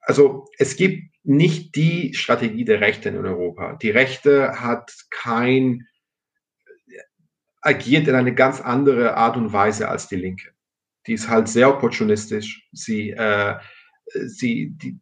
also 0.03 0.47
es 0.59 0.77
gibt 0.77 1.15
nicht 1.23 1.75
die 1.75 2.13
Strategie 2.13 2.67
der 2.67 2.83
Rechten 2.83 3.17
in 3.17 3.25
Europa. 3.25 3.77
Die 3.77 3.89
Rechte 3.89 4.61
hat 4.61 4.93
kein, 5.09 5.89
agiert 7.63 8.07
in 8.09 8.15
eine 8.15 8.35
ganz 8.35 8.61
andere 8.61 9.17
Art 9.17 9.39
und 9.39 9.55
Weise 9.55 9.89
als 9.89 10.07
die 10.07 10.17
Linke. 10.17 10.51
Die 11.07 11.15
ist 11.15 11.31
halt 11.31 11.49
sehr 11.49 11.71
opportunistisch. 11.71 12.69
Sie, 12.73 13.11
äh, 13.11 13.57
sie, 14.07 14.75
die, 14.77 14.99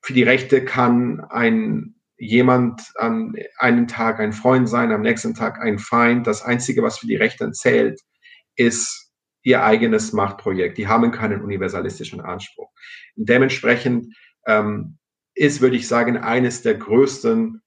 für 0.00 0.14
die 0.14 0.24
Rechte 0.24 0.64
kann 0.64 1.20
ein 1.20 1.94
jemand 2.22 2.92
an 2.94 3.34
einem 3.58 3.88
Tag 3.88 4.20
ein 4.20 4.32
Freund 4.32 4.68
sein, 4.68 4.92
am 4.92 5.02
nächsten 5.02 5.34
Tag 5.34 5.60
ein 5.60 5.80
Feind. 5.80 6.26
Das 6.28 6.42
Einzige, 6.42 6.82
was 6.82 6.98
für 6.98 7.08
die 7.08 7.16
Rechten 7.16 7.52
zählt, 7.52 8.00
ist 8.54 9.10
ihr 9.42 9.64
eigenes 9.64 10.12
Machtprojekt. 10.12 10.78
Die 10.78 10.86
haben 10.86 11.10
keinen 11.10 11.42
universalistischen 11.42 12.20
Anspruch. 12.20 12.70
dementsprechend 13.16 14.14
ähm, 14.46 14.98
ist, 15.34 15.60
würde 15.60 15.76
ich 15.76 15.88
sagen, 15.88 16.16
eines 16.16 16.62
der 16.62 16.74
größten 16.74 17.60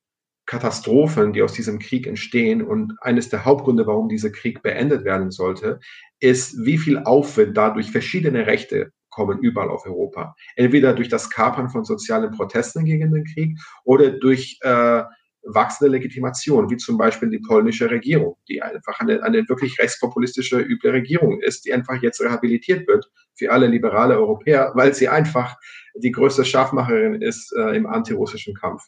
Katastrophen, 0.46 1.34
die 1.34 1.42
aus 1.42 1.54
diesem 1.54 1.80
Krieg 1.80 2.08
entstehen 2.08 2.62
und 2.62 2.94
eines 3.02 3.28
der 3.28 3.44
Hauptgründe, 3.44 3.88
warum 3.88 4.08
dieser 4.08 4.30
Krieg 4.30 4.62
beendet 4.62 5.04
werden 5.04 5.32
sollte, 5.32 5.80
ist, 6.20 6.64
wie 6.64 6.78
viel 6.78 7.00
Aufwand 7.00 7.58
dadurch 7.58 7.92
verschiedene 7.92 8.48
Rechte 8.48 8.92
kommen 9.16 9.40
überall 9.40 9.70
auf 9.70 9.86
Europa. 9.86 10.36
Entweder 10.58 10.94
durch 10.94 11.08
das 11.08 11.30
Kapern 11.30 11.70
von 11.70 11.86
sozialen 11.86 12.32
Protesten 12.32 12.84
gegen 12.84 13.14
den 13.14 13.24
Krieg 13.24 13.58
oder 13.86 14.12
durch 14.12 14.60
äh, 14.62 15.04
wachsende 15.44 15.92
Legitimation, 15.92 16.70
wie 16.70 16.76
zum 16.76 16.98
Beispiel 16.98 17.30
die 17.30 17.40
polnische 17.40 17.90
Regierung, 17.90 18.36
die 18.50 18.62
einfach 18.62 19.00
eine, 19.00 19.24
eine 19.24 19.48
wirklich 19.48 19.80
rechtspopulistische, 19.80 20.60
üble 20.60 20.92
Regierung 20.92 21.40
ist, 21.40 21.66
die 21.66 21.74
einfach 21.74 22.02
jetzt 22.02 22.20
rehabilitiert 22.20 22.88
wird 22.88 23.10
für 23.36 23.52
alle 23.52 23.68
liberale 23.68 24.18
Europäer, 24.18 24.72
weil 24.76 24.94
sie 24.94 25.08
einfach 25.08 25.56
die 25.96 26.12
größte 26.12 26.44
Scharfmacherin 26.44 27.22
ist 27.22 27.54
äh, 27.58 27.76
im 27.76 27.86
antirussischen 27.86 28.54
Kampf. 28.56 28.84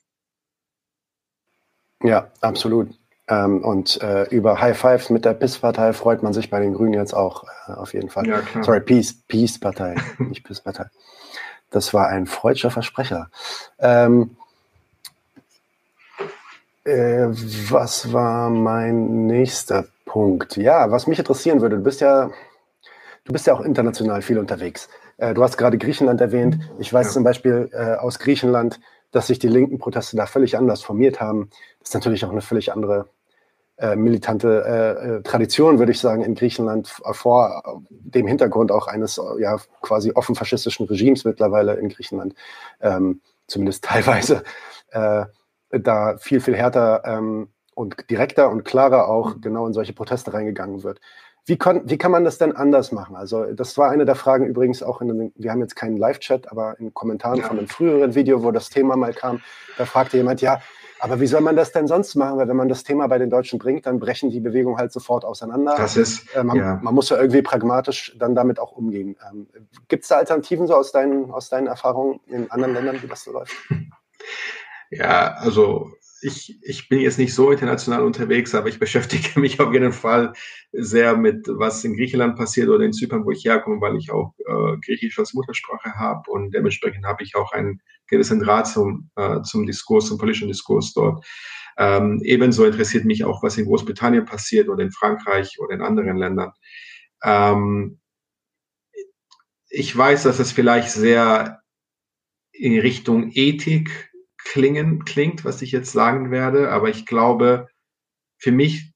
Ja, 2.04 2.32
absolut. 2.42 2.90
Ähm, 3.30 3.64
und 3.64 4.02
äh, 4.02 4.24
über 4.30 4.62
High 4.62 4.78
Five 4.78 5.10
mit 5.10 5.26
der 5.26 5.34
PIS-Partei 5.34 5.92
freut 5.94 6.24
man 6.24 6.34
sich 6.34 6.50
bei 6.50 6.62
den 6.62 6.74
Grünen 6.74 6.94
jetzt 6.94 7.14
auch 7.14 7.44
äh, 7.68 7.74
auf 7.74 7.94
jeden 7.94 8.10
Fall. 8.10 8.26
Ja. 8.26 8.42
Sorry, 8.62 8.80
Peace, 8.80 9.14
Peace-Partei, 9.28 9.96
nicht 10.20 10.46
PIS-Partei. 10.46 10.86
Das 11.70 11.94
war 11.94 12.08
ein 12.08 12.26
freudscher 12.26 12.72
Versprecher. 12.72 13.30
Ähm, 13.80 14.38
äh, 16.86 17.28
was 17.70 18.14
war 18.14 18.50
mein 18.50 19.28
nächster 19.28 19.86
Punkt? 20.06 20.56
Ja, 20.56 20.90
was 20.90 21.06
mich 21.08 21.20
interessieren 21.20 21.60
würde, 21.60 21.76
du 21.78 21.84
bist 21.84 22.00
ja, 22.00 22.32
du 23.26 23.34
bist 23.34 23.46
ja 23.46 23.54
auch 23.54 23.62
international 23.62 24.22
viel 24.22 24.40
unterwegs. 24.40 24.88
Äh, 25.18 25.34
du 25.34 25.44
hast 25.44 25.58
gerade 25.58 25.78
Griechenland 25.78 26.22
erwähnt. 26.22 26.60
Ich 26.80 26.94
weiß 26.94 27.08
ja. 27.08 27.14
zum 27.14 27.26
Beispiel 27.26 27.70
äh, 27.74 27.96
aus 27.96 28.20
Griechenland, 28.20 28.80
dass 29.12 29.28
sich 29.28 29.40
die 29.40 29.50
linken 29.50 29.80
Proteste 29.80 30.16
da 30.16 30.28
völlig 30.28 30.58
anders 30.58 30.82
formiert 30.82 31.20
haben. 31.20 31.50
Das 31.80 31.90
ist 31.90 31.94
natürlich 31.94 32.24
auch 32.24 32.32
eine 32.32 32.42
völlig 32.42 32.72
andere 32.72 33.10
äh, 33.78 33.96
militante 33.96 34.64
äh, 34.66 35.18
äh, 35.18 35.22
Tradition, 35.22 35.78
würde 35.78 35.92
ich 35.92 36.00
sagen, 36.00 36.24
in 36.24 36.34
Griechenland 36.34 36.88
vor 37.12 37.82
dem 37.90 38.26
Hintergrund 38.26 38.72
auch 38.72 38.88
eines 38.88 39.22
ja 39.40 39.58
quasi 39.82 40.12
offen 40.14 40.34
faschistischen 40.34 40.88
Regimes 40.88 41.26
mittlerweile 41.26 41.76
in 41.76 41.90
Griechenland, 41.90 42.34
ähm, 42.82 43.22
zumindest 43.46 43.84
teilweise, 43.86 44.44
äh, 44.92 45.26
da 45.70 46.18
viel, 46.18 46.40
viel 46.40 46.56
härter 46.56 47.04
ähm, 47.06 47.50
und 47.76 48.10
direkter 48.10 48.50
und 48.50 48.64
klarer 48.64 49.08
auch 49.08 49.36
mhm. 49.36 49.42
genau 49.42 49.68
in 49.68 49.74
solche 49.74 49.94
Proteste 49.94 50.34
reingegangen 50.34 50.82
wird. 50.84 51.00
Wie, 51.46 51.58
kon, 51.58 51.84
wie 51.86 51.98
kann 51.98 52.12
man 52.12 52.26
das 52.26 52.38
denn 52.38 52.56
anders 52.56 52.92
machen? 52.92 53.16
Also 53.16 53.54
das 53.54 53.78
war 53.78 53.90
eine 53.90 54.06
der 54.06 54.16
Fragen 54.16 54.48
übrigens 54.48 54.84
auch 54.84 55.02
in 55.02 55.08
den, 55.08 55.34
wir 55.36 55.52
haben 55.52 55.62
jetzt 55.62 55.76
keinen 55.76 55.96
Live-Chat, 55.96 56.52
aber 56.52 56.78
in 56.80 56.94
Kommentaren 56.94 57.40
ja. 57.40 57.48
von 57.48 57.58
einem 57.58 57.68
früheren 57.68 58.16
Video, 58.16 58.44
wo 58.44 58.52
das 58.52 58.70
Thema 58.70 58.98
mal 58.98 59.14
kam, 59.14 59.42
da 59.78 59.86
fragte 59.86 60.18
jemand, 60.18 60.42
ja, 60.42 60.60
aber 61.00 61.20
wie 61.20 61.28
soll 61.28 61.42
man 61.42 61.56
das 61.56 61.72
denn 61.72 61.88
sonst 61.88 62.16
machen? 62.16 62.38
Weil 62.38 62.48
wenn 62.48 62.56
man 62.56 62.70
das 62.70 62.84
Thema 62.84 63.08
bei 63.08 63.18
den 63.18 63.30
Deutschen 63.30 63.60
bringt, 63.60 63.86
dann 63.86 64.00
brechen 64.00 64.30
die 64.30 64.40
Bewegungen 64.40 64.78
halt 64.78 64.92
sofort 64.92 65.26
auseinander. 65.26 65.76
Das 65.78 65.98
ist, 65.98 66.36
äh, 66.36 66.44
man, 66.44 66.58
ja. 66.58 66.80
man, 66.82 66.94
muss 66.94 67.10
ja 67.10 67.18
irgendwie 67.18 67.42
pragmatisch 67.42 68.16
dann 68.18 68.36
damit 68.36 68.60
auch 68.60 68.72
umgehen. 68.72 69.16
Ähm, 69.30 69.48
Gibt 69.88 70.04
es 70.04 70.10
da 70.10 70.18
Alternativen 70.18 70.68
so 70.68 70.76
aus 70.76 70.92
deinen, 70.92 71.32
aus 71.32 71.50
deinen 71.50 71.68
Erfahrungen 71.68 72.20
in 72.28 72.50
anderen 72.52 72.74
Ländern, 72.74 73.02
wie 73.02 73.08
das 73.08 73.24
so 73.24 73.32
läuft? 73.32 73.54
Ja, 74.90 75.36
also 75.40 75.92
ich, 76.22 76.60
ich 76.62 76.90
bin 76.90 77.00
jetzt 77.00 77.20
nicht 77.20 77.34
so 77.34 77.52
international 77.52 78.04
unterwegs, 78.04 78.56
aber 78.56 78.70
ich 78.70 78.80
beschäftige 78.80 79.40
mich 79.40 79.60
auf 79.60 79.74
jeden 79.74 79.94
Fall 79.94 80.34
sehr 80.72 81.16
mit, 81.18 81.48
was 81.48 81.84
in 81.84 81.96
Griechenland 81.96 82.36
passiert 82.36 82.70
oder 82.70 82.84
in 82.84 82.94
Zypern, 82.94 83.26
wo 83.26 83.32
ich 83.32 83.46
herkomme, 83.46 83.82
weil 83.82 83.98
ich 83.98 84.12
auch 84.12 84.34
äh, 84.40 84.78
Griechisch 84.86 85.18
als 85.20 85.34
Muttersprache 85.34 85.94
habe 85.96 86.30
und 86.30 86.54
dementsprechend 86.54 87.06
habe 87.06 87.24
ich 87.24 87.36
auch 87.36 87.52
einen 87.52 87.82
gewissen 88.08 88.40
Draht 88.40 88.68
zum, 88.68 89.10
äh, 89.16 89.42
zum 89.42 89.66
Diskurs, 89.66 90.08
zum 90.08 90.18
politischen 90.18 90.48
Diskurs 90.48 90.94
dort. 90.94 91.26
Ähm, 91.78 92.22
ebenso 92.24 92.66
interessiert 92.66 93.06
mich 93.06 93.24
auch, 93.24 93.44
was 93.44 93.58
in 93.58 93.66
Großbritannien 93.66 94.26
passiert 94.26 94.68
oder 94.68 94.84
in 94.84 94.92
Frankreich 94.92 95.60
oder 95.60 95.76
in 95.76 95.82
anderen 95.82 96.18
Ländern. 96.18 96.52
Ähm, 97.24 98.00
ich 99.70 99.96
weiß, 99.96 100.24
dass 100.24 100.40
es 100.40 100.52
vielleicht 100.52 100.90
sehr 100.90 101.62
in 102.52 102.80
Richtung 102.80 103.32
Ethik 103.34 104.07
klingen, 104.48 105.04
klingt, 105.04 105.44
was 105.44 105.62
ich 105.62 105.72
jetzt 105.72 105.92
sagen 105.92 106.32
werde, 106.32 106.72
aber 106.72 106.90
ich 106.90 107.06
glaube, 107.06 107.68
für 108.38 108.52
mich 108.52 108.94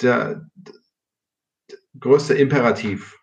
der, 0.00 0.48
der 0.54 0.74
größte 1.98 2.34
Imperativ 2.34 3.18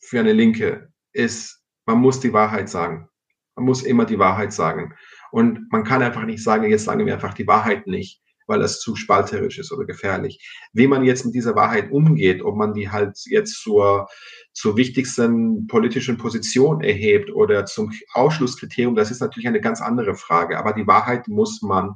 für 0.00 0.18
eine 0.18 0.32
Linke 0.32 0.92
ist, 1.12 1.62
man 1.86 1.98
muss 1.98 2.18
die 2.20 2.32
Wahrheit 2.32 2.68
sagen. 2.68 3.08
Man 3.54 3.64
muss 3.64 3.82
immer 3.82 4.04
die 4.04 4.18
Wahrheit 4.18 4.52
sagen. 4.52 4.94
Und 5.30 5.70
man 5.70 5.84
kann 5.84 6.02
einfach 6.02 6.24
nicht 6.24 6.42
sagen, 6.42 6.68
jetzt 6.68 6.84
sagen 6.84 7.06
wir 7.06 7.14
einfach 7.14 7.34
die 7.34 7.46
Wahrheit 7.46 7.86
nicht, 7.86 8.20
weil 8.50 8.58
das 8.58 8.80
zu 8.80 8.96
spalterisch 8.96 9.58
ist 9.58 9.72
oder 9.72 9.86
gefährlich. 9.86 10.44
Wie 10.72 10.88
man 10.88 11.04
jetzt 11.04 11.24
mit 11.24 11.34
dieser 11.34 11.54
Wahrheit 11.54 11.90
umgeht, 11.92 12.42
ob 12.42 12.56
man 12.56 12.74
die 12.74 12.90
halt 12.90 13.16
jetzt 13.26 13.62
zur, 13.62 14.08
zur 14.52 14.76
wichtigsten 14.76 15.68
politischen 15.68 16.18
Position 16.18 16.82
erhebt 16.82 17.30
oder 17.30 17.64
zum 17.64 17.92
Ausschlusskriterium, 18.12 18.96
das 18.96 19.12
ist 19.12 19.20
natürlich 19.20 19.46
eine 19.46 19.60
ganz 19.60 19.80
andere 19.80 20.16
Frage. 20.16 20.58
Aber 20.58 20.72
die 20.72 20.86
Wahrheit 20.86 21.28
muss 21.28 21.62
man 21.62 21.94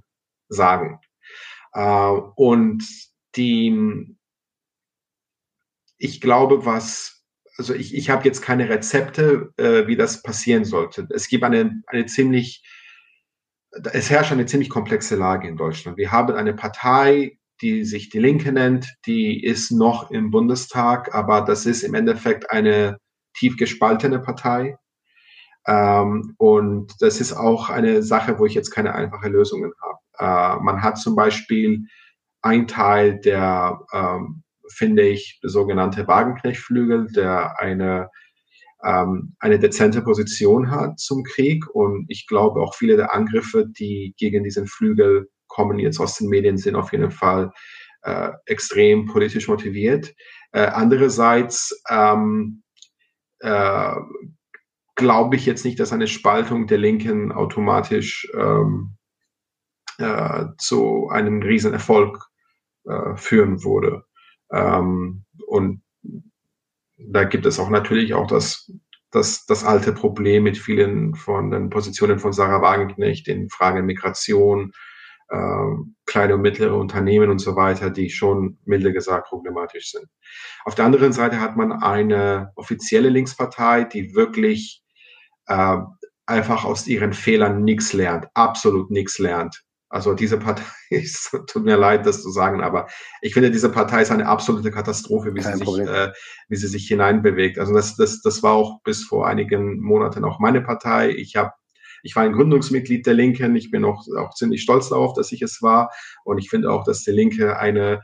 sagen. 0.49 1.01
Äh, 1.73 2.11
und 2.37 2.87
die, 3.35 4.17
ich 5.99 6.21
glaube, 6.21 6.65
was 6.65 7.11
also 7.57 7.73
ich, 7.73 7.95
ich 7.95 8.11
habe 8.11 8.25
jetzt 8.25 8.43
keine 8.43 8.69
Rezepte, 8.69 9.53
äh, 9.57 9.87
wie 9.87 9.97
das 9.97 10.23
passieren 10.23 10.65
sollte. 10.65 11.07
Es 11.11 11.29
gibt 11.29 11.45
eine, 11.45 11.83
eine 11.87 12.07
ziemlich 12.07 12.65
es 13.93 14.11
herrscht 14.11 14.33
eine 14.33 14.47
ziemlich 14.47 14.71
komplexe 14.71 15.17
Lage 15.17 15.49
in 15.49 15.57
Deutschland. 15.57 15.97
Wir 15.97 16.13
haben 16.13 16.35
eine 16.35 16.55
Partei, 16.55 17.39
die 17.61 17.85
sich 17.85 18.11
die 18.11 18.19
Linke 18.19 18.53
nennt, 18.53 18.95
die 19.07 19.43
ist 19.43 19.71
noch 19.71 20.11
im 20.11 20.31
Bundestag, 20.31 21.15
aber 21.15 21.41
das 21.43 21.67
ist 21.67 21.83
im 21.83 21.95
Endeffekt 21.95 22.51
eine 22.51 22.99
tief 23.37 23.57
gespaltene 23.57 24.19
Partei. 24.19 24.77
Ähm, 25.67 26.35
und 26.39 26.93
das 27.01 27.21
ist 27.21 27.33
auch 27.33 27.71
eine 27.71 28.03
Sache, 28.03 28.39
wo 28.39 28.47
ich 28.47 28.55
jetzt 28.55 28.71
keine 28.71 28.95
einfache 28.95 29.29
Lösungen 29.29 29.73
habe. 29.81 30.59
Äh, 30.59 30.63
man 30.63 30.83
hat 30.83 30.99
zum 30.99 31.17
Beispiel 31.17 31.87
ein 32.43 32.67
Teil 32.67 33.19
der, 33.21 33.81
ähm, 33.93 34.43
finde 34.69 35.03
ich, 35.03 35.41
sogenannte 35.43 36.07
Wagenknechtflügel, 36.07 37.13
der 37.13 37.59
eine 37.59 38.11
ähm, 38.85 39.35
eine 39.39 39.59
dezente 39.59 40.03
Position 40.03 40.71
hat 40.71 40.99
zum 40.99 41.25
Krieg. 41.25 41.65
Und 41.73 42.07
ich 42.09 42.27
glaube 42.27 42.61
auch 42.61 42.75
viele 42.75 42.97
der 42.97 43.15
Angriffe, 43.15 43.67
die 43.67 44.15
gegen 44.19 44.45
diesen 44.45 44.67
Flügel 44.67 45.29
kommen 45.49 45.79
jetzt 45.79 46.01
aus 46.01 46.17
den 46.17 46.29
Medien, 46.29 46.57
sind 46.57 46.77
auf 46.77 46.93
jeden 46.93 47.11
Fall 47.11 47.53
äh, 48.03 48.31
extrem 48.47 49.07
politisch 49.07 49.49
motiviert. 49.49 50.15
Äh, 50.53 50.67
andererseits 50.67 51.83
ähm, 51.89 52.63
äh, 53.41 53.95
glaube 54.97 55.37
ich 55.37 55.47
jetzt 55.47 55.65
nicht, 55.65 55.81
dass 55.81 55.93
eine 55.93 56.07
Spaltung 56.07 56.67
der 56.67 56.79
Linken 56.79 57.33
automatisch 57.33 58.29
ähm, 58.35 58.97
äh, 59.99 60.47
zu 60.59 61.09
einem 61.09 61.43
Riesenerfolg 61.43 62.19
äh, 62.85 63.17
führen 63.17 63.65
würde. 63.65 64.05
Ähm, 64.53 65.25
und 65.47 65.84
da 67.09 67.25
gibt 67.25 67.47
es 67.47 67.59
auch 67.59 67.71
natürlich 67.71 68.15
auch 68.15 68.27
das, 68.27 68.73
das, 69.11 69.47
das 69.47 69.65
alte 69.65 69.93
Problem 69.93 70.45
mit 70.45 70.59
vielen 70.59 71.15
von 71.15 71.51
den 71.51 71.71
Positionen 71.71 72.19
von 72.19 72.33
Sarah 72.33 72.63
Wagenknecht 72.63 73.29
in 73.29 73.49
Fragen 73.49 73.87
Migration, 73.87 74.73
äh, 75.29 75.37
kleine 76.07 76.35
und 76.35 76.43
mittlere 76.43 76.77
Unternehmen 76.77 77.31
und 77.31 77.39
so 77.39 77.57
weiter, 77.57 77.91
die 77.91 78.11
schon 78.11 78.59
milde 78.65 78.93
gesagt 78.93 79.29
problematisch 79.29 79.91
sind. 79.91 80.07
Auf 80.65 80.75
der 80.75 80.85
anderen 80.85 81.13
Seite 81.13 81.41
hat 81.41 81.57
man 81.57 81.73
eine 81.73 82.53
offizielle 82.57 83.09
Linkspartei, 83.09 83.85
die 83.85 84.15
wirklich 84.15 84.83
äh, 85.47 85.79
einfach 86.27 86.65
aus 86.65 86.87
ihren 86.87 87.13
Fehlern 87.13 87.65
nichts 87.65 87.93
lernt, 87.93 88.29
absolut 88.35 88.91
nichts 88.91 89.19
lernt. 89.19 89.64
Also 89.95 90.13
diese 90.13 90.39
Partei, 90.39 90.65
es 90.91 91.31
tut 91.47 91.65
mir 91.65 91.77
leid, 91.77 92.05
das 92.05 92.21
zu 92.21 92.31
sagen, 92.31 92.63
aber 92.63 92.89
ich 93.23 93.33
finde, 93.33 93.53
diese 93.53 93.71
Partei 93.71 94.03
ist 94.03 94.11
eine 94.11 94.27
absolute 94.27 94.73
Katastrophe, 94.73 95.33
wie, 95.37 95.41
sie 95.41 95.53
sich, 95.53 95.79
äh, 95.79 96.11
wie 96.49 96.57
sie 96.57 96.67
sich 96.67 96.89
hineinbewegt. 96.89 97.61
Also 97.61 97.73
das, 97.73 97.95
das, 97.95 98.21
das 98.21 98.43
war 98.43 98.55
auch 98.55 98.83
bis 98.83 99.05
vor 99.05 99.29
einigen 99.29 99.79
Monaten 99.79 100.25
auch 100.25 100.41
meine 100.41 100.63
Partei. 100.63 101.11
Ich 101.11 101.37
habe 101.37 101.53
ich 102.03 102.17
war 102.17 102.25
ein 102.25 102.33
Gründungsmitglied 102.33 103.07
der 103.07 103.15
Linken. 103.15 103.55
Ich 103.55 103.71
bin 103.71 103.85
auch, 103.85 104.05
auch 104.19 104.35
ziemlich 104.35 104.63
stolz 104.63 104.89
darauf, 104.89 105.15
dass 105.15 105.31
ich 105.31 105.43
es 105.43 105.63
war. 105.63 105.91
Und 106.25 106.39
ich 106.39 106.51
finde 106.51 106.71
auch, 106.71 106.85
dass 106.85 107.05
die 107.05 107.13
Linke 107.13 107.57
eine 107.57 108.03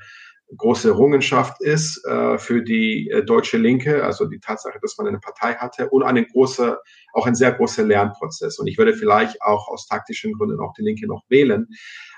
große 0.57 0.89
Errungenschaft 0.89 1.61
ist 1.61 2.05
äh, 2.05 2.39
für 2.39 2.63
die 2.63 3.09
äh, 3.11 3.25
deutsche 3.25 3.57
Linke, 3.57 4.05
also 4.05 4.27
die 4.27 4.41
Tatsache, 4.41 4.79
dass 4.83 4.97
man 4.99 5.07
eine 5.07 5.21
Partei 5.21 5.55
hatte 5.55 5.89
und 5.91 6.03
eine 6.03 6.27
große, 6.27 6.79
auch 7.13 7.27
ein 7.27 7.35
sehr 7.35 7.53
großer 7.53 7.85
Lernprozess. 7.85 8.59
Und 8.59 8.67
ich 8.67 8.79
würde 8.79 8.95
vielleicht 8.95 9.41
auch 9.43 9.69
aus 9.69 9.87
taktischen 9.87 10.33
Gründen 10.33 10.61
auch 10.61 10.73
die 10.75 10.83
Linke 10.83 11.07
noch 11.07 11.23
wählen. 11.29 11.69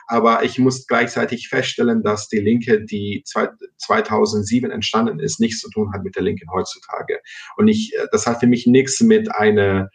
Aber 0.06 0.44
ich 0.44 0.58
muss 0.58 0.86
gleichzeitig 0.86 1.48
feststellen, 1.48 2.02
dass 2.02 2.28
die 2.28 2.40
Linke, 2.40 2.84
die 2.84 3.22
2007 3.24 4.70
entstanden 4.70 5.20
ist, 5.20 5.40
nichts 5.40 5.60
zu 5.60 5.70
tun 5.70 5.92
hat 5.92 6.02
mit 6.02 6.16
der 6.16 6.22
Linken 6.22 6.50
heutzutage. 6.50 7.20
Und 7.56 7.68
ich, 7.68 7.94
äh, 7.96 8.06
das 8.12 8.26
hat 8.26 8.40
für 8.40 8.46
mich 8.46 8.66
nichts 8.66 9.00
mit 9.00 9.34
einer, 9.34 9.90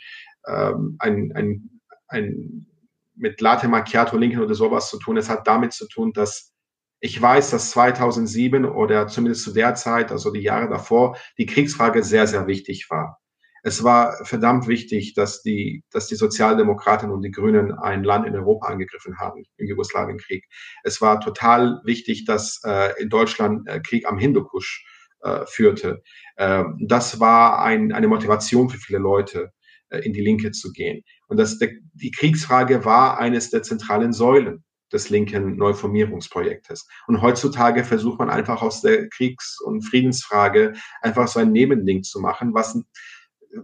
ähm, 0.47 0.95
ein, 0.99 1.31
ein, 1.35 1.81
ein, 2.07 2.67
mit 3.15 3.41
Latte 3.41 3.67
Macchiato 3.67 4.15
Linken 4.15 4.39
oder 4.39 4.53
sowas 4.53 4.89
zu 4.89 4.99
tun. 4.99 5.17
Es 5.17 5.29
hat 5.29 5.47
damit 5.47 5.73
zu 5.73 5.87
tun, 5.87 6.13
dass 6.13 6.53
ich 6.99 7.21
weiß, 7.21 7.51
dass 7.51 7.71
2007 7.71 8.65
oder 8.65 9.07
zumindest 9.07 9.43
zu 9.43 9.53
der 9.53 9.75
Zeit, 9.75 10.11
also 10.11 10.31
die 10.31 10.41
Jahre 10.41 10.69
davor, 10.69 11.17
die 11.37 11.45
Kriegsfrage 11.45 12.03
sehr, 12.03 12.27
sehr 12.27 12.47
wichtig 12.47 12.87
war. 12.89 13.19
Es 13.63 13.83
war 13.83 14.23
verdammt 14.23 14.67
wichtig, 14.67 15.13
dass 15.13 15.41
die, 15.41 15.83
dass 15.91 16.07
die 16.07 16.15
Sozialdemokraten 16.15 17.11
und 17.11 17.21
die 17.21 17.31
Grünen 17.31 17.73
ein 17.73 18.03
Land 18.03 18.25
in 18.25 18.35
Europa 18.35 18.67
angegriffen 18.67 19.17
haben 19.19 19.43
im 19.57 19.67
Jugoslawienkrieg. 19.67 20.45
Es 20.83 21.01
war 21.01 21.19
total 21.19 21.81
wichtig, 21.83 22.25
dass 22.25 22.61
äh, 22.63 22.93
in 23.01 23.09
Deutschland 23.09 23.67
äh, 23.67 23.79
Krieg 23.81 24.07
am 24.07 24.17
Hindukusch 24.17 24.85
äh, 25.21 25.45
führte. 25.47 26.01
Äh, 26.35 26.63
das 26.79 27.19
war 27.19 27.61
ein, 27.61 27.91
eine 27.91 28.07
Motivation 28.07 28.69
für 28.69 28.77
viele 28.77 28.99
Leute, 28.99 29.51
äh, 29.89 29.99
in 29.99 30.13
die 30.13 30.21
Linke 30.21 30.51
zu 30.51 30.71
gehen. 30.71 31.03
Und 31.27 31.37
das, 31.37 31.59
die 31.59 32.11
Kriegsfrage 32.11 32.85
war 32.85 33.19
eines 33.19 33.49
der 33.49 33.63
zentralen 33.63 34.13
Säulen 34.13 34.63
des 34.91 35.09
linken 35.09 35.57
Neuformierungsprojektes. 35.57 36.87
Und 37.07 37.21
heutzutage 37.21 37.83
versucht 37.83 38.19
man 38.19 38.29
einfach 38.29 38.61
aus 38.61 38.81
der 38.81 39.09
Kriegs- 39.09 39.59
und 39.61 39.81
Friedensfrage 39.81 40.73
einfach 41.01 41.27
so 41.27 41.39
ein 41.39 41.51
Nebending 41.51 42.03
zu 42.03 42.19
machen, 42.19 42.53
was 42.53 42.79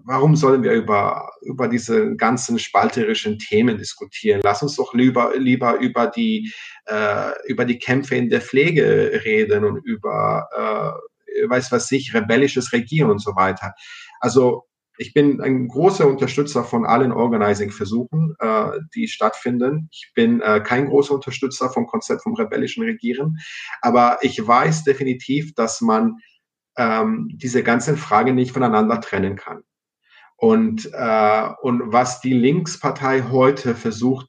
warum 0.03 0.35
sollen 0.35 0.63
wir 0.63 0.73
über, 0.73 1.29
über 1.41 1.67
diese 1.67 2.15
ganzen 2.15 2.59
spalterischen 2.59 3.39
Themen 3.39 3.77
diskutieren? 3.77 4.41
Lass 4.43 4.63
uns 4.63 4.75
doch 4.75 4.93
lieber, 4.93 5.33
lieber 5.37 5.79
über, 5.79 6.07
die, 6.07 6.51
äh, 6.85 7.31
über 7.47 7.65
die 7.65 7.79
Kämpfe 7.79 8.15
in 8.15 8.29
der 8.29 8.41
Pflege 8.41 9.21
reden 9.25 9.65
und 9.65 9.77
über, 9.85 10.47
äh, 11.37 11.49
weiß 11.49 11.71
was 11.71 11.91
ich, 11.91 12.13
rebellisches 12.13 12.71
Regieren 12.73 13.11
und 13.11 13.19
so 13.19 13.35
weiter. 13.35 13.73
Also 14.19 14.65
ich 14.97 15.13
bin 15.13 15.41
ein 15.41 15.67
großer 15.67 16.07
Unterstützer 16.07 16.63
von 16.63 16.85
allen 16.85 17.11
Organizing-Versuchen, 17.11 18.35
äh, 18.39 18.71
die 18.95 19.07
stattfinden. 19.07 19.89
Ich 19.91 20.11
bin 20.13 20.41
äh, 20.41 20.61
kein 20.61 20.87
großer 20.87 21.15
Unterstützer 21.15 21.69
vom 21.69 21.87
Konzept 21.87 22.21
vom 22.23 22.35
rebellischen 22.35 22.83
Regieren, 22.83 23.39
aber 23.81 24.19
ich 24.21 24.45
weiß 24.45 24.83
definitiv, 24.83 25.53
dass 25.55 25.81
man 25.81 26.17
ähm, 26.77 27.29
diese 27.33 27.63
ganzen 27.63 27.97
Fragen 27.97 28.35
nicht 28.35 28.51
voneinander 28.51 29.01
trennen 29.01 29.35
kann. 29.35 29.63
Und, 30.35 30.89
äh, 30.93 31.49
und 31.61 31.91
was 31.91 32.21
die 32.21 32.33
Linkspartei 32.33 33.23
heute 33.31 33.75
versucht 33.75 34.27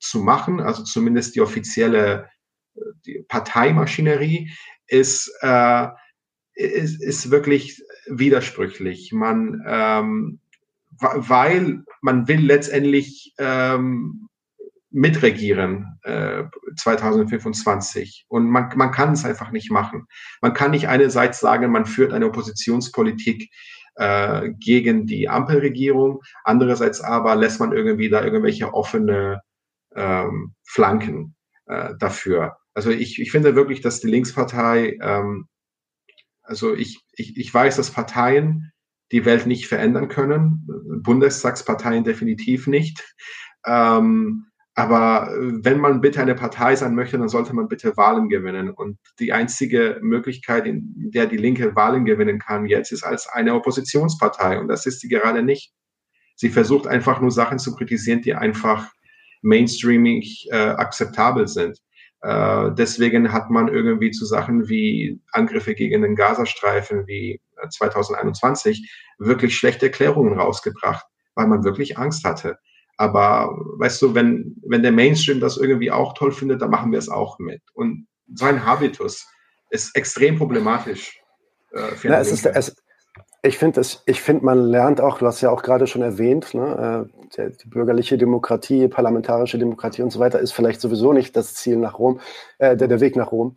zu 0.00 0.20
machen, 0.20 0.60
also 0.60 0.82
zumindest 0.82 1.34
die 1.34 1.40
offizielle 1.40 2.28
äh, 2.74 2.80
die 3.04 3.24
Parteimaschinerie, 3.28 4.50
ist, 4.86 5.30
äh, 5.42 5.86
ist, 6.54 7.02
ist 7.02 7.30
wirklich 7.30 7.80
widersprüchlich. 8.10 9.12
Man, 9.12 9.62
ähm, 9.66 10.40
weil 10.98 11.84
man 12.02 12.28
will 12.28 12.40
letztendlich 12.40 13.34
ähm, 13.38 14.28
mitregieren 14.90 15.98
äh, 16.02 16.44
2025 16.76 18.26
und 18.28 18.48
man, 18.48 18.70
man 18.76 18.90
kann 18.90 19.12
es 19.12 19.24
einfach 19.24 19.52
nicht 19.52 19.70
machen. 19.70 20.06
Man 20.40 20.52
kann 20.52 20.72
nicht 20.72 20.88
einerseits 20.88 21.40
sagen, 21.40 21.70
man 21.70 21.86
führt 21.86 22.12
eine 22.12 22.26
Oppositionspolitik 22.26 23.50
äh, 23.94 24.50
gegen 24.58 25.06
die 25.06 25.28
Ampelregierung, 25.28 26.22
andererseits 26.44 27.00
aber 27.00 27.36
lässt 27.36 27.60
man 27.60 27.72
irgendwie 27.72 28.08
da 28.08 28.24
irgendwelche 28.24 28.74
offene 28.74 29.40
ähm, 29.94 30.54
Flanken 30.64 31.36
äh, 31.66 31.94
dafür. 31.98 32.56
Also 32.74 32.90
ich, 32.90 33.20
ich 33.20 33.30
finde 33.30 33.54
wirklich, 33.54 33.80
dass 33.80 34.00
die 34.00 34.08
Linkspartei 34.08 34.98
ähm, 35.00 35.46
also 36.50 36.74
ich, 36.74 37.00
ich, 37.12 37.36
ich 37.36 37.54
weiß, 37.54 37.76
dass 37.76 37.92
Parteien 37.92 38.72
die 39.12 39.24
Welt 39.24 39.46
nicht 39.46 39.68
verändern 39.68 40.08
können, 40.08 40.66
Bundestagsparteien 41.00 42.02
definitiv 42.02 42.66
nicht. 42.66 43.14
Ähm, 43.64 44.46
aber 44.74 45.32
wenn 45.38 45.78
man 45.78 46.00
bitte 46.00 46.20
eine 46.20 46.34
Partei 46.34 46.74
sein 46.74 46.96
möchte, 46.96 47.18
dann 47.18 47.28
sollte 47.28 47.54
man 47.54 47.68
bitte 47.68 47.96
Wahlen 47.96 48.28
gewinnen. 48.28 48.70
Und 48.70 48.98
die 49.20 49.32
einzige 49.32 49.98
Möglichkeit, 50.02 50.66
in 50.66 51.10
der 51.14 51.26
die 51.26 51.36
Linke 51.36 51.76
Wahlen 51.76 52.04
gewinnen 52.04 52.40
kann 52.40 52.66
jetzt, 52.66 52.90
ist 52.90 53.04
als 53.04 53.28
eine 53.28 53.54
Oppositionspartei. 53.54 54.58
Und 54.58 54.66
das 54.66 54.86
ist 54.86 55.00
sie 55.00 55.08
gerade 55.08 55.44
nicht. 55.44 55.72
Sie 56.34 56.48
versucht 56.48 56.88
einfach 56.88 57.20
nur 57.20 57.30
Sachen 57.30 57.60
zu 57.60 57.76
kritisieren, 57.76 58.22
die 58.22 58.34
einfach 58.34 58.90
mainstreamig 59.42 60.48
äh, 60.50 60.56
akzeptabel 60.56 61.46
sind. 61.46 61.78
Äh, 62.22 62.72
deswegen 62.72 63.32
hat 63.32 63.50
man 63.50 63.68
irgendwie 63.68 64.10
zu 64.10 64.26
Sachen 64.26 64.68
wie 64.68 65.20
Angriffe 65.32 65.74
gegen 65.74 66.02
den 66.02 66.16
Gazastreifen 66.16 67.06
wie 67.06 67.40
2021 67.70 68.78
äh, 68.80 69.24
wirklich 69.24 69.56
schlechte 69.56 69.86
Erklärungen 69.86 70.38
rausgebracht, 70.38 71.06
weil 71.34 71.46
man 71.46 71.64
wirklich 71.64 71.98
Angst 71.98 72.24
hatte. 72.24 72.58
Aber 72.96 73.56
weißt 73.78 74.02
du, 74.02 74.14
wenn, 74.14 74.56
wenn 74.66 74.82
der 74.82 74.92
Mainstream 74.92 75.40
das 75.40 75.56
irgendwie 75.56 75.90
auch 75.90 76.12
toll 76.12 76.32
findet, 76.32 76.60
dann 76.60 76.70
machen 76.70 76.92
wir 76.92 76.98
es 76.98 77.08
auch 77.08 77.38
mit. 77.38 77.62
Und 77.72 78.06
sein 78.34 78.66
Habitus 78.66 79.26
ist 79.70 79.96
extrem 79.96 80.36
problematisch. 80.36 81.18
Äh, 81.72 81.92
Na, 82.04 82.20
es 82.20 82.30
ist, 82.30 82.44
es, 82.44 82.76
ich 83.42 83.58
finde, 83.58 83.80
ich 84.06 84.20
find, 84.20 84.42
man 84.42 84.58
lernt 84.58 85.00
auch, 85.00 85.18
du 85.18 85.26
hast 85.26 85.40
ja 85.40 85.50
auch 85.50 85.62
gerade 85.62 85.86
schon 85.86 86.02
erwähnt, 86.02 86.52
ne, 86.52 87.08
äh, 87.38 87.50
die 87.50 87.68
bürgerliche 87.68 88.18
Demokratie, 88.18 88.88
parlamentarische 88.88 89.58
Demokratie 89.58 90.02
und 90.02 90.10
so 90.10 90.18
weiter 90.18 90.40
ist 90.40 90.52
vielleicht 90.52 90.80
sowieso 90.80 91.12
nicht 91.12 91.36
das 91.36 91.54
Ziel 91.54 91.76
nach 91.76 91.98
Rom, 91.98 92.20
äh, 92.58 92.76
der, 92.76 92.88
der 92.88 93.00
Weg 93.00 93.16
nach 93.16 93.32
Rom. 93.32 93.56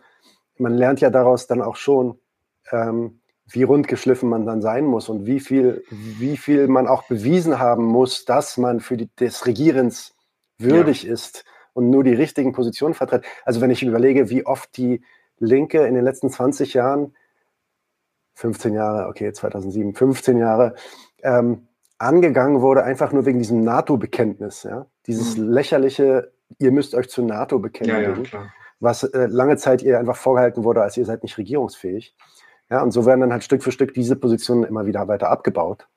Man 0.57 0.73
lernt 0.73 1.01
ja 1.01 1.09
daraus 1.09 1.47
dann 1.47 1.61
auch 1.61 1.75
schon, 1.75 2.19
ähm, 2.71 3.19
wie 3.45 3.63
rundgeschliffen 3.63 4.29
man 4.29 4.45
dann 4.45 4.61
sein 4.61 4.86
muss 4.86 5.09
und 5.09 5.25
wie 5.25 5.41
viel, 5.41 5.84
wie 5.89 6.38
viel 6.38 6.67
man 6.67 6.88
auch 6.88 7.03
bewiesen 7.03 7.59
haben 7.59 7.84
muss, 7.84 8.23
dass 8.23 8.57
man 8.57 8.79
für 8.79 8.95
die, 8.95 9.13
des 9.15 9.45
Regierens 9.45 10.15
würdig 10.57 11.03
ja. 11.03 11.13
ist 11.13 11.43
und 11.73 11.89
nur 11.89 12.05
die 12.05 12.13
richtigen 12.13 12.53
Positionen 12.53 12.93
vertritt. 12.93 13.25
Also 13.43 13.59
wenn 13.59 13.71
ich 13.71 13.84
überlege, 13.84 14.29
wie 14.29 14.45
oft 14.45 14.77
die 14.77 15.03
Linke 15.39 15.86
in 15.86 15.93
den 15.93 16.05
letzten 16.05 16.29
20 16.29 16.73
Jahren, 16.73 17.15
15 18.34 18.73
Jahre, 18.73 19.07
okay, 19.07 19.31
2007, 19.31 19.95
15 19.95 20.38
Jahre, 20.38 20.75
ähm, 21.21 21.67
angegangen 21.97 22.61
wurde, 22.61 22.84
einfach 22.84 23.11
nur 23.11 23.25
wegen 23.25 23.39
diesem 23.39 23.63
NATO-Bekenntnis. 23.63 24.63
Ja? 24.63 24.88
Dieses 25.07 25.38
mhm. 25.38 25.49
lächerliche, 25.49 26.31
ihr 26.59 26.71
müsst 26.71 26.95
euch 26.95 27.09
zur 27.09 27.25
NATO 27.25 27.59
bekennen, 27.59 28.03
ja, 28.03 28.11
ja, 28.11 28.49
was 28.79 29.03
äh, 29.03 29.27
lange 29.27 29.57
Zeit 29.57 29.81
ihr 29.81 29.97
einfach 29.99 30.17
vorgehalten 30.17 30.63
wurde, 30.63 30.81
als 30.81 30.97
ihr 30.97 31.05
seid 31.05 31.23
nicht 31.23 31.38
regierungsfähig. 31.38 32.15
Ja, 32.69 32.81
und 32.81 32.91
so 32.91 33.05
werden 33.05 33.21
dann 33.21 33.31
halt 33.31 33.43
Stück 33.43 33.63
für 33.63 33.71
Stück 33.71 33.93
diese 33.93 34.15
Positionen 34.15 34.63
immer 34.63 34.86
wieder 34.86 35.07
weiter 35.07 35.29
abgebaut, 35.29 35.88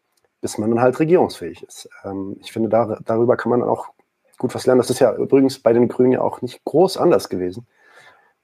bis 0.41 0.59
man 0.59 0.71
dann 0.71 0.81
halt 0.81 0.99
regierungsfähig 1.01 1.63
ist. 1.63 1.89
Ähm, 2.05 2.37
ich 2.41 2.53
finde, 2.53 2.69
da, 2.69 2.99
darüber 3.05 3.37
kann 3.37 3.51
man 3.51 3.63
auch 3.63 3.89
gut 4.39 4.55
was 4.55 4.67
lernen. 4.67 4.81
Das 4.81 4.91
ist 4.91 4.99
ja 4.99 5.15
übrigens 5.15 5.59
bei 5.59 5.73
den 5.73 5.89
Grünen 5.89 6.13
ja 6.13 6.21
auch 6.21 6.43
nicht 6.43 6.65
groß 6.65 6.97
anders 6.99 7.29
gewesen. 7.29 7.67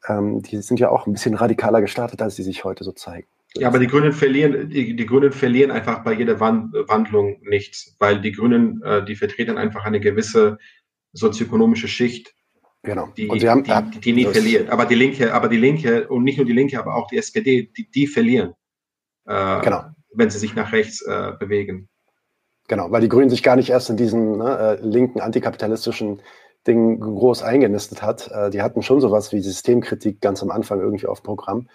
Ähm, 0.08 0.42
die 0.42 0.60
sind 0.62 0.80
ja 0.80 0.88
auch 0.88 1.06
ein 1.06 1.12
bisschen 1.12 1.34
radikaler 1.34 1.80
gestartet, 1.80 2.22
als 2.22 2.36
sie 2.36 2.42
sich 2.42 2.64
heute 2.64 2.84
so 2.84 2.92
zeigen. 2.92 3.28
Ja, 3.56 3.68
aber 3.68 3.78
die 3.78 3.86
Grünen 3.86 4.12
verlieren, 4.12 4.70
die, 4.70 4.96
die 4.96 5.06
Grünen 5.06 5.32
verlieren 5.32 5.70
einfach 5.70 6.02
bei 6.02 6.14
jeder 6.14 6.40
Wandlung 6.40 7.38
nichts, 7.42 7.96
weil 7.98 8.20
die 8.20 8.32
Grünen, 8.32 8.82
äh, 8.82 9.04
die 9.04 9.14
vertreten 9.14 9.58
einfach 9.58 9.84
eine 9.84 10.00
gewisse 10.00 10.58
sozioökonomische 11.12 11.88
Schicht, 11.88 12.34
genau. 12.82 13.08
die, 13.16 13.26
und 13.26 13.40
sie 13.40 13.48
haben, 13.50 13.64
die, 13.64 13.90
die, 13.90 14.00
die 14.00 14.12
nie 14.12 14.24
verliert. 14.24 14.70
Aber 14.70 14.86
die 14.86 14.94
Linke, 14.94 15.34
aber 15.34 15.48
die 15.48 15.58
Linke 15.58 16.08
und 16.08 16.24
nicht 16.24 16.38
nur 16.38 16.46
die 16.46 16.54
Linke, 16.54 16.78
aber 16.78 16.96
auch 16.96 17.08
die 17.08 17.18
SPD, 17.18 17.70
die, 17.76 17.90
die 17.90 18.06
verlieren, 18.06 18.54
äh, 19.26 19.60
genau. 19.60 19.84
wenn 20.14 20.30
sie 20.30 20.38
sich 20.38 20.54
nach 20.54 20.72
rechts 20.72 21.02
äh, 21.02 21.32
bewegen. 21.38 21.90
Genau, 22.68 22.90
weil 22.90 23.02
die 23.02 23.08
Grünen 23.08 23.28
sich 23.28 23.42
gar 23.42 23.56
nicht 23.56 23.68
erst 23.68 23.90
in 23.90 23.98
diesen 23.98 24.38
ne, 24.38 24.78
äh, 24.80 24.86
linken 24.86 25.20
antikapitalistischen 25.20 26.22
Ding 26.66 27.00
groß 27.00 27.42
eingenistet 27.42 28.02
hat. 28.02 28.30
Äh, 28.30 28.50
die 28.50 28.62
hatten 28.62 28.82
schon 28.82 29.00
sowas 29.00 29.32
wie 29.32 29.40
Systemkritik 29.40 30.20
ganz 30.20 30.42
am 30.42 30.50
Anfang 30.50 30.80
irgendwie 30.80 31.06
auf 31.06 31.20
dem 31.20 31.24
Programm. 31.24 31.68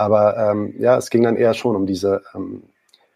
Aber 0.00 0.34
ähm, 0.38 0.72
ja, 0.78 0.96
es 0.96 1.10
ging 1.10 1.24
dann 1.24 1.36
eher 1.36 1.52
schon 1.52 1.76
um 1.76 1.86
diese 1.86 2.22
ähm, 2.34 2.62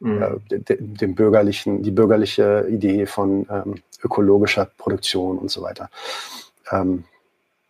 mhm. 0.01 0.23
äh, 0.51 0.59
de, 0.59 0.77
dem 0.79 1.15
bürgerlichen, 1.15 1.83
die 1.83 1.91
bürgerliche 1.91 2.67
Idee 2.69 3.07
von 3.07 3.47
ähm, 3.49 3.77
ökologischer 4.03 4.67
Produktion 4.67 5.39
und 5.39 5.51
so 5.51 5.63
weiter. 5.63 5.89
Ähm, 6.71 7.05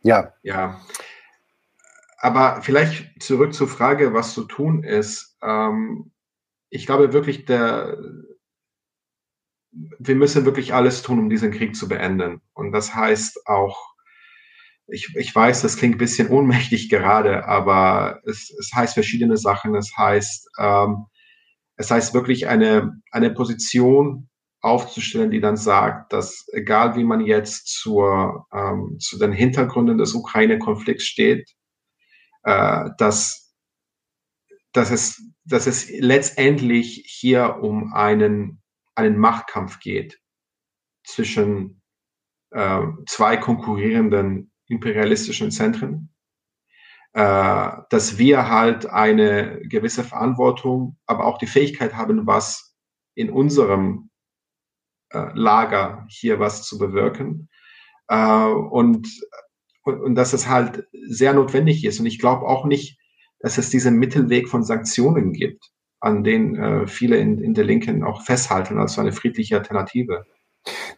ja. 0.03 0.33
Ja. 0.43 0.81
Aber 2.19 2.61
vielleicht 2.63 3.23
zurück 3.23 3.55
zur 3.55 3.69
Frage, 3.69 4.15
was 4.15 4.35
zu 4.35 4.43
tun 4.47 4.83
ist. 4.83 5.37
Ähm, 5.43 6.11
ich 6.69 6.85
glaube 6.85 7.13
wirklich, 7.13 7.45
der, 7.45 7.97
wir 9.71 10.17
müssen 10.17 10.45
wirklich 10.45 10.75
alles 10.75 11.03
tun, 11.03 11.21
um 11.21 11.31
diesen 11.31 11.53
Krieg 11.53 11.77
zu 11.77 11.87
beenden. 11.87 12.41
Und 12.53 12.73
das 12.73 12.97
heißt 12.97 13.47
auch 13.47 13.94
ich, 14.87 15.15
ich 15.17 15.35
weiß, 15.35 15.63
das 15.63 15.77
klingt 15.77 15.97
ein 15.97 15.99
bisschen 15.99 16.29
ohnmächtig 16.29 16.89
gerade, 16.91 17.47
aber 17.47 18.21
es, 18.25 18.51
es 18.59 18.71
heißt 18.75 18.95
verschiedene 18.95 19.37
Sachen. 19.37 19.75
Es 19.75 19.97
heißt, 19.97 20.49
ähm, 20.59 21.07
es 21.77 21.91
heißt 21.91 22.15
wirklich 22.15 22.49
eine, 22.49 22.93
eine 23.11 23.31
Position 23.31 24.29
aufzustellen, 24.61 25.31
die 25.31 25.41
dann 25.41 25.57
sagt, 25.57 26.13
dass 26.13 26.47
egal 26.53 26.97
wie 26.97 27.05
man 27.05 27.21
jetzt 27.21 27.69
zur, 27.69 28.47
ähm, 28.53 28.97
zu 28.99 29.19
den 29.19 29.33
Hintergründen 29.33 29.99
des 29.99 30.15
Ukraine-Konflikts 30.15 31.05
steht, 31.05 31.51
äh, 32.45 32.91
dass, 32.99 33.55
dass, 34.73 34.91
es, 34.91 35.23
dass 35.45 35.67
es 35.67 35.91
letztendlich 35.91 37.05
hier 37.07 37.59
um 37.63 37.93
einen, 37.93 38.63
einen 38.95 39.19
Machtkampf 39.19 39.81
geht 39.81 40.19
zwischen 41.05 41.83
äh, 42.51 42.83
zwei 43.07 43.37
konkurrierenden 43.37 44.51
imperialistischen 44.69 45.51
Zentren, 45.51 46.11
äh, 47.13 47.71
dass 47.91 48.19
wir 48.19 48.49
halt 48.49 48.87
eine 48.87 49.61
gewisse 49.63 50.05
Verantwortung, 50.05 50.97
aber 51.07 51.27
auch 51.27 51.39
die 51.39 51.47
Fähigkeit 51.47 51.95
haben, 51.95 52.27
was 52.27 52.75
in 53.15 53.31
unserem 53.31 54.11
äh, 55.11 55.31
Lager 55.35 56.07
hier 56.09 56.41
was 56.41 56.65
zu 56.65 56.79
bewirken. 56.79 57.49
Äh, 58.09 58.47
und, 58.47 59.09
und, 59.83 60.01
und 60.01 60.15
dass 60.15 60.33
es 60.33 60.49
halt 60.49 60.87
sehr 61.09 61.35
notwendig 61.35 61.85
ist. 61.85 62.01
Und 62.01 62.07
ich 62.07 62.19
glaube 62.19 62.47
auch 62.47 62.65
nicht, 62.67 62.99
dass 63.39 63.59
es 63.59 63.71
diesen 63.71 63.97
Mittelweg 63.97 64.49
von 64.49 64.65
Sanktionen 64.65 65.33
gibt, 65.33 65.71
an 66.01 66.25
denen 66.25 66.57
äh, 66.57 66.87
viele 66.87 67.19
in, 67.19 67.39
in 67.39 67.55
der 67.55 67.65
Linken 67.65 68.03
auch 68.03 68.23
festhalten 68.23 68.79
als 68.79 68.99
eine 68.99 69.13
friedliche 69.13 69.57
Alternative. 69.57 70.25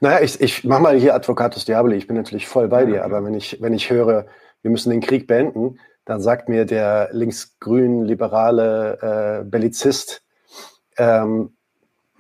Naja, 0.01 0.21
ich, 0.23 0.41
ich 0.41 0.65
mach 0.65 0.81
mal 0.81 0.97
hier 0.97 1.15
Advocatus 1.15 1.65
Diaboli, 1.65 1.97
ich 1.97 2.07
bin 2.07 2.17
natürlich 2.17 2.47
voll 2.47 2.69
bei 2.69 2.85
dir, 2.85 3.05
aber 3.05 3.25
wenn 3.25 3.35
ich, 3.35 3.61
wenn 3.61 3.73
ich 3.73 3.91
höre, 3.91 4.27
wir 4.63 4.71
müssen 4.71 4.91
den 4.91 5.01
Krieg 5.01 5.27
beenden, 5.27 5.79
dann 6.05 6.21
sagt 6.21 6.49
mir 6.49 6.65
der 6.65 7.09
linksgrün 7.13 8.05
liberale 8.05 9.43
äh, 9.43 9.45
Bellizist, 9.45 10.23
ähm, 10.99 11.57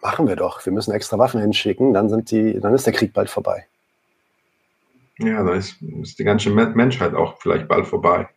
machen 0.03 0.27
wir 0.29 0.37
doch, 0.37 0.65
wir 0.65 0.73
müssen 0.73 0.93
extra 0.93 1.19
Waffen 1.19 1.41
hinschicken, 1.41 1.95
dann, 1.95 2.09
sind 2.09 2.31
die, 2.31 2.59
dann 2.61 2.75
ist 2.75 2.87
der 2.87 2.93
Krieg 2.93 3.13
bald 3.13 3.31
vorbei. 3.31 3.67
Ja, 5.19 5.43
dann 5.43 5.57
ist, 5.57 5.81
ist 6.03 6.19
die 6.19 6.25
ganze 6.25 6.51
Menschheit 6.51 7.15
auch 7.15 7.39
vielleicht 7.41 7.69
bald 7.69 7.87
vorbei. 7.87 8.29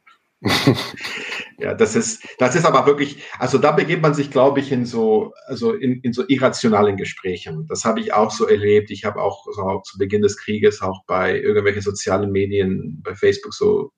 ja, 1.58 1.74
das 1.74 1.96
ist, 1.96 2.26
das 2.38 2.56
ist 2.56 2.66
aber 2.66 2.86
wirklich, 2.86 3.24
also 3.40 3.58
da 3.58 3.72
begeht 3.72 4.02
man 4.02 4.14
sich, 4.14 4.32
glaube 4.32 4.62
ich, 4.62 4.72
in 4.72 4.86
so, 4.86 5.34
also 5.48 5.74
in, 5.74 6.00
in 6.02 6.14
so 6.14 6.24
irrationalen 6.28 6.96
Gesprächen. 6.96 7.68
Das 7.68 7.84
habe 7.84 8.00
ich 8.00 8.14
auch 8.14 8.32
so 8.32 8.48
erlebt. 8.48 8.90
Ich 8.90 9.04
habe 9.04 9.22
auch 9.22 9.46
so 9.52 9.82
zu 9.82 9.98
Beginn 9.98 10.22
des 10.22 10.38
Krieges 10.38 10.82
auch 10.82 11.04
bei 11.06 11.38
irgendwelchen 11.38 11.82
sozialen 11.82 12.32
Medien, 12.32 13.02
bei 13.04 13.16
Facebook 13.16 13.54
so 13.54 13.92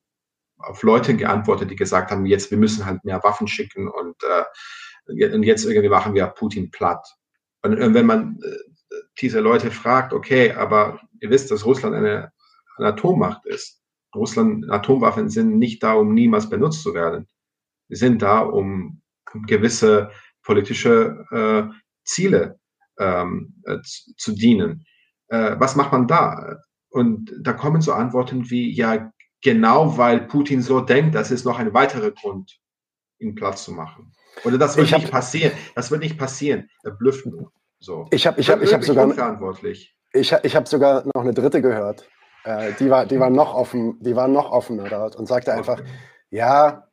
auf 0.57 0.81
Leute 0.83 1.15
geantwortet, 1.15 1.69
die 1.69 1.75
gesagt 1.75 2.11
haben, 2.11 2.25
jetzt, 2.25 2.49
wir 2.49 2.57
müssen 2.57 2.85
halt 2.85 3.03
mehr 3.03 3.23
Waffen 3.23 3.47
schicken 3.47 3.87
und, 3.87 4.15
äh, 4.23 5.25
und 5.33 5.43
jetzt 5.43 5.65
irgendwie 5.65 5.89
machen 5.89 6.15
wir 6.15 6.27
Putin 6.27 6.71
platt. 6.71 7.05
Und, 7.61 7.79
und 7.79 7.93
wenn 7.93 8.05
man 8.05 8.39
äh, 8.43 8.95
diese 9.19 9.39
Leute 9.39 9.69
fragt, 9.69 10.13
okay, 10.13 10.53
aber 10.53 10.99
ihr 11.19 11.29
wisst, 11.29 11.51
dass 11.51 11.65
Russland 11.65 11.95
eine, 11.95 12.31
eine 12.77 12.87
Atommacht 12.87 13.45
ist 13.45 13.80
Russland, 14.15 14.69
Atomwaffen 14.69 15.29
sind 15.29 15.57
nicht 15.57 15.81
da, 15.83 15.93
um 15.93 16.13
niemals 16.13 16.49
benutzt 16.49 16.83
zu 16.83 16.93
werden. 16.93 17.27
Sie 17.89 17.95
sind 17.95 18.21
da, 18.21 18.39
um 18.39 19.01
gewisse 19.47 20.11
politische 20.43 21.25
äh, 21.31 21.73
Ziele 22.03 22.59
ähm, 22.99 23.61
äh, 23.65 23.77
zu, 23.83 24.33
dienen. 24.33 24.85
Äh, 25.27 25.55
was 25.57 25.75
macht 25.75 25.91
man 25.91 26.07
da? 26.07 26.57
Und 26.89 27.33
da 27.39 27.53
kommen 27.53 27.81
so 27.81 27.93
Antworten 27.93 28.49
wie, 28.49 28.71
ja, 28.71 29.11
genau 29.41 29.97
weil 29.97 30.21
Putin 30.21 30.61
so 30.61 30.81
denkt, 30.81 31.15
das 31.15 31.31
ist 31.31 31.45
noch 31.45 31.59
ein 31.59 31.73
weiterer 31.73 32.11
Grund, 32.11 32.59
ihn 33.19 33.35
Platz 33.35 33.63
zu 33.63 33.71
machen. 33.71 34.13
Oder 34.43 34.57
das 34.57 34.77
wird 34.77 34.87
ich 34.87 34.93
nicht 34.93 35.05
hab, 35.05 35.11
passieren. 35.11 35.53
Das 35.75 35.91
wird 35.91 36.01
nicht 36.01 36.17
passieren. 36.17 36.69
Er 36.83 36.91
blüfft 36.91 37.25
nur. 37.25 37.51
So. 37.79 38.07
Ich 38.11 38.27
habe 38.27 38.39
ich 38.39 38.49
hab, 38.49 38.61
ich 38.61 38.73
hab 38.73 38.83
sogar, 38.83 39.07
ich, 40.13 40.35
ich 40.43 40.55
hab 40.55 40.67
sogar 40.67 41.03
noch 41.13 41.21
eine 41.21 41.33
dritte 41.33 41.61
gehört. 41.61 42.07
Äh, 42.43 42.73
die, 42.79 42.89
war, 42.89 43.05
die, 43.05 43.19
war 43.19 43.29
noch 43.29 43.53
offen, 43.53 43.97
die 44.01 44.15
war 44.15 44.27
noch 44.27 44.51
offener 44.51 44.89
dort 44.89 45.15
und 45.15 45.27
sagte 45.27 45.53
einfach, 45.53 45.81
ja, 46.29 46.87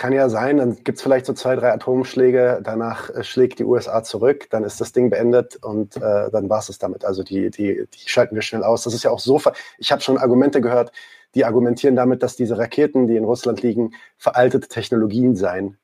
kann 0.00 0.12
ja 0.14 0.30
sein, 0.30 0.56
dann 0.56 0.76
gibt 0.76 0.96
es 0.96 1.02
vielleicht 1.02 1.26
so 1.26 1.34
zwei, 1.34 1.56
drei 1.56 1.72
Atomschläge, 1.72 2.60
danach 2.62 3.10
äh, 3.10 3.22
schlägt 3.22 3.58
die 3.58 3.64
USA 3.64 4.02
zurück, 4.02 4.48
dann 4.48 4.64
ist 4.64 4.80
das 4.80 4.92
Ding 4.92 5.10
beendet 5.10 5.56
und 5.56 5.96
äh, 5.96 6.30
dann 6.30 6.48
war 6.48 6.60
es 6.60 6.70
es 6.70 6.78
damit. 6.78 7.04
Also 7.04 7.22
die, 7.22 7.50
die, 7.50 7.86
die 7.86 8.08
schalten 8.08 8.34
wir 8.34 8.40
schnell 8.40 8.64
aus. 8.64 8.82
Das 8.82 8.94
ist 8.94 9.02
ja 9.02 9.10
auch 9.10 9.18
so, 9.18 9.40
ich 9.76 9.92
habe 9.92 10.00
schon 10.00 10.16
Argumente 10.16 10.62
gehört, 10.62 10.90
die 11.34 11.44
argumentieren 11.44 11.96
damit, 11.96 12.22
dass 12.22 12.34
diese 12.34 12.56
Raketen, 12.56 13.08
die 13.08 13.16
in 13.16 13.24
Russland 13.24 13.60
liegen, 13.60 13.92
veraltete 14.16 14.68
Technologien 14.68 15.36
seien, 15.36 15.76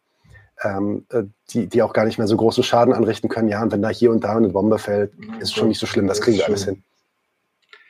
ähm, 0.63 1.05
äh, 1.11 1.25
die, 1.51 1.67
die 1.67 1.83
auch 1.83 1.93
gar 1.93 2.07
nicht 2.07 2.17
mehr 2.17 2.27
so 2.27 2.39
großen 2.39 2.65
Schaden 2.65 2.95
anrichten 2.95 3.29
können. 3.29 3.49
Ja, 3.49 3.63
und 3.63 3.71
wenn 3.71 3.83
da 3.83 3.91
hier 3.91 4.11
und 4.11 4.25
da 4.25 4.35
eine 4.35 4.49
Bombe 4.49 4.79
fällt, 4.79 5.13
ist 5.41 5.55
schon 5.55 5.69
nicht 5.69 5.79
so 5.79 5.87
schlimm, 5.87 6.07
das 6.07 6.23
kriegen 6.23 6.39
wir 6.39 6.47
alles 6.47 6.65
hin. 6.65 6.83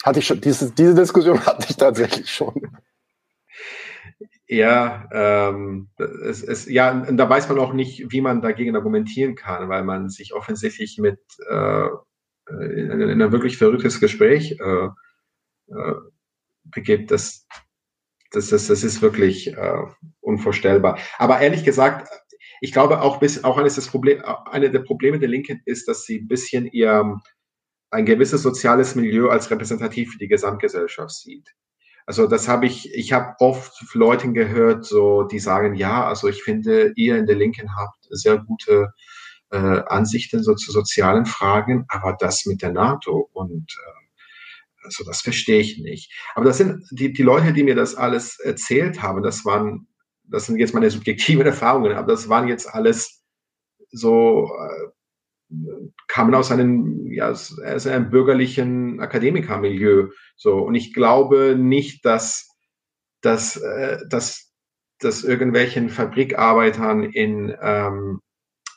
Hatte 0.07 0.21
ich 0.21 0.27
schon, 0.27 0.41
diese, 0.41 0.71
diese 0.71 0.95
Diskussion 0.95 1.41
hatte 1.47 1.67
ich 1.69 1.77
tatsächlich 1.77 2.31
schon. 2.31 2.55
Ja, 4.47 5.09
ähm, 5.13 5.89
es, 5.99 6.45
es, 6.45 6.67
ja, 6.67 6.93
und 6.93 7.17
da 7.17 7.29
weiß 7.29 7.49
man 7.49 7.59
auch 7.59 7.73
nicht, 7.73 8.13
wie 8.13 8.21
man 8.21 8.41
dagegen 8.41 8.77
argumentieren 8.77 9.35
kann, 9.35 9.69
weil 9.69 9.83
man 9.83 10.09
sich 10.09 10.33
offensichtlich 10.33 10.99
mit 10.99 11.19
äh, 11.51 11.89
in, 12.49 13.01
in 13.01 13.21
ein 13.21 13.33
wirklich 13.33 13.59
verrücktes 13.59 13.99
Gespräch 13.99 14.57
äh, 14.61 14.87
äh, 15.75 15.95
begibt. 16.63 17.11
Das, 17.11 17.49
das, 18.31 18.51
das, 18.51 18.69
das 18.69 18.85
ist 18.85 19.03
wirklich 19.03 19.49
äh, 19.57 19.83
unvorstellbar. 20.21 21.01
Aber 21.19 21.41
ehrlich 21.41 21.65
gesagt, 21.65 22.09
ich 22.61 22.73
glaube 22.73 23.03
auch 23.03 23.19
bis 23.19 23.43
auch 23.43 23.59
eines 23.59 23.75
des 23.75 23.89
Problem, 23.89 24.23
eine 24.25 24.71
der 24.71 24.81
Probleme 24.81 25.19
der 25.19 25.29
Linken 25.29 25.63
ist, 25.65 25.89
dass 25.89 26.05
sie 26.05 26.21
ein 26.21 26.29
bisschen 26.29 26.67
ihr 26.67 27.21
ein 27.91 28.05
gewisses 28.05 28.43
soziales 28.43 28.95
Milieu 28.95 29.29
als 29.29 29.51
repräsentativ 29.51 30.13
für 30.13 30.19
die 30.19 30.29
Gesamtgesellschaft 30.29 31.15
sieht. 31.15 31.55
Also 32.07 32.29
das 32.29 32.47
habe 32.47 32.67
ich, 32.67 32.95
ich 32.95 33.13
habe 33.13 33.35
oft 33.41 33.73
Leuten 33.95 34.33
gehört, 34.33 34.85
so 34.85 35.25
die 35.25 35.41
sagen, 35.41 35.75
ja, 35.75 36.07
also 36.07 36.29
ich 36.29 36.43
finde, 36.43 36.93
ihr 36.95 37.17
in 37.17 37.27
der 37.27 37.37
Linken 37.37 37.75
habt 37.77 38.07
sehr 38.11 38.39
gute 38.39 38.93
äh, 39.51 39.83
Ansichten 39.87 40.43
so 40.43 40.55
zu 40.55 40.71
sozialen 40.71 41.27
Fragen, 41.27 41.85
aber 41.89 42.17
das 42.19 42.47
mit 42.47 42.63
der 42.63 42.73
NATO 42.73 43.29
und 43.33 43.77
also 44.87 45.05
das 45.05 45.21
verstehe 45.21 45.61
ich 45.61 45.79
nicht. 45.79 46.13
Aber 46.35 46.45
das 46.45 46.59
sind 46.59 46.87
die, 46.93 47.13
die 47.13 47.23
Leute, 47.23 47.53
die 47.53 47.65
mir 47.65 47.75
das 47.75 47.95
alles 47.95 48.39
erzählt 48.39 49.03
haben, 49.03 49.23
das 49.23 49.45
waren, 49.45 49.89
das 50.25 50.47
sind 50.47 50.59
jetzt 50.59 50.75
meine 50.75 50.91
subjektiven 50.91 51.45
Erfahrungen, 51.47 51.93
aber 51.93 52.13
das 52.13 52.29
waren 52.29 52.49
jetzt 52.49 52.73
alles 52.73 53.23
so, 53.91 54.49
äh, 54.59 54.89
kamen 56.09 56.35
aus 56.35 56.51
einem, 56.51 57.11
ja, 57.13 57.31
aus 57.31 57.87
einem 57.87 58.11
bürgerlichen 58.11 59.01
Akademikermilieu. 59.01 60.09
So, 60.37 60.59
und 60.59 60.75
ich 60.75 60.95
glaube 60.95 61.57
nicht, 61.59 62.05
dass, 62.05 62.49
dass, 63.23 63.57
äh, 63.57 63.99
dass, 64.09 64.53
dass 65.01 65.25
irgendwelchen 65.25 65.89
Fabrikarbeitern 65.91 67.05
in, 67.05 67.55
ähm, 67.61 68.21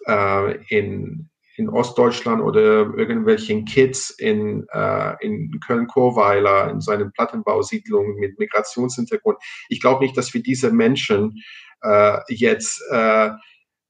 äh, 0.08 0.56
in 0.68 1.30
in 1.60 1.70
Ostdeutschland 1.70 2.42
oder 2.42 2.94
irgendwelchen 2.96 3.66
Kids 3.66 4.12
in, 4.12 4.66
äh, 4.72 5.16
in 5.20 5.60
Köln-Chorweiler, 5.60 6.72
in 6.72 6.80
seinen 6.80 7.12
Plattenbausiedlungen 7.12 8.16
mit 8.16 8.40
Migrationshintergrund. 8.40 9.38
Ich 9.68 9.82
glaube 9.82 10.06
nicht, 10.06 10.18
dass 10.18 10.34
wir 10.34 10.42
diese 10.42 10.72
Menschen 10.72 11.44
äh, 11.82 12.18
jetzt 12.30 12.82
äh, 12.92 13.32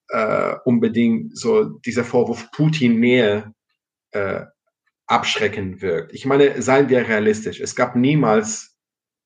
äh, 0.09 0.55
unbedingt 0.65 1.37
so 1.37 1.65
dieser 1.65 2.03
Vorwurf 2.03 2.51
Putin-Nähe 2.51 3.53
äh, 4.11 4.45
abschrecken 5.07 5.81
wirkt. 5.81 6.13
Ich 6.13 6.25
meine, 6.25 6.61
seien 6.61 6.89
wir 6.89 7.07
realistisch. 7.07 7.59
Es 7.59 7.75
gab 7.75 7.95
niemals 7.95 8.75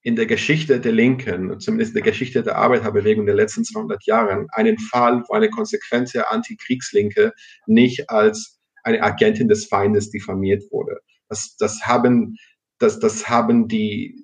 in 0.01 0.15
der 0.15 0.25
Geschichte 0.25 0.79
der 0.79 0.91
Linken, 0.91 1.59
zumindest 1.59 1.91
in 1.91 2.03
der 2.03 2.11
Geschichte 2.11 2.43
der 2.43 2.57
Arbeiterbewegung 2.57 3.25
der 3.25 3.35
letzten 3.35 3.63
200 3.63 4.05
Jahren, 4.05 4.47
einen 4.51 4.77
Fall, 4.77 5.23
wo 5.27 5.33
eine 5.33 5.49
konsequente 5.49 6.29
Antikriegslinke 6.29 7.33
nicht 7.67 8.09
als 8.09 8.59
eine 8.83 9.01
Agentin 9.01 9.47
des 9.47 9.65
Feindes 9.65 10.09
diffamiert 10.09 10.63
wurde. 10.71 10.99
Das, 11.29 11.55
das 11.57 11.85
haben, 11.85 12.35
das, 12.79 12.99
das 12.99 13.29
haben 13.29 13.69
die, 13.69 14.23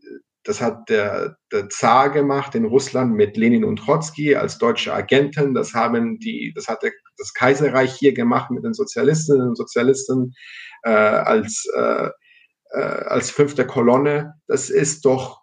das 0.50 0.62
hat 0.62 0.90
der, 0.90 1.38
der 1.52 1.70
Zar 1.70 2.10
gemacht 2.10 2.56
in 2.56 2.66
Russland 2.66 3.14
mit 3.14 3.38
Lenin 3.38 3.64
und 3.64 3.76
Trotzki 3.76 4.34
als 4.34 4.58
deutsche 4.58 4.92
Agenten. 4.92 5.54
Das 5.54 5.76
haben 5.76 6.18
die, 6.18 6.52
das 6.56 6.68
hat 6.68 6.82
der, 6.82 6.92
das 7.20 7.36
Kaiserreich 7.36 7.94
hier 7.94 8.16
gemacht 8.16 8.50
mit 8.50 8.64
den 8.64 8.74
Sozialistinnen 8.74 9.50
und 9.50 9.56
Sozialisten 9.56 10.34
äh, 10.82 10.90
als 10.90 11.68
äh, 11.76 12.10
äh, 12.72 12.80
als 12.80 13.30
fünfte 13.30 13.68
Kolonne. 13.68 14.34
Das 14.48 14.72
ist 14.72 15.06
doch 15.06 15.42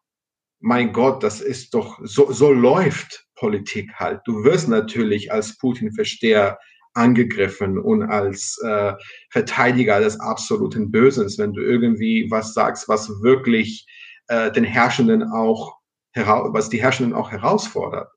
mein 0.58 0.92
Gott, 0.92 1.22
das 1.22 1.40
ist 1.40 1.72
doch, 1.74 2.00
so, 2.02 2.32
so 2.32 2.50
läuft 2.50 3.26
Politik 3.36 3.92
halt. 3.94 4.22
Du 4.24 4.42
wirst 4.42 4.68
natürlich 4.68 5.30
als 5.30 5.56
Putin-Versteher 5.58 6.58
angegriffen 6.94 7.78
und 7.78 8.02
als 8.02 8.58
äh, 8.64 8.94
Verteidiger 9.30 10.00
des 10.00 10.18
absoluten 10.18 10.90
Bösens, 10.90 11.38
wenn 11.38 11.52
du 11.52 11.62
irgendwie 11.62 12.26
was 12.28 12.54
sagst, 12.54 12.88
was 12.88 13.08
wirklich 13.22 13.86
äh, 14.28 14.50
den 14.52 14.64
Herrschenden 14.64 15.22
auch 15.30 15.76
was 16.18 16.70
die 16.70 16.80
Herrschenden 16.80 17.14
auch 17.14 17.30
herausfordert. 17.30 18.10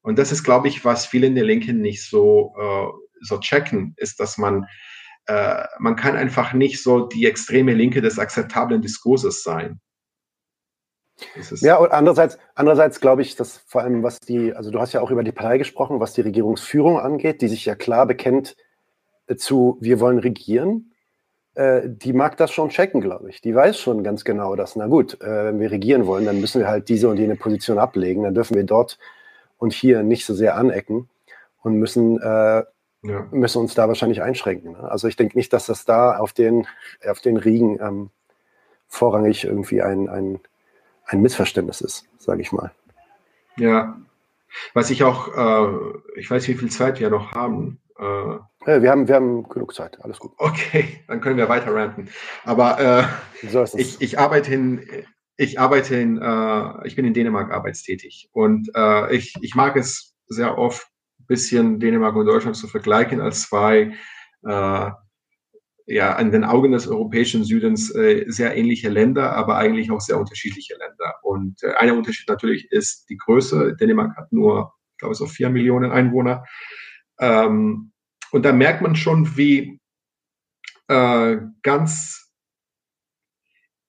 Und 0.00 0.18
das 0.18 0.32
ist, 0.32 0.44
glaube 0.44 0.68
ich, 0.68 0.86
was 0.86 1.04
viele 1.04 1.26
in 1.26 1.34
der 1.34 1.44
Linken 1.44 1.82
nicht 1.82 2.08
so 2.08 2.54
äh, 2.58 2.86
so 3.20 3.38
checken, 3.38 3.94
ist, 3.98 4.18
dass 4.18 4.38
man 4.38 4.66
äh, 5.26 5.64
man 5.78 5.96
kann 5.96 6.16
einfach 6.16 6.54
nicht 6.54 6.82
so 6.82 7.06
die 7.06 7.26
extreme 7.26 7.74
Linke 7.74 8.00
des 8.00 8.18
akzeptablen 8.18 8.80
Diskurses 8.80 9.42
sein. 9.42 9.80
Ja, 11.60 11.76
und 11.76 11.90
andererseits, 11.90 12.38
andererseits 12.54 13.00
glaube 13.00 13.22
ich, 13.22 13.34
dass 13.34 13.58
vor 13.58 13.82
allem, 13.82 14.02
was 14.02 14.20
die, 14.20 14.54
also 14.54 14.70
du 14.70 14.80
hast 14.80 14.92
ja 14.92 15.00
auch 15.00 15.10
über 15.10 15.24
die 15.24 15.32
Partei 15.32 15.58
gesprochen, 15.58 16.00
was 16.00 16.14
die 16.14 16.20
Regierungsführung 16.20 16.98
angeht, 16.98 17.42
die 17.42 17.48
sich 17.48 17.64
ja 17.64 17.74
klar 17.74 18.06
bekennt 18.06 18.56
äh, 19.26 19.36
zu, 19.36 19.76
wir 19.80 20.00
wollen 20.00 20.18
regieren, 20.18 20.92
äh, 21.58 21.82
die 21.84 22.12
mag 22.12 22.36
das 22.36 22.50
schon 22.52 22.70
checken, 22.70 23.00
glaube 23.00 23.30
ich. 23.30 23.40
Die 23.40 23.54
weiß 23.54 23.78
schon 23.78 24.02
ganz 24.02 24.24
genau, 24.24 24.56
dass, 24.56 24.76
na 24.76 24.86
gut, 24.86 25.20
äh, 25.20 25.46
wenn 25.46 25.60
wir 25.60 25.70
regieren 25.70 26.06
wollen, 26.06 26.24
dann 26.24 26.40
müssen 26.40 26.60
wir 26.60 26.68
halt 26.68 26.88
diese 26.88 27.08
und 27.08 27.18
jene 27.18 27.36
Position 27.36 27.78
ablegen, 27.78 28.22
dann 28.22 28.34
dürfen 28.34 28.54
wir 28.54 28.64
dort 28.64 28.98
und 29.58 29.72
hier 29.72 30.02
nicht 30.02 30.24
so 30.24 30.34
sehr 30.34 30.56
anecken 30.56 31.08
und 31.62 31.74
müssen, 31.74 32.20
äh, 32.20 32.64
ja. 33.02 33.26
müssen 33.30 33.58
uns 33.58 33.74
da 33.74 33.88
wahrscheinlich 33.88 34.22
einschränken. 34.22 34.72
Ne? 34.72 34.90
Also 34.90 35.08
ich 35.08 35.16
denke 35.16 35.36
nicht, 35.36 35.52
dass 35.52 35.66
das 35.66 35.84
da 35.84 36.16
auf 36.18 36.32
den, 36.32 36.66
auf 37.06 37.20
den 37.20 37.36
Riegen 37.36 37.78
ähm, 37.80 38.10
vorrangig 38.88 39.44
irgendwie 39.44 39.82
ein, 39.82 40.08
ein 40.08 40.40
ein 41.08 41.22
Missverständnis 41.22 41.80
ist, 41.80 42.06
sage 42.18 42.42
ich 42.42 42.52
mal. 42.52 42.70
Ja, 43.56 43.98
was 44.74 44.90
ich 44.90 45.02
auch, 45.02 45.28
äh, 45.36 46.20
ich 46.20 46.30
weiß, 46.30 46.46
wie 46.48 46.54
viel 46.54 46.70
Zeit 46.70 47.00
wir 47.00 47.10
noch 47.10 47.32
haben. 47.32 47.78
Äh, 47.98 48.38
ja, 48.66 48.82
wir, 48.82 48.90
haben 48.90 49.08
wir 49.08 49.14
haben 49.14 49.48
genug 49.48 49.74
Zeit, 49.74 50.02
alles 50.02 50.18
gut. 50.18 50.32
Okay, 50.38 51.00
dann 51.08 51.20
können 51.20 51.36
wir 51.36 51.48
weiter 51.48 51.74
ranten. 51.74 52.08
Aber 52.44 52.78
äh, 53.42 53.46
so 53.48 53.64
ich, 53.76 54.00
ich 54.00 54.18
arbeite 54.18 54.54
in, 54.54 54.82
ich 55.36 55.58
arbeite 55.58 55.96
in, 55.96 56.20
äh, 56.20 56.86
ich 56.86 56.96
bin 56.96 57.04
in 57.04 57.14
Dänemark 57.14 57.50
arbeitstätig 57.52 58.28
und 58.32 58.70
äh, 58.74 59.14
ich, 59.14 59.34
ich 59.40 59.54
mag 59.54 59.76
es 59.76 60.14
sehr 60.26 60.58
oft, 60.58 60.86
ein 61.20 61.26
bisschen 61.26 61.80
Dänemark 61.80 62.14
und 62.14 62.26
Deutschland 62.26 62.56
zu 62.56 62.68
vergleichen 62.68 63.20
als 63.20 63.42
zwei 63.42 63.94
äh, 64.46 64.90
ja 65.88 66.14
an 66.16 66.30
den 66.30 66.44
Augen 66.44 66.72
des 66.72 66.86
europäischen 66.86 67.44
Südens 67.44 67.94
äh, 67.94 68.24
sehr 68.28 68.56
ähnliche 68.56 68.90
Länder, 68.90 69.32
aber 69.32 69.56
eigentlich 69.56 69.90
auch 69.90 70.00
sehr 70.00 70.18
unterschiedliche 70.18 70.74
Länder. 70.74 71.14
Und 71.22 71.62
äh, 71.62 71.72
einer 71.74 71.94
Unterschied 71.94 72.28
natürlich 72.28 72.70
ist 72.70 73.08
die 73.08 73.16
Größe. 73.16 73.74
Dänemark 73.76 74.16
hat 74.16 74.30
nur, 74.32 74.74
ich 74.92 74.98
glaube, 74.98 75.14
so 75.14 75.26
vier 75.26 75.48
Millionen 75.48 75.90
Einwohner. 75.90 76.44
Ähm, 77.20 77.92
und 78.30 78.44
da 78.44 78.52
merkt 78.52 78.82
man 78.82 78.96
schon, 78.96 79.36
wie 79.36 79.80
äh, 80.88 81.38
ganz, 81.62 82.32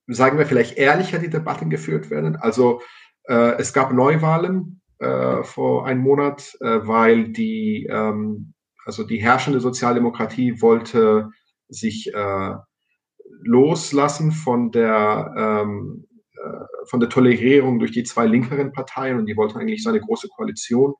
sagen 0.07 0.37
wir 0.37 0.45
vielleicht 0.45 0.77
ehrlicher 0.77 1.19
die 1.19 1.29
Debatten 1.29 1.69
geführt 1.69 2.09
werden. 2.09 2.35
Also 2.35 2.81
äh, 3.23 3.57
es 3.57 3.73
gab 3.73 3.93
Neuwahlen 3.93 4.81
äh, 4.99 5.43
vor 5.43 5.85
einem 5.85 6.01
Monat, 6.01 6.57
äh, 6.61 6.79
weil 6.87 7.29
die, 7.29 7.87
ähm, 7.89 8.53
also 8.85 9.03
die 9.03 9.21
herrschende 9.21 9.59
Sozialdemokratie 9.59 10.61
wollte 10.61 11.29
sich 11.67 12.13
äh, 12.13 12.55
loslassen 13.43 14.31
von 14.31 14.71
der, 14.71 15.33
ähm, 15.37 16.07
äh, 16.33 16.65
von 16.89 16.99
der 16.99 17.09
Tolerierung 17.09 17.79
durch 17.79 17.91
die 17.91 18.03
zwei 18.03 18.25
linkeren 18.25 18.71
Parteien 18.71 19.19
und 19.19 19.25
die 19.25 19.37
wollten 19.37 19.59
eigentlich 19.59 19.83
so 19.83 19.89
eine 19.89 20.01
große 20.01 20.27
Koalition 20.29 20.93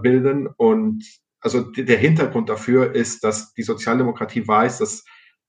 bilden. 0.00 0.48
Und 0.56 1.04
also 1.40 1.62
der 1.62 1.98
Hintergrund 1.98 2.48
dafür 2.48 2.94
ist, 2.94 3.24
dass 3.24 3.52
die 3.54 3.62
Sozialdemokratie 3.62 4.46
weiß, 4.46 4.78
dass 4.78 5.04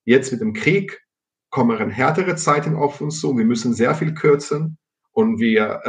jetzt 0.05 0.31
mit 0.31 0.41
dem 0.41 0.53
Krieg 0.53 1.01
kommen 1.49 1.89
härtere 1.89 2.35
Zeiten 2.35 2.75
auf 2.75 3.01
uns 3.01 3.19
zu. 3.19 3.37
Wir 3.37 3.45
müssen 3.45 3.73
sehr 3.73 3.95
viel 3.95 4.13
kürzen 4.13 4.77
und 5.11 5.39
wir, 5.39 5.81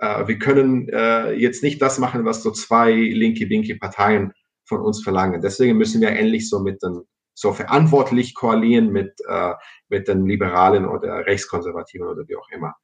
äh, 0.00 0.04
äh, 0.04 0.26
wir 0.26 0.38
können 0.38 0.88
äh, 0.88 1.32
jetzt 1.32 1.62
nicht 1.62 1.80
das 1.80 1.98
machen, 1.98 2.24
was 2.24 2.42
so 2.42 2.50
zwei 2.50 2.92
linke-winke 2.92 3.76
Parteien 3.76 4.32
von 4.64 4.80
uns 4.80 5.02
verlangen. 5.02 5.42
Deswegen 5.42 5.78
müssen 5.78 6.00
wir 6.00 6.10
endlich 6.10 6.48
so 6.48 6.60
mit 6.60 6.82
den 6.82 7.02
so 7.34 7.52
verantwortlich 7.52 8.34
koalieren 8.34 8.92
mit, 8.92 9.12
äh, 9.28 9.54
mit 9.88 10.08
den 10.08 10.24
Liberalen 10.26 10.86
oder 10.86 11.26
Rechtskonservativen 11.26 12.06
oder 12.06 12.22
wie 12.28 12.36
auch 12.36 12.48
immer. 12.50 12.74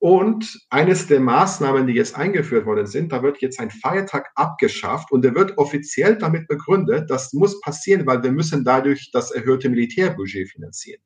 Und 0.00 0.58
eines 0.70 1.08
der 1.08 1.20
Maßnahmen, 1.20 1.86
die 1.86 1.92
jetzt 1.92 2.16
eingeführt 2.16 2.64
worden 2.64 2.86
sind, 2.86 3.12
da 3.12 3.22
wird 3.22 3.42
jetzt 3.42 3.60
ein 3.60 3.70
Feiertag 3.70 4.30
abgeschafft 4.34 5.12
und 5.12 5.22
der 5.22 5.34
wird 5.34 5.58
offiziell 5.58 6.16
damit 6.16 6.48
begründet, 6.48 7.10
das 7.10 7.34
muss 7.34 7.60
passieren, 7.60 8.06
weil 8.06 8.22
wir 8.22 8.32
müssen 8.32 8.64
dadurch 8.64 9.10
das 9.12 9.30
erhöhte 9.30 9.68
Militärbudget 9.68 10.48
finanzieren. 10.48 11.02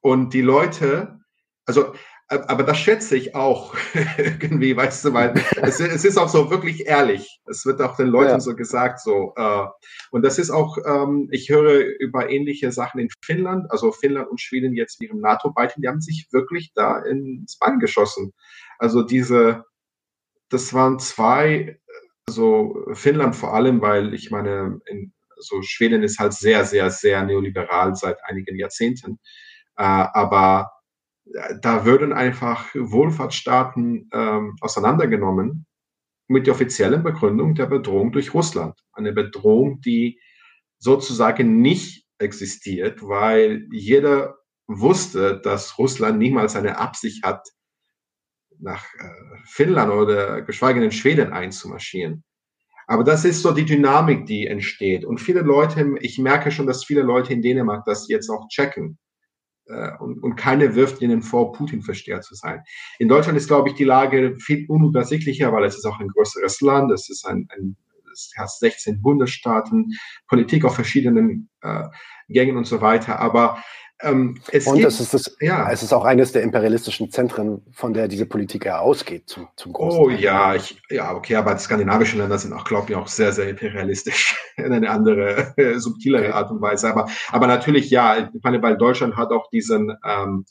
Und 0.00 0.32
die 0.32 0.40
Leute, 0.40 1.20
also 1.66 1.92
aber 2.28 2.62
das 2.62 2.78
schätze 2.78 3.16
ich 3.16 3.34
auch 3.34 3.74
irgendwie, 4.18 4.76
weißt 4.76 5.06
du, 5.06 5.14
weil 5.14 5.34
es, 5.62 5.80
es, 5.80 6.04
ist 6.04 6.18
auch 6.18 6.28
so 6.28 6.50
wirklich 6.50 6.86
ehrlich. 6.86 7.40
Es 7.46 7.64
wird 7.64 7.80
auch 7.80 7.96
den 7.96 8.08
Leuten 8.08 8.32
ja. 8.32 8.40
so 8.40 8.54
gesagt, 8.54 9.00
so. 9.00 9.32
Äh, 9.36 9.66
und 10.10 10.22
das 10.22 10.38
ist 10.38 10.50
auch, 10.50 10.76
ähm, 10.84 11.28
ich 11.32 11.48
höre 11.48 11.80
über 12.00 12.28
ähnliche 12.28 12.70
Sachen 12.70 13.00
in 13.00 13.08
Finnland, 13.24 13.70
also 13.70 13.92
Finnland 13.92 14.28
und 14.28 14.40
Schweden 14.40 14.74
jetzt 14.74 15.02
ihrem 15.02 15.20
NATO-Beitritt, 15.20 15.82
die 15.82 15.88
haben 15.88 16.02
sich 16.02 16.28
wirklich 16.30 16.72
da 16.74 16.98
ins 16.98 17.58
Bein 17.58 17.78
geschossen. 17.78 18.34
Also 18.78 19.02
diese, 19.02 19.64
das 20.50 20.74
waren 20.74 20.98
zwei, 20.98 21.80
also 22.26 22.76
Finnland 22.92 23.36
vor 23.36 23.54
allem, 23.54 23.80
weil 23.80 24.12
ich 24.12 24.30
meine, 24.30 24.80
in, 24.86 25.14
also 25.34 25.62
Schweden 25.62 26.02
ist 26.02 26.18
halt 26.18 26.34
sehr, 26.34 26.64
sehr, 26.64 26.90
sehr 26.90 27.24
neoliberal 27.24 27.94
seit 27.94 28.18
einigen 28.24 28.56
Jahrzehnten. 28.56 29.18
Äh, 29.76 29.82
aber 29.84 30.72
da 31.60 31.84
würden 31.84 32.12
einfach 32.12 32.74
Wohlfahrtsstaaten 32.74 34.08
ähm, 34.12 34.56
auseinandergenommen 34.60 35.66
mit 36.28 36.46
der 36.46 36.54
offiziellen 36.54 37.02
Begründung 37.02 37.54
der 37.54 37.66
Bedrohung 37.66 38.12
durch 38.12 38.34
Russland. 38.34 38.78
Eine 38.92 39.12
Bedrohung, 39.12 39.80
die 39.80 40.20
sozusagen 40.78 41.60
nicht 41.60 42.06
existiert, 42.18 43.02
weil 43.02 43.66
jeder 43.70 44.36
wusste, 44.66 45.40
dass 45.42 45.78
Russland 45.78 46.18
niemals 46.18 46.56
eine 46.56 46.78
Absicht 46.78 47.24
hat, 47.24 47.48
nach 48.60 48.84
äh, 48.98 49.08
Finnland 49.46 49.92
oder 49.92 50.42
geschweige 50.42 50.80
denn 50.80 50.92
Schweden 50.92 51.32
einzumarschieren. 51.32 52.24
Aber 52.86 53.04
das 53.04 53.24
ist 53.24 53.42
so 53.42 53.52
die 53.52 53.64
Dynamik, 53.64 54.26
die 54.26 54.46
entsteht. 54.46 55.04
Und 55.04 55.20
viele 55.20 55.42
Leute, 55.42 55.94
ich 56.00 56.18
merke 56.18 56.50
schon, 56.50 56.66
dass 56.66 56.84
viele 56.84 57.02
Leute 57.02 57.32
in 57.32 57.42
Dänemark 57.42 57.84
das 57.84 58.08
jetzt 58.08 58.30
auch 58.30 58.48
checken 58.48 58.98
äh, 59.68 59.90
und, 59.98 60.22
und 60.22 60.36
keine 60.36 60.74
wirft 60.74 61.00
ihnen 61.02 61.22
vor, 61.22 61.52
Putin-Versteher 61.52 62.20
zu 62.20 62.34
sein. 62.34 62.62
In 62.98 63.08
Deutschland 63.08 63.38
ist, 63.38 63.48
glaube 63.48 63.68
ich, 63.68 63.74
die 63.74 63.84
Lage 63.84 64.36
viel 64.38 64.66
unübersichtlicher, 64.68 65.52
weil 65.52 65.64
es 65.64 65.76
ist 65.76 65.84
auch 65.84 66.00
ein 66.00 66.08
größeres 66.08 66.60
Land, 66.60 66.92
es 66.92 67.08
ist 67.08 67.26
ein, 67.26 67.48
ein 67.56 67.76
es 68.12 68.32
hat 68.36 68.50
16 68.50 69.00
Bundesstaaten, 69.00 69.92
Politik 70.26 70.64
auf 70.64 70.74
verschiedenen 70.74 71.48
äh, 71.60 71.84
Gängen 72.28 72.56
und 72.56 72.66
so 72.66 72.80
weiter. 72.80 73.20
Aber 73.20 73.62
ähm, 74.00 74.40
es 74.52 74.66
und 74.66 74.76
gibt, 74.76 74.86
es, 74.86 75.00
ist 75.00 75.12
das, 75.12 75.36
ja. 75.40 75.70
es 75.70 75.82
ist 75.82 75.92
auch 75.92 76.04
eines 76.04 76.30
der 76.30 76.42
imperialistischen 76.42 77.10
Zentren, 77.10 77.62
von 77.72 77.92
der 77.92 78.06
diese 78.06 78.26
Politik 78.26 78.64
ja 78.64 78.78
ausgeht, 78.78 79.28
zum, 79.28 79.48
zum 79.56 79.72
großen 79.72 80.00
Oh 80.00 80.08
Teil. 80.08 80.20
ja, 80.20 80.54
ich, 80.54 80.80
ja, 80.88 81.14
okay, 81.14 81.34
aber 81.34 81.54
die 81.54 81.60
skandinavischen 81.60 82.20
Länder 82.20 82.38
sind 82.38 82.52
auch, 82.52 82.64
glaube 82.64 82.90
ich, 82.90 82.96
auch 82.96 83.08
sehr, 83.08 83.32
sehr 83.32 83.48
imperialistisch 83.48 84.36
in 84.56 84.72
eine 84.72 84.88
andere, 84.88 85.52
äh, 85.56 85.78
subtilere. 85.78 86.32
Art 86.34 86.50
und 86.50 86.60
Weise. 86.60 86.88
Aber, 86.88 87.08
aber 87.30 87.46
natürlich, 87.46 87.90
ja, 87.90 88.30
ich 88.32 88.42
meine, 88.42 88.62
weil 88.62 88.76
Deutschland 88.76 89.16
hat 89.16 89.30
auch 89.30 89.50
diesen, 89.50 89.96
ähm, 90.04 90.44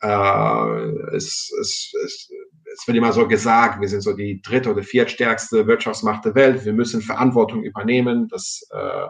äh, 0.00 1.14
es, 1.14 1.52
es, 1.60 1.92
es, 2.04 2.30
es 2.72 2.86
wird 2.86 2.96
immer 2.96 3.12
so 3.12 3.28
gesagt, 3.28 3.80
wir 3.80 3.88
sind 3.88 4.00
so 4.00 4.14
die 4.14 4.40
dritte 4.40 4.70
oder 4.70 4.82
viertstärkste 4.82 5.66
Wirtschaftsmacht 5.66 6.24
der 6.24 6.34
Welt, 6.34 6.64
wir 6.64 6.72
müssen 6.72 7.02
Verantwortung 7.02 7.62
übernehmen, 7.62 8.28
das, 8.28 8.66
äh, 8.72 9.06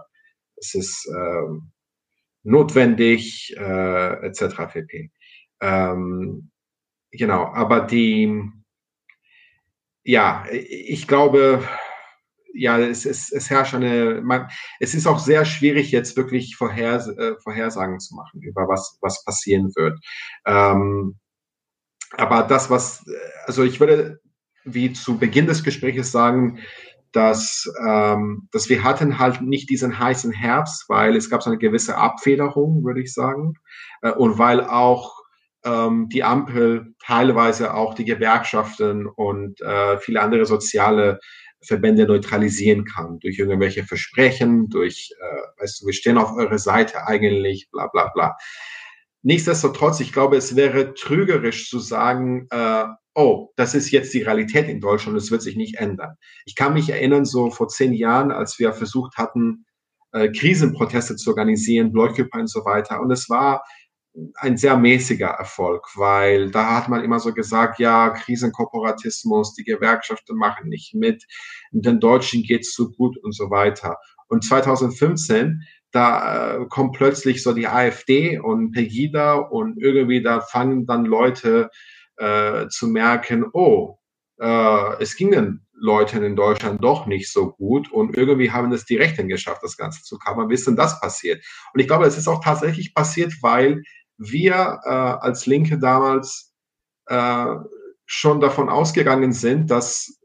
es 0.57 0.75
ist, 0.75 1.07
äh, 1.07 1.61
notwendig, 2.43 3.55
äh, 3.57 4.27
etc. 4.27 4.73
pp. 4.73 5.11
Ähm, 5.61 6.51
genau, 7.11 7.47
aber 7.53 7.83
die, 7.83 8.43
ja, 10.03 10.45
ich 10.51 11.07
glaube, 11.07 11.63
ja, 12.53 12.79
es, 12.79 13.05
es, 13.05 13.31
es 13.33 13.51
herrscht 13.51 13.75
eine, 13.75 14.21
man, 14.23 14.49
es 14.81 14.95
ist 14.95 15.07
auch 15.07 15.19
sehr 15.19 15.45
schwierig, 15.45 15.93
jetzt 15.93 16.17
wirklich 16.17 16.57
Vorher, 16.57 16.97
äh, 16.97 17.35
Vorhersagen 17.43 18.01
zu 18.01 18.15
machen 18.15 18.43
über 18.43 18.69
was, 18.69 18.99
was 19.01 19.25
passieren 19.25 19.71
wird. 19.77 19.99
Ähm, 20.47 21.19
aber 22.13 22.43
das, 22.43 22.71
was, 22.71 23.05
also 23.47 23.63
ich 23.63 23.79
würde 23.79 24.21
wie 24.65 24.93
zu 24.93 25.19
Beginn 25.19 25.47
des 25.47 25.63
Gesprächs 25.63 26.11
sagen, 26.13 26.59
dass, 27.13 27.71
ähm, 27.87 28.49
dass 28.53 28.69
wir 28.69 28.85
hatten 28.85 29.19
halt 29.19 29.43
nicht 29.43 29.71
diesen 29.71 29.99
heißen 29.99 30.33
Herbst, 30.33 30.89
weil 30.89 31.17
es 31.17 31.29
gab 31.29 31.43
so 31.43 31.51
eine 31.51 31.59
gewisse 31.59 31.97
Abfederung, 31.97 32.85
würde 32.85 33.01
ich 33.01 33.13
sagen, 33.13 33.55
äh, 34.03 34.13
und 34.13 34.39
weil 34.39 34.63
auch 34.63 35.21
ähm, 35.65 36.09
die 36.09 36.25
Ampel 36.25 36.95
teilweise 37.05 37.75
auch 37.75 37.95
die 37.95 38.05
Gewerkschaften 38.05 39.07
und 39.07 39.61
äh, 39.61 39.99
viele 39.99 40.21
andere 40.21 40.47
soziale 40.47 41.19
Verbände 41.63 42.07
neutralisieren 42.07 42.85
kann 42.85 43.19
durch 43.21 43.39
irgendwelche 43.39 43.85
Versprechen, 43.85 44.69
durch, 44.71 45.11
äh, 45.21 45.63
weißt 45.63 45.83
du, 45.83 45.87
wir 45.87 45.93
stehen 45.93 46.17
auf 46.17 46.33
eurer 46.35 46.59
Seite 46.59 47.07
eigentlich, 47.07 47.69
bla 47.71 47.89
bla 47.89 48.09
bla. 48.15 48.37
Nichtsdestotrotz, 49.23 50.01
ich 50.01 50.13
glaube, 50.13 50.37
es 50.37 50.57
wäre 50.57 50.95
trügerisch 50.95 51.69
zu 51.69 51.79
sagen, 51.79 52.47
äh, 52.51 52.85
oh, 53.15 53.51
das 53.57 53.75
ist 53.75 53.91
jetzt 53.91 54.15
die 54.15 54.23
Realität 54.23 54.69
in 54.69 54.81
Deutschland, 54.81 55.17
es 55.19 55.31
wird 55.31 55.43
sich 55.43 55.57
nicht 55.57 55.77
ändern. 55.77 56.17
Ich 56.45 56.55
kann 56.55 56.75
mich 56.75 56.91
erinnern, 56.91 57.25
so 57.25 57.51
vor 57.51 57.69
zehn 57.69 57.93
Jahren, 57.93 58.31
als 58.31 58.59
wir 58.59 58.73
versucht 58.73 59.17
hatten, 59.17 59.67
äh, 60.13 60.29
Krisenproteste 60.31 61.17
zu 61.17 61.31
organisieren, 61.31 61.93
Bläuküper 61.93 62.39
und 62.39 62.49
so 62.49 62.65
weiter. 62.65 63.01
Und 63.01 63.11
es 63.11 63.29
war 63.29 63.65
ein 64.37 64.57
sehr 64.57 64.77
mäßiger 64.77 65.29
Erfolg, 65.29 65.87
weil 65.95 66.51
da 66.51 66.77
hat 66.77 66.89
man 66.89 67.05
immer 67.05 67.21
so 67.21 67.33
gesagt, 67.33 67.79
ja, 67.79 68.11
Krisenkorporatismus, 68.11 69.55
die 69.55 69.65
Gewerkschaften 69.65 70.37
machen 70.37 70.69
nicht 70.69 70.95
mit, 70.95 71.25
den 71.71 72.01
Deutschen 72.01 72.43
geht's 72.43 72.75
so 72.75 72.91
gut 72.91 73.17
und 73.19 73.35
so 73.35 73.51
weiter. 73.51 73.97
Und 74.29 74.45
2015 74.45 75.63
da 75.93 76.57
äh, 76.57 76.67
kommt 76.69 76.97
plötzlich 76.97 77.43
so 77.43 77.53
die 77.53 77.67
AfD 77.67 78.39
und 78.39 78.73
Pegida 78.73 79.35
und 79.35 79.83
irgendwie 79.83 80.23
da 80.23 80.41
fangen 80.41 80.87
dann 80.87 81.05
Leute 81.05 81.71
äh, 82.21 82.69
zu 82.69 82.87
merken, 82.87 83.47
oh, 83.53 83.99
äh, 84.39 85.03
es 85.03 85.17
ging 85.17 85.31
den 85.31 85.67
Leuten 85.73 86.23
in 86.23 86.37
Deutschland 86.37 86.85
doch 86.85 87.07
nicht 87.07 87.33
so 87.33 87.53
gut 87.53 87.91
und 87.91 88.17
irgendwie 88.17 88.51
haben 88.51 88.71
es 88.73 88.85
die 88.85 88.97
Rechten 88.97 89.29
geschafft, 89.29 89.63
das 89.63 89.77
Ganze 89.77 90.03
zu 90.03 90.19
kammern. 90.19 90.51
Wie 90.51 90.55
ist 90.55 90.67
denn 90.67 90.77
das 90.77 91.01
passiert? 91.01 91.43
Und 91.73 91.81
ich 91.81 91.87
glaube, 91.87 92.05
es 92.07 92.19
ist 92.19 92.29
auch 92.29 92.45
tatsächlich 92.45 92.95
passiert, 92.95 93.35
weil 93.41 93.83
wir 94.19 94.81
äh, 94.85 94.91
als 94.91 95.47
Linke 95.47 95.79
damals 95.79 96.55
äh, 97.07 97.57
schon 98.05 98.41
davon 98.41 98.69
ausgegangen 98.69 99.33
sind, 99.33 99.71
dass 99.71 100.21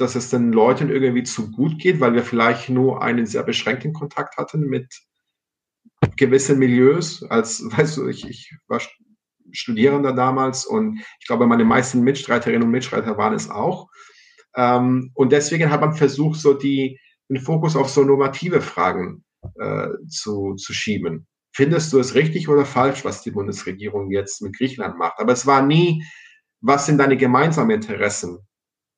dass 0.00 0.14
es 0.14 0.30
den 0.30 0.52
Leuten 0.52 0.88
irgendwie 0.88 1.24
zu 1.24 1.50
gut 1.50 1.78
geht, 1.78 2.00
weil 2.00 2.14
wir 2.14 2.24
vielleicht 2.24 2.70
nur 2.70 3.02
einen 3.02 3.26
sehr 3.26 3.42
beschränkten 3.42 3.92
Kontakt 3.92 4.38
hatten 4.38 4.60
mit 4.60 5.02
gewissen 6.16 6.58
Milieus. 6.58 7.22
Als, 7.24 7.62
weißt 7.76 7.98
du, 7.98 8.08
ich, 8.08 8.28
ich 8.28 8.56
war 8.66 8.80
Studierender 9.52 10.12
damals 10.12 10.64
und 10.64 11.00
ich 11.20 11.26
glaube, 11.26 11.46
meine 11.46 11.64
meisten 11.64 12.02
Mitstreiterinnen 12.02 12.64
und 12.64 12.70
Mitstreiter 12.70 13.16
waren 13.16 13.34
es 13.34 13.50
auch. 13.50 13.88
Ähm, 14.56 15.10
und 15.14 15.32
deswegen 15.32 15.70
hat 15.70 15.80
man 15.80 15.94
versucht, 15.94 16.40
so 16.40 16.54
die, 16.54 16.98
den 17.28 17.40
Fokus 17.40 17.76
auf 17.76 17.88
so 17.88 18.02
normative 18.04 18.60
Fragen 18.60 19.24
äh, 19.58 19.88
zu, 20.08 20.54
zu 20.54 20.72
schieben. 20.72 21.26
Findest 21.52 21.92
du 21.92 21.98
es 21.98 22.14
richtig 22.14 22.48
oder 22.48 22.64
falsch, 22.64 23.04
was 23.04 23.22
die 23.22 23.32
Bundesregierung 23.32 24.10
jetzt 24.10 24.42
mit 24.42 24.56
Griechenland 24.56 24.98
macht? 24.98 25.18
Aber 25.18 25.32
es 25.32 25.46
war 25.46 25.62
nie, 25.62 26.04
was 26.60 26.86
sind 26.86 26.98
deine 26.98 27.16
gemeinsamen 27.16 27.70
Interessen 27.70 28.38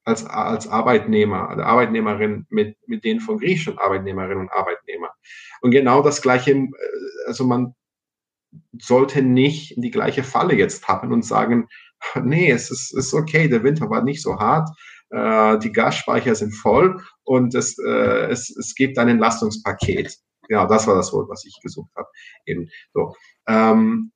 als, 0.04 0.24
als 0.24 0.68
Arbeitnehmer, 0.68 1.50
oder 1.52 1.66
Arbeitnehmerin 1.66 2.46
mit, 2.50 2.76
mit 2.86 3.04
denen 3.04 3.20
von 3.20 3.38
griechischen 3.38 3.78
Arbeitnehmerinnen 3.78 4.40
und 4.40 4.52
Arbeitnehmern? 4.52 5.10
Und 5.60 5.70
genau 5.70 6.02
das 6.02 6.20
Gleiche, 6.20 6.52
äh, 6.52 6.68
also 7.26 7.46
man 7.46 7.74
sollte 8.78 9.22
nicht 9.22 9.76
in 9.76 9.82
die 9.82 9.90
gleiche 9.90 10.24
Falle 10.24 10.54
jetzt 10.54 10.84
tappen 10.84 11.12
und 11.12 11.24
sagen, 11.24 11.68
nee, 12.22 12.50
es 12.50 12.70
ist, 12.70 12.94
ist 12.94 13.14
okay, 13.14 13.48
der 13.48 13.62
Winter 13.62 13.90
war 13.90 14.02
nicht 14.02 14.22
so 14.22 14.38
hart, 14.38 14.68
äh, 15.10 15.58
die 15.58 15.72
Gasspeicher 15.72 16.34
sind 16.34 16.52
voll 16.52 17.02
und 17.24 17.54
es, 17.54 17.78
äh, 17.78 18.26
es, 18.30 18.54
es 18.56 18.74
gibt 18.74 18.98
ein 18.98 19.08
Entlastungspaket. 19.08 20.16
Ja, 20.48 20.66
das 20.66 20.86
war 20.86 20.96
das 20.96 21.12
Wort, 21.12 21.28
was 21.28 21.44
ich 21.44 21.58
gesucht 21.62 21.90
habe. 21.96 22.08
Eben 22.46 22.68
so. 22.92 23.14
Ähm, 23.46 24.12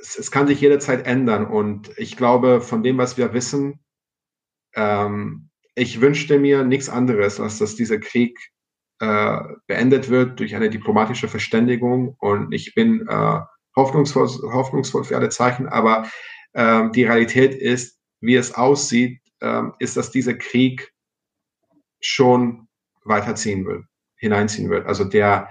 es, 0.00 0.18
es, 0.18 0.30
kann 0.30 0.46
sich 0.46 0.60
jederzeit 0.60 1.06
ändern 1.06 1.46
und 1.46 1.90
ich 1.98 2.16
glaube, 2.16 2.60
von 2.60 2.82
dem, 2.82 2.98
was 2.98 3.16
wir 3.16 3.32
wissen, 3.32 3.80
ähm, 4.74 5.50
ich 5.74 6.00
wünschte 6.00 6.38
mir 6.38 6.64
nichts 6.64 6.88
anderes, 6.88 7.40
als 7.40 7.58
dass 7.58 7.76
dieser 7.76 7.98
Krieg 7.98 8.38
äh, 9.00 9.38
beendet 9.66 10.08
wird 10.08 10.40
durch 10.40 10.54
eine 10.54 10.70
diplomatische 10.70 11.28
Verständigung. 11.28 12.16
Und 12.18 12.52
ich 12.52 12.74
bin 12.74 13.06
äh, 13.08 13.40
hoffnungsvoll, 13.74 14.28
hoffnungsvoll 14.52 15.04
für 15.04 15.16
alle 15.16 15.28
Zeichen, 15.28 15.68
aber 15.68 16.08
äh, 16.54 16.90
die 16.90 17.04
Realität 17.04 17.54
ist, 17.54 17.98
wie 18.20 18.36
es 18.36 18.54
aussieht, 18.54 19.20
äh, 19.40 19.62
ist, 19.78 19.96
dass 19.96 20.10
dieser 20.10 20.34
Krieg 20.34 20.92
schon 22.00 22.68
weiterziehen 23.04 23.66
will, 23.66 23.84
hineinziehen 24.16 24.70
wird. 24.70 24.86
Also 24.86 25.04
der, 25.04 25.48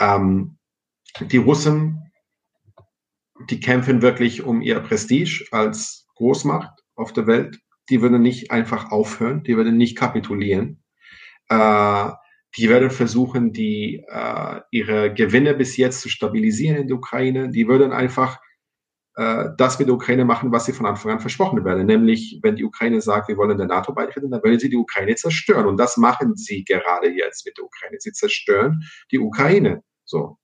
ähm, 0.00 0.58
die 1.20 1.36
Russen, 1.36 2.10
die 3.50 3.60
kämpfen 3.60 4.02
wirklich 4.02 4.42
um 4.42 4.60
ihr 4.62 4.80
Prestige 4.80 5.46
als 5.50 6.06
Großmacht 6.16 6.72
auf 6.96 7.12
der 7.12 7.26
Welt. 7.26 7.58
Die 7.90 8.00
würden 8.00 8.22
nicht 8.22 8.50
einfach 8.50 8.90
aufhören, 8.90 9.42
die 9.44 9.56
würden 9.56 9.76
nicht 9.76 9.96
kapitulieren. 9.96 10.82
Äh, 11.48 12.10
die 12.56 12.68
werden 12.68 12.90
versuchen, 12.90 13.52
die, 13.52 14.04
äh, 14.08 14.60
ihre 14.70 15.12
Gewinne 15.12 15.54
bis 15.54 15.76
jetzt 15.76 16.00
zu 16.00 16.08
stabilisieren 16.08 16.76
in 16.76 16.88
der 16.88 16.96
Ukraine. 16.96 17.50
Die 17.50 17.66
würden 17.66 17.92
einfach 17.92 18.38
äh, 19.16 19.50
das 19.56 19.78
mit 19.78 19.88
der 19.88 19.94
Ukraine 19.94 20.24
machen, 20.24 20.52
was 20.52 20.66
sie 20.66 20.72
von 20.72 20.86
Anfang 20.86 21.12
an 21.12 21.20
versprochen 21.20 21.64
werden. 21.64 21.86
Nämlich, 21.86 22.40
wenn 22.42 22.56
die 22.56 22.64
Ukraine 22.64 23.00
sagt, 23.00 23.28
wir 23.28 23.36
wollen 23.36 23.56
der 23.56 23.66
NATO 23.66 23.92
beitreten, 23.92 24.30
dann 24.30 24.42
wollen 24.42 24.58
sie 24.58 24.68
die 24.68 24.76
Ukraine 24.76 25.14
zerstören. 25.16 25.66
Und 25.66 25.78
das 25.78 25.96
machen 25.96 26.36
sie 26.36 26.64
gerade 26.64 27.10
jetzt 27.10 27.44
mit 27.44 27.56
der 27.56 27.64
Ukraine. 27.64 27.96
Sie 27.98 28.12
zerstören 28.12 28.82
die 29.10 29.18
Ukraine. 29.18 29.82
So. 30.04 30.38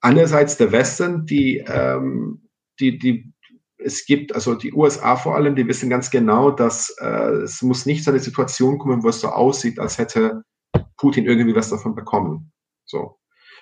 Andererseits 0.00 0.56
der 0.56 0.72
Westen, 0.72 1.26
die, 1.26 1.62
ähm, 1.66 2.48
die, 2.78 2.98
die, 2.98 3.32
es 3.76 4.06
gibt, 4.06 4.34
also 4.34 4.54
die 4.54 4.72
USA 4.72 5.16
vor 5.16 5.36
allem, 5.36 5.56
die 5.56 5.66
wissen 5.66 5.90
ganz 5.90 6.10
genau, 6.10 6.50
dass 6.50 6.94
äh, 7.00 7.42
es 7.42 7.60
muss 7.60 7.84
nicht 7.84 8.04
zu 8.04 8.10
einer 8.10 8.18
Situation 8.18 8.78
kommen, 8.78 9.02
wo 9.02 9.08
es 9.08 9.20
so 9.20 9.28
aussieht, 9.28 9.78
als 9.78 9.98
hätte 9.98 10.42
Putin 10.96 11.24
irgendwie 11.26 11.56
was 11.56 11.70
davon 11.70 11.94
bekommen. 11.94 12.52
So. 12.84 13.18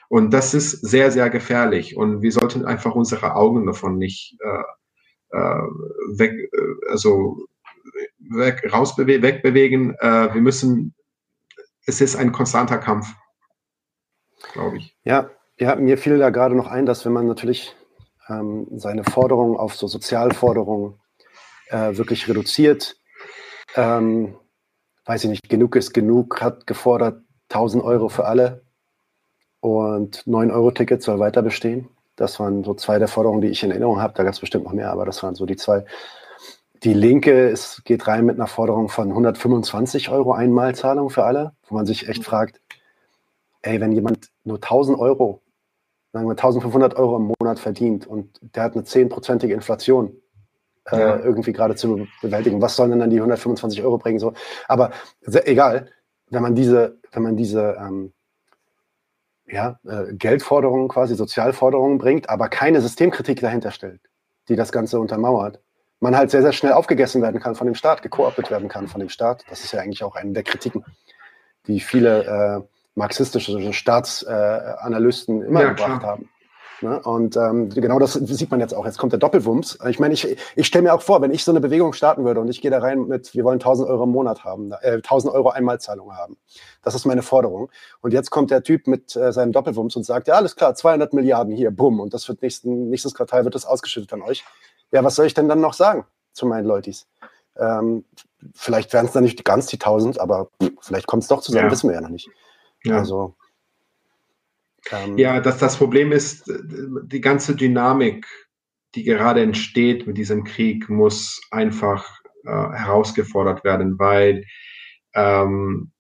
Und 0.09 0.33
das 0.33 0.55
ist 0.55 0.73
sehr, 0.81 1.11
sehr 1.11 1.31
gefährlich. 1.31 1.97
Und 1.97 2.23
wir 2.23 2.33
sollten 2.33 2.65
einfach 2.65 2.95
unsere 2.95 3.35
Augen 3.35 3.67
davon 3.67 3.99
nicht 3.99 4.37
äh, 4.41 5.37
äh, 5.37 5.63
weg, 6.19 6.33
äh, 6.33 6.91
also 6.91 7.37
weg, 8.19 8.63
rausbewegen, 8.73 9.23
wegbewegen. 9.23 9.95
Äh, 10.01 10.35
wir 10.35 10.41
müssen, 10.41 10.95
es 11.87 12.01
ist 12.01 12.17
ein 12.17 12.33
konstanter 12.33 12.79
Kampf, 12.79 13.15
glaube 14.53 14.79
ich. 14.79 14.97
Ja, 15.05 15.31
ja, 15.59 15.77
mir 15.77 15.99
fiel 15.99 16.19
da 16.19 16.31
gerade 16.31 16.55
noch 16.55 16.69
ein, 16.69 16.87
dass 16.87 17.05
wenn 17.05 17.13
man 17.13 17.27
natürlich 17.27 17.77
ähm, 18.29 18.67
seine 18.77 19.05
Forderungen 19.05 19.57
auf 19.57 19.75
so 19.75 19.87
Sozialforderungen 19.87 21.01
äh, 21.69 21.97
wirklich 21.97 22.29
reduziert, 22.29 22.97
ähm, 23.75 24.37
weiß 25.09 25.25
ich 25.25 25.31
nicht, 25.31 25.49
genug 25.49 25.75
ist 25.75 25.95
genug, 25.95 26.43
hat 26.43 26.67
gefordert, 26.67 27.23
1000 27.49 27.83
Euro 27.83 28.11
für 28.11 28.27
alle 28.27 28.61
und 29.61 30.25
9-Euro-Ticket 30.27 31.03
soll 31.03 31.19
weiter 31.19 31.41
bestehen. 31.41 31.89
Das 32.15 32.39
waren 32.39 32.63
so 32.63 32.75
zwei 32.75 32.99
der 32.99 33.09
Forderungen, 33.09 33.41
die 33.41 33.49
ich 33.49 33.63
in 33.63 33.71
Erinnerung 33.71 34.03
habe. 34.03 34.13
Da 34.15 34.23
gab 34.23 34.35
es 34.35 34.41
bestimmt 34.41 34.65
noch 34.65 34.75
mehr, 34.75 34.93
aber 34.93 35.07
das 35.07 35.23
waren 35.23 35.35
so 35.35 35.47
die 35.47 35.57
zwei. 35.57 35.87
Die 36.85 36.93
Linke 36.93 37.49
es 37.49 37.83
geht 37.85 38.07
rein 38.07 38.27
mit 38.27 38.37
einer 38.37 38.49
Forderung 38.49 38.91
von 38.91 39.09
125 39.09 40.11
Euro 40.11 40.35
Einmalzahlung 40.35 41.09
für 41.09 41.25
alle, 41.25 41.53
wo 41.67 41.75
man 41.75 41.87
sich 41.87 42.09
echt 42.09 42.23
fragt, 42.23 42.61
ey, 43.63 43.81
wenn 43.81 43.93
jemand 43.93 44.29
nur 44.45 44.57
1000 44.57 44.99
Euro, 44.99 45.41
sagen 46.13 46.27
wir 46.27 46.33
1500 46.33 46.97
Euro 46.97 47.17
im 47.17 47.33
Monat 47.41 47.59
verdient 47.59 48.07
und 48.07 48.39
der 48.43 48.63
hat 48.63 48.75
eine 48.75 48.85
zehnprozentige 48.85 49.55
Inflation 49.55 50.13
äh, 50.91 50.99
ja. 50.99 51.19
irgendwie 51.19 51.53
gerade 51.53 51.75
zu 51.75 52.07
bewältigen, 52.23 52.61
was 52.61 52.77
sollen 52.77 52.91
denn 52.91 53.01
dann 53.01 53.11
die 53.11 53.19
125 53.19 53.83
Euro 53.83 53.99
bringen? 53.99 54.19
So, 54.19 54.33
aber 54.67 54.93
egal, 55.23 55.91
wenn 56.31 56.43
man 56.43 56.55
diese, 56.55 56.99
wenn 57.13 57.23
man 57.23 57.37
diese 57.37 57.77
ähm, 57.81 58.13
ja, 59.47 59.79
äh, 59.87 60.13
Geldforderungen, 60.15 60.89
quasi 60.89 61.15
Sozialforderungen 61.15 61.99
bringt, 61.99 62.29
aber 62.29 62.49
keine 62.49 62.81
Systemkritik 62.81 63.41
dahinter 63.41 63.71
stellt, 63.71 64.01
die 64.49 64.57
das 64.57 64.73
Ganze 64.73 65.01
untermauert, 65.01 65.61
man 66.01 66.17
halt 66.17 66.31
sehr, 66.31 66.43
sehr 66.43 66.53
schnell 66.53 66.73
aufgegessen 66.73 67.23
werden 67.23 67.41
kann 67.41 67.55
von 67.55 67.67
dem 67.67 67.75
Staat, 67.75 68.03
gekooptet 68.03 68.51
werden 68.51 68.69
kann 68.69 68.89
von 68.89 69.01
dem 69.01 69.09
Staat. 69.09 69.45
Das 69.49 69.65
ist 69.65 69.73
ja 69.73 69.81
eigentlich 69.81 70.05
auch 70.05 70.15
eine 70.15 70.33
der 70.33 70.45
Kritiken, 70.45 70.85
die 71.67 71.81
viele 71.81 72.25
äh, 72.25 72.61
marxistische 72.95 73.73
Staatsanalysten 73.73 75.43
äh, 75.43 75.47
immer 75.47 75.63
ja, 75.63 75.69
gebracht 75.71 76.01
klar. 76.01 76.13
haben. 76.13 76.29
Ne? 76.81 77.01
Und 77.03 77.37
ähm, 77.37 77.71
genau 77.71 77.99
das 77.99 78.13
sieht 78.13 78.51
man 78.51 78.61
jetzt 78.61 78.75
auch. 78.75 78.87
Jetzt 78.87 78.99
kommt 78.99 79.13
der 79.13 79.19
Doppelwumms. 79.19 79.79
Ich 79.89 79.99
meine, 79.99 80.15
ich, 80.15 80.37
ich 80.55 80.67
stelle 80.67 80.83
mir 80.83 80.95
auch 80.95 81.03
vor, 81.03 81.21
wenn 81.21 81.33
ich 81.33 81.43
so 81.43 81.51
eine 81.51 81.61
Bewegung 81.61 81.93
starten 81.93 82.25
würde 82.25 82.41
und 82.41 82.49
ich 82.49 82.61
gehe 82.61 82.71
da 82.71 82.79
rein 82.79 83.07
mit, 83.07 83.35
wir 83.35 83.45
wollen 83.45 83.57
1000 83.59 83.89
Euro 83.89 84.05
im 84.05 84.11
Monat 84.11 84.45
haben, 84.45 84.73
äh, 84.83 84.95
1000 84.95 85.33
Euro 85.35 85.51
Einmalzahlung 85.51 86.17
haben. 86.17 86.37
Das 86.83 86.95
ist 86.95 87.05
meine 87.05 87.23
Forderung. 87.23 87.71
Und 88.01 88.13
jetzt 88.13 88.31
kommt 88.31 88.51
der 88.51 88.63
Typ 88.63 88.87
mit 88.87 89.17
äh, 89.17 89.33
seinem 89.33 89.53
Doppelwumms 89.53 89.97
und 89.97 90.05
sagt, 90.05 90.29
ja, 90.29 90.35
alles 90.35 90.55
klar, 90.55 90.75
200 90.75 91.13
Milliarden 91.13 91.55
hier, 91.55 91.71
bumm. 91.71 92.01
Und 92.01 92.15
das 92.15 92.29
wird 92.29 92.43
nächsten, 92.43 92.91
nächstes 92.91 93.15
Quartal 93.15 93.45
wird 93.45 93.55
das 93.55 93.67
ausgeschüttet 93.67 94.13
an 94.13 94.23
euch. 94.23 94.45
Ja, 94.93 95.03
was 95.03 95.17
soll 95.17 95.27
ich 95.27 95.35
denn 95.35 95.49
dann 95.49 95.61
noch 95.61 95.75
sagen 95.75 96.05
zu 96.33 96.47
meinen 96.47 96.67
Leutis? 96.67 97.09
Ähm, 97.57 98.05
vielleicht 98.55 98.93
werden 98.93 99.07
es 99.07 99.13
dann 99.13 99.25
nicht 99.25 99.45
ganz 99.45 99.67
die 99.67 99.77
1000, 99.77 100.21
aber 100.21 100.51
pff, 100.63 100.71
vielleicht 100.81 101.09
kommt 101.09 101.25
es 101.25 101.29
doch 101.29 101.41
zusammen, 101.41 101.67
ja. 101.67 101.73
wissen 101.73 101.89
wir 101.89 101.97
ja 101.97 102.01
noch 102.01 102.09
nicht. 102.09 102.31
Ja. 102.85 102.99
Also 102.99 103.35
ähm, 104.91 105.19
ja, 105.19 105.41
dass 105.41 105.59
das 105.59 105.77
Problem 105.77 106.13
ist, 106.13 106.45
die 106.47 107.21
ganze 107.21 107.55
Dynamik, 107.55 108.27
die 108.95 109.03
gerade 109.03 109.43
entsteht 109.43 110.07
mit 110.07 110.17
diesem 110.17 110.45
Krieg, 110.45 110.89
muss 110.89 111.41
einfach 111.51 112.21
äh, 112.45 112.51
herausgefordert 112.51 113.65
werden, 113.65 113.99
weil 113.99 114.45
ähm, 115.15 115.93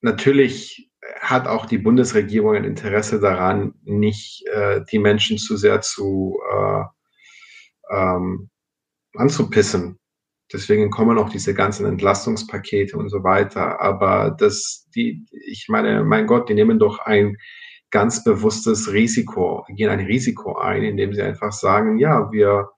natürlich 0.00 0.90
hat 1.20 1.46
auch 1.46 1.66
die 1.66 1.78
Bundesregierung 1.78 2.54
ein 2.54 2.64
Interesse 2.64 3.20
daran, 3.20 3.74
nicht 3.82 4.46
äh, 4.46 4.82
die 4.90 4.98
Menschen 4.98 5.38
zu 5.38 5.56
sehr 5.56 5.80
zu 5.80 6.40
äh, 6.50 6.82
ähm, 7.90 8.50
anzupissen. 9.14 9.98
Deswegen 10.52 10.90
kommen 10.90 11.18
auch 11.18 11.28
diese 11.28 11.54
ganzen 11.54 11.86
Entlastungspakete 11.86 12.96
und 12.96 13.08
so 13.08 13.24
weiter. 13.24 13.80
Aber 13.80 14.36
das, 14.38 14.86
die, 14.94 15.26
ich 15.46 15.66
meine, 15.68 16.04
mein 16.04 16.26
Gott, 16.26 16.48
die 16.48 16.54
nehmen 16.54 16.78
doch 16.78 17.00
ein 17.00 17.36
ganz 17.90 18.22
bewusstes 18.24 18.92
Risiko, 18.92 19.64
gehen 19.68 19.90
ein 19.90 20.00
Risiko 20.00 20.56
ein, 20.58 20.82
indem 20.82 21.14
sie 21.14 21.22
einfach 21.22 21.52
sagen, 21.52 21.98
ja, 21.98 22.30
wir 22.30 22.68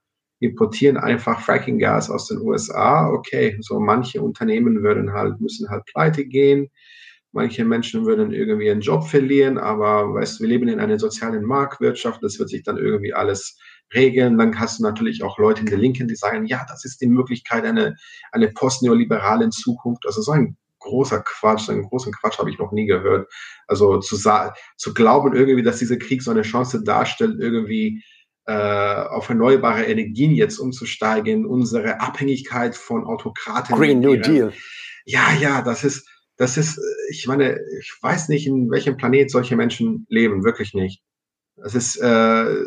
importieren 0.40 0.96
einfach 0.96 1.40
Fracking-Gas 1.40 2.10
aus 2.10 2.28
den 2.28 2.40
USA. 2.40 3.10
Okay, 3.10 3.56
so 3.60 3.80
manche 3.80 4.22
Unternehmen 4.22 4.82
würden 4.82 5.12
halt, 5.12 5.40
müssen 5.40 5.68
halt 5.68 5.84
pleite 5.86 6.24
gehen. 6.24 6.68
Manche 7.32 7.64
Menschen 7.64 8.06
würden 8.06 8.32
irgendwie 8.32 8.70
einen 8.70 8.80
Job 8.80 9.06
verlieren, 9.06 9.58
aber 9.58 10.14
weißt 10.14 10.38
du, 10.38 10.44
wir 10.44 10.48
leben 10.48 10.68
in 10.68 10.80
einer 10.80 10.98
sozialen 10.98 11.44
Marktwirtschaft, 11.44 12.22
das 12.22 12.38
wird 12.38 12.48
sich 12.48 12.62
dann 12.62 12.78
irgendwie 12.78 13.12
alles 13.12 13.58
regeln. 13.94 14.38
Dann 14.38 14.58
hast 14.58 14.78
du 14.78 14.82
natürlich 14.82 15.22
auch 15.22 15.38
Leute 15.38 15.60
in 15.60 15.66
der 15.66 15.78
Linken, 15.78 16.08
die 16.08 16.16
sagen, 16.16 16.46
ja, 16.46 16.64
das 16.68 16.84
ist 16.84 17.00
die 17.00 17.06
Möglichkeit 17.06 17.64
eine, 17.64 17.96
eine 18.32 18.48
postneoliberale 18.48 19.50
Zukunft. 19.50 20.06
Also 20.06 20.22
so 20.22 20.32
ein 20.32 20.56
großer 20.80 21.22
Quatsch, 21.22 21.66
so 21.66 21.72
einen 21.72 21.88
großen 21.88 22.12
Quatsch 22.12 22.38
habe 22.38 22.50
ich 22.50 22.58
noch 22.58 22.72
nie 22.72 22.86
gehört. 22.86 23.30
Also 23.66 23.98
zu, 23.98 24.16
zu 24.76 24.94
glauben 24.94 25.34
irgendwie, 25.34 25.62
dass 25.62 25.78
dieser 25.78 25.96
Krieg 25.96 26.22
so 26.22 26.30
eine 26.30 26.42
Chance 26.42 26.82
darstellt, 26.82 27.36
irgendwie 27.40 28.02
äh, 28.46 28.52
auf 28.52 29.28
erneuerbare 29.28 29.84
Energien 29.84 30.32
jetzt 30.32 30.58
umzusteigen, 30.58 31.44
unsere 31.46 32.00
Abhängigkeit 32.00 32.76
von 32.76 33.04
Autokraten. 33.04 33.76
Green 33.76 34.00
New 34.00 34.16
Deal. 34.16 34.52
Ja, 35.04 35.32
ja, 35.38 35.62
das 35.62 35.84
ist, 35.84 36.08
das 36.36 36.56
ist, 36.56 36.80
ich 37.10 37.26
meine, 37.26 37.58
ich 37.80 37.92
weiß 38.00 38.28
nicht, 38.28 38.46
in 38.46 38.70
welchem 38.70 38.96
Planet 38.96 39.30
solche 39.30 39.56
Menschen 39.56 40.06
leben, 40.08 40.44
wirklich 40.44 40.72
nicht. 40.72 41.02
Es 41.62 41.74
ist, 41.74 41.96
äh, 41.96 42.64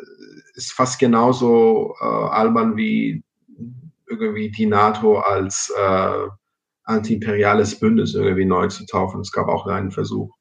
ist 0.55 0.73
fast 0.73 0.99
genauso 0.99 1.95
äh, 2.01 2.05
albern 2.05 2.75
wie 2.77 3.23
irgendwie 4.09 4.51
die 4.51 4.65
NATO 4.65 5.19
als 5.19 5.73
äh, 5.77 6.27
antiimperiales 6.83 7.79
Bündnis 7.79 8.13
irgendwie 8.13 8.45
neu 8.45 8.67
zu 8.67 8.85
taufen. 8.85 9.21
Es 9.21 9.31
gab 9.31 9.47
auch 9.47 9.67
einen 9.67 9.91
Versuch 9.91 10.35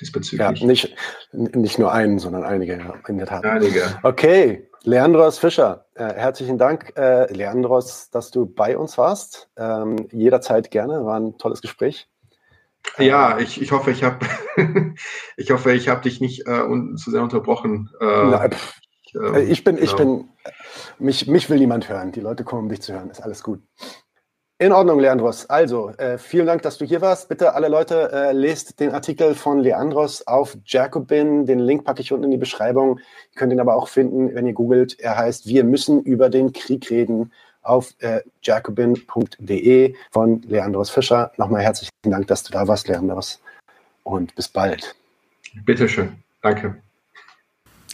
diesbezüglich. 0.00 0.60
Ja, 0.60 0.66
nicht, 0.66 0.96
nicht 1.32 1.78
nur 1.78 1.92
einen, 1.92 2.18
sondern 2.18 2.44
einige, 2.44 2.78
ja, 2.78 2.94
in 3.08 3.18
der 3.18 3.26
Tat. 3.26 3.44
Einige. 3.44 3.98
Okay, 4.02 4.68
Leandros 4.84 5.38
Fischer, 5.38 5.86
äh, 5.94 6.14
herzlichen 6.14 6.58
Dank, 6.58 6.92
äh, 6.96 7.32
Leandros, 7.32 8.10
dass 8.10 8.30
du 8.30 8.46
bei 8.46 8.78
uns 8.78 8.96
warst. 8.96 9.50
Ähm, 9.56 10.08
jederzeit 10.12 10.70
gerne, 10.70 11.04
war 11.04 11.18
ein 11.18 11.36
tolles 11.38 11.60
Gespräch. 11.60 12.08
Ja, 12.98 13.38
ich, 13.38 13.60
ich 13.60 13.72
hoffe, 13.72 13.90
ich 13.90 14.02
habe 14.02 14.26
ich 15.36 15.50
hoffe, 15.50 15.72
ich 15.72 15.88
habe 15.88 16.02
dich 16.02 16.20
nicht 16.20 16.46
äh, 16.46 16.62
un, 16.62 16.96
zu 16.96 17.10
sehr 17.10 17.22
unterbrochen. 17.22 17.90
Äh, 18.00 18.04
Nein, 18.04 18.54
ich, 19.04 19.14
äh, 19.14 19.42
ich, 19.44 19.64
bin, 19.64 19.76
genau. 19.76 19.86
ich 19.86 19.96
bin, 19.96 20.28
mich, 20.98 21.26
mich 21.26 21.50
will 21.50 21.58
niemand 21.58 21.88
hören. 21.88 22.12
Die 22.12 22.20
Leute 22.20 22.44
kommen, 22.44 22.62
um 22.64 22.68
dich 22.68 22.82
zu 22.82 22.92
hören. 22.92 23.10
Ist 23.10 23.22
alles 23.22 23.42
gut. 23.42 23.60
In 24.60 24.72
Ordnung, 24.72 24.98
Leandros. 24.98 25.46
Also, 25.48 25.90
äh, 25.98 26.18
vielen 26.18 26.46
Dank, 26.46 26.62
dass 26.62 26.78
du 26.78 26.84
hier 26.84 27.00
warst. 27.00 27.28
Bitte 27.28 27.54
alle 27.54 27.68
Leute, 27.68 28.10
äh, 28.12 28.32
lest 28.32 28.80
den 28.80 28.90
Artikel 28.90 29.36
von 29.36 29.60
Leandros 29.60 30.26
auf 30.26 30.56
Jacobin. 30.64 31.46
Den 31.46 31.60
Link 31.60 31.84
packe 31.84 32.00
ich 32.00 32.12
unten 32.12 32.24
in 32.24 32.32
die 32.32 32.38
Beschreibung. 32.38 32.98
Ihr 32.98 33.36
könnt 33.36 33.52
ihn 33.52 33.60
aber 33.60 33.76
auch 33.76 33.86
finden, 33.86 34.34
wenn 34.34 34.48
ihr 34.48 34.54
googelt. 34.54 34.98
Er 34.98 35.16
heißt 35.16 35.46
Wir 35.46 35.62
müssen 35.62 36.02
über 36.02 36.28
den 36.28 36.52
Krieg 36.52 36.90
reden 36.90 37.32
auf 37.68 37.94
äh, 38.00 38.20
jacobin.de 38.42 39.94
von 40.10 40.42
Leandros 40.42 40.90
Fischer. 40.90 41.32
Nochmal 41.36 41.62
herzlichen 41.62 41.90
Dank, 42.02 42.26
dass 42.26 42.42
du 42.42 42.52
da 42.52 42.66
warst, 42.66 42.88
Leandros. 42.88 43.40
Und 44.02 44.34
bis 44.34 44.48
bald. 44.48 44.94
Bitteschön. 45.64 46.16
Danke. 46.42 46.80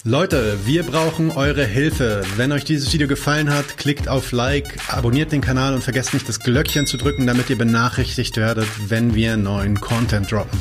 Leute, 0.06 0.58
wir 0.66 0.82
brauchen 0.82 1.30
eure 1.30 1.64
Hilfe. 1.64 2.22
Wenn 2.36 2.52
euch 2.52 2.64
dieses 2.64 2.92
Video 2.92 3.08
gefallen 3.08 3.50
hat, 3.50 3.78
klickt 3.78 4.06
auf 4.06 4.32
Like, 4.32 4.76
abonniert 4.88 5.32
den 5.32 5.40
Kanal 5.40 5.72
und 5.74 5.82
vergesst 5.82 6.12
nicht 6.12 6.28
das 6.28 6.40
Glöckchen 6.40 6.86
zu 6.86 6.98
drücken, 6.98 7.26
damit 7.26 7.48
ihr 7.48 7.56
benachrichtigt 7.56 8.36
werdet, 8.36 8.68
wenn 8.90 9.14
wir 9.14 9.38
neuen 9.38 9.80
Content 9.80 10.30
droppen. 10.30 10.60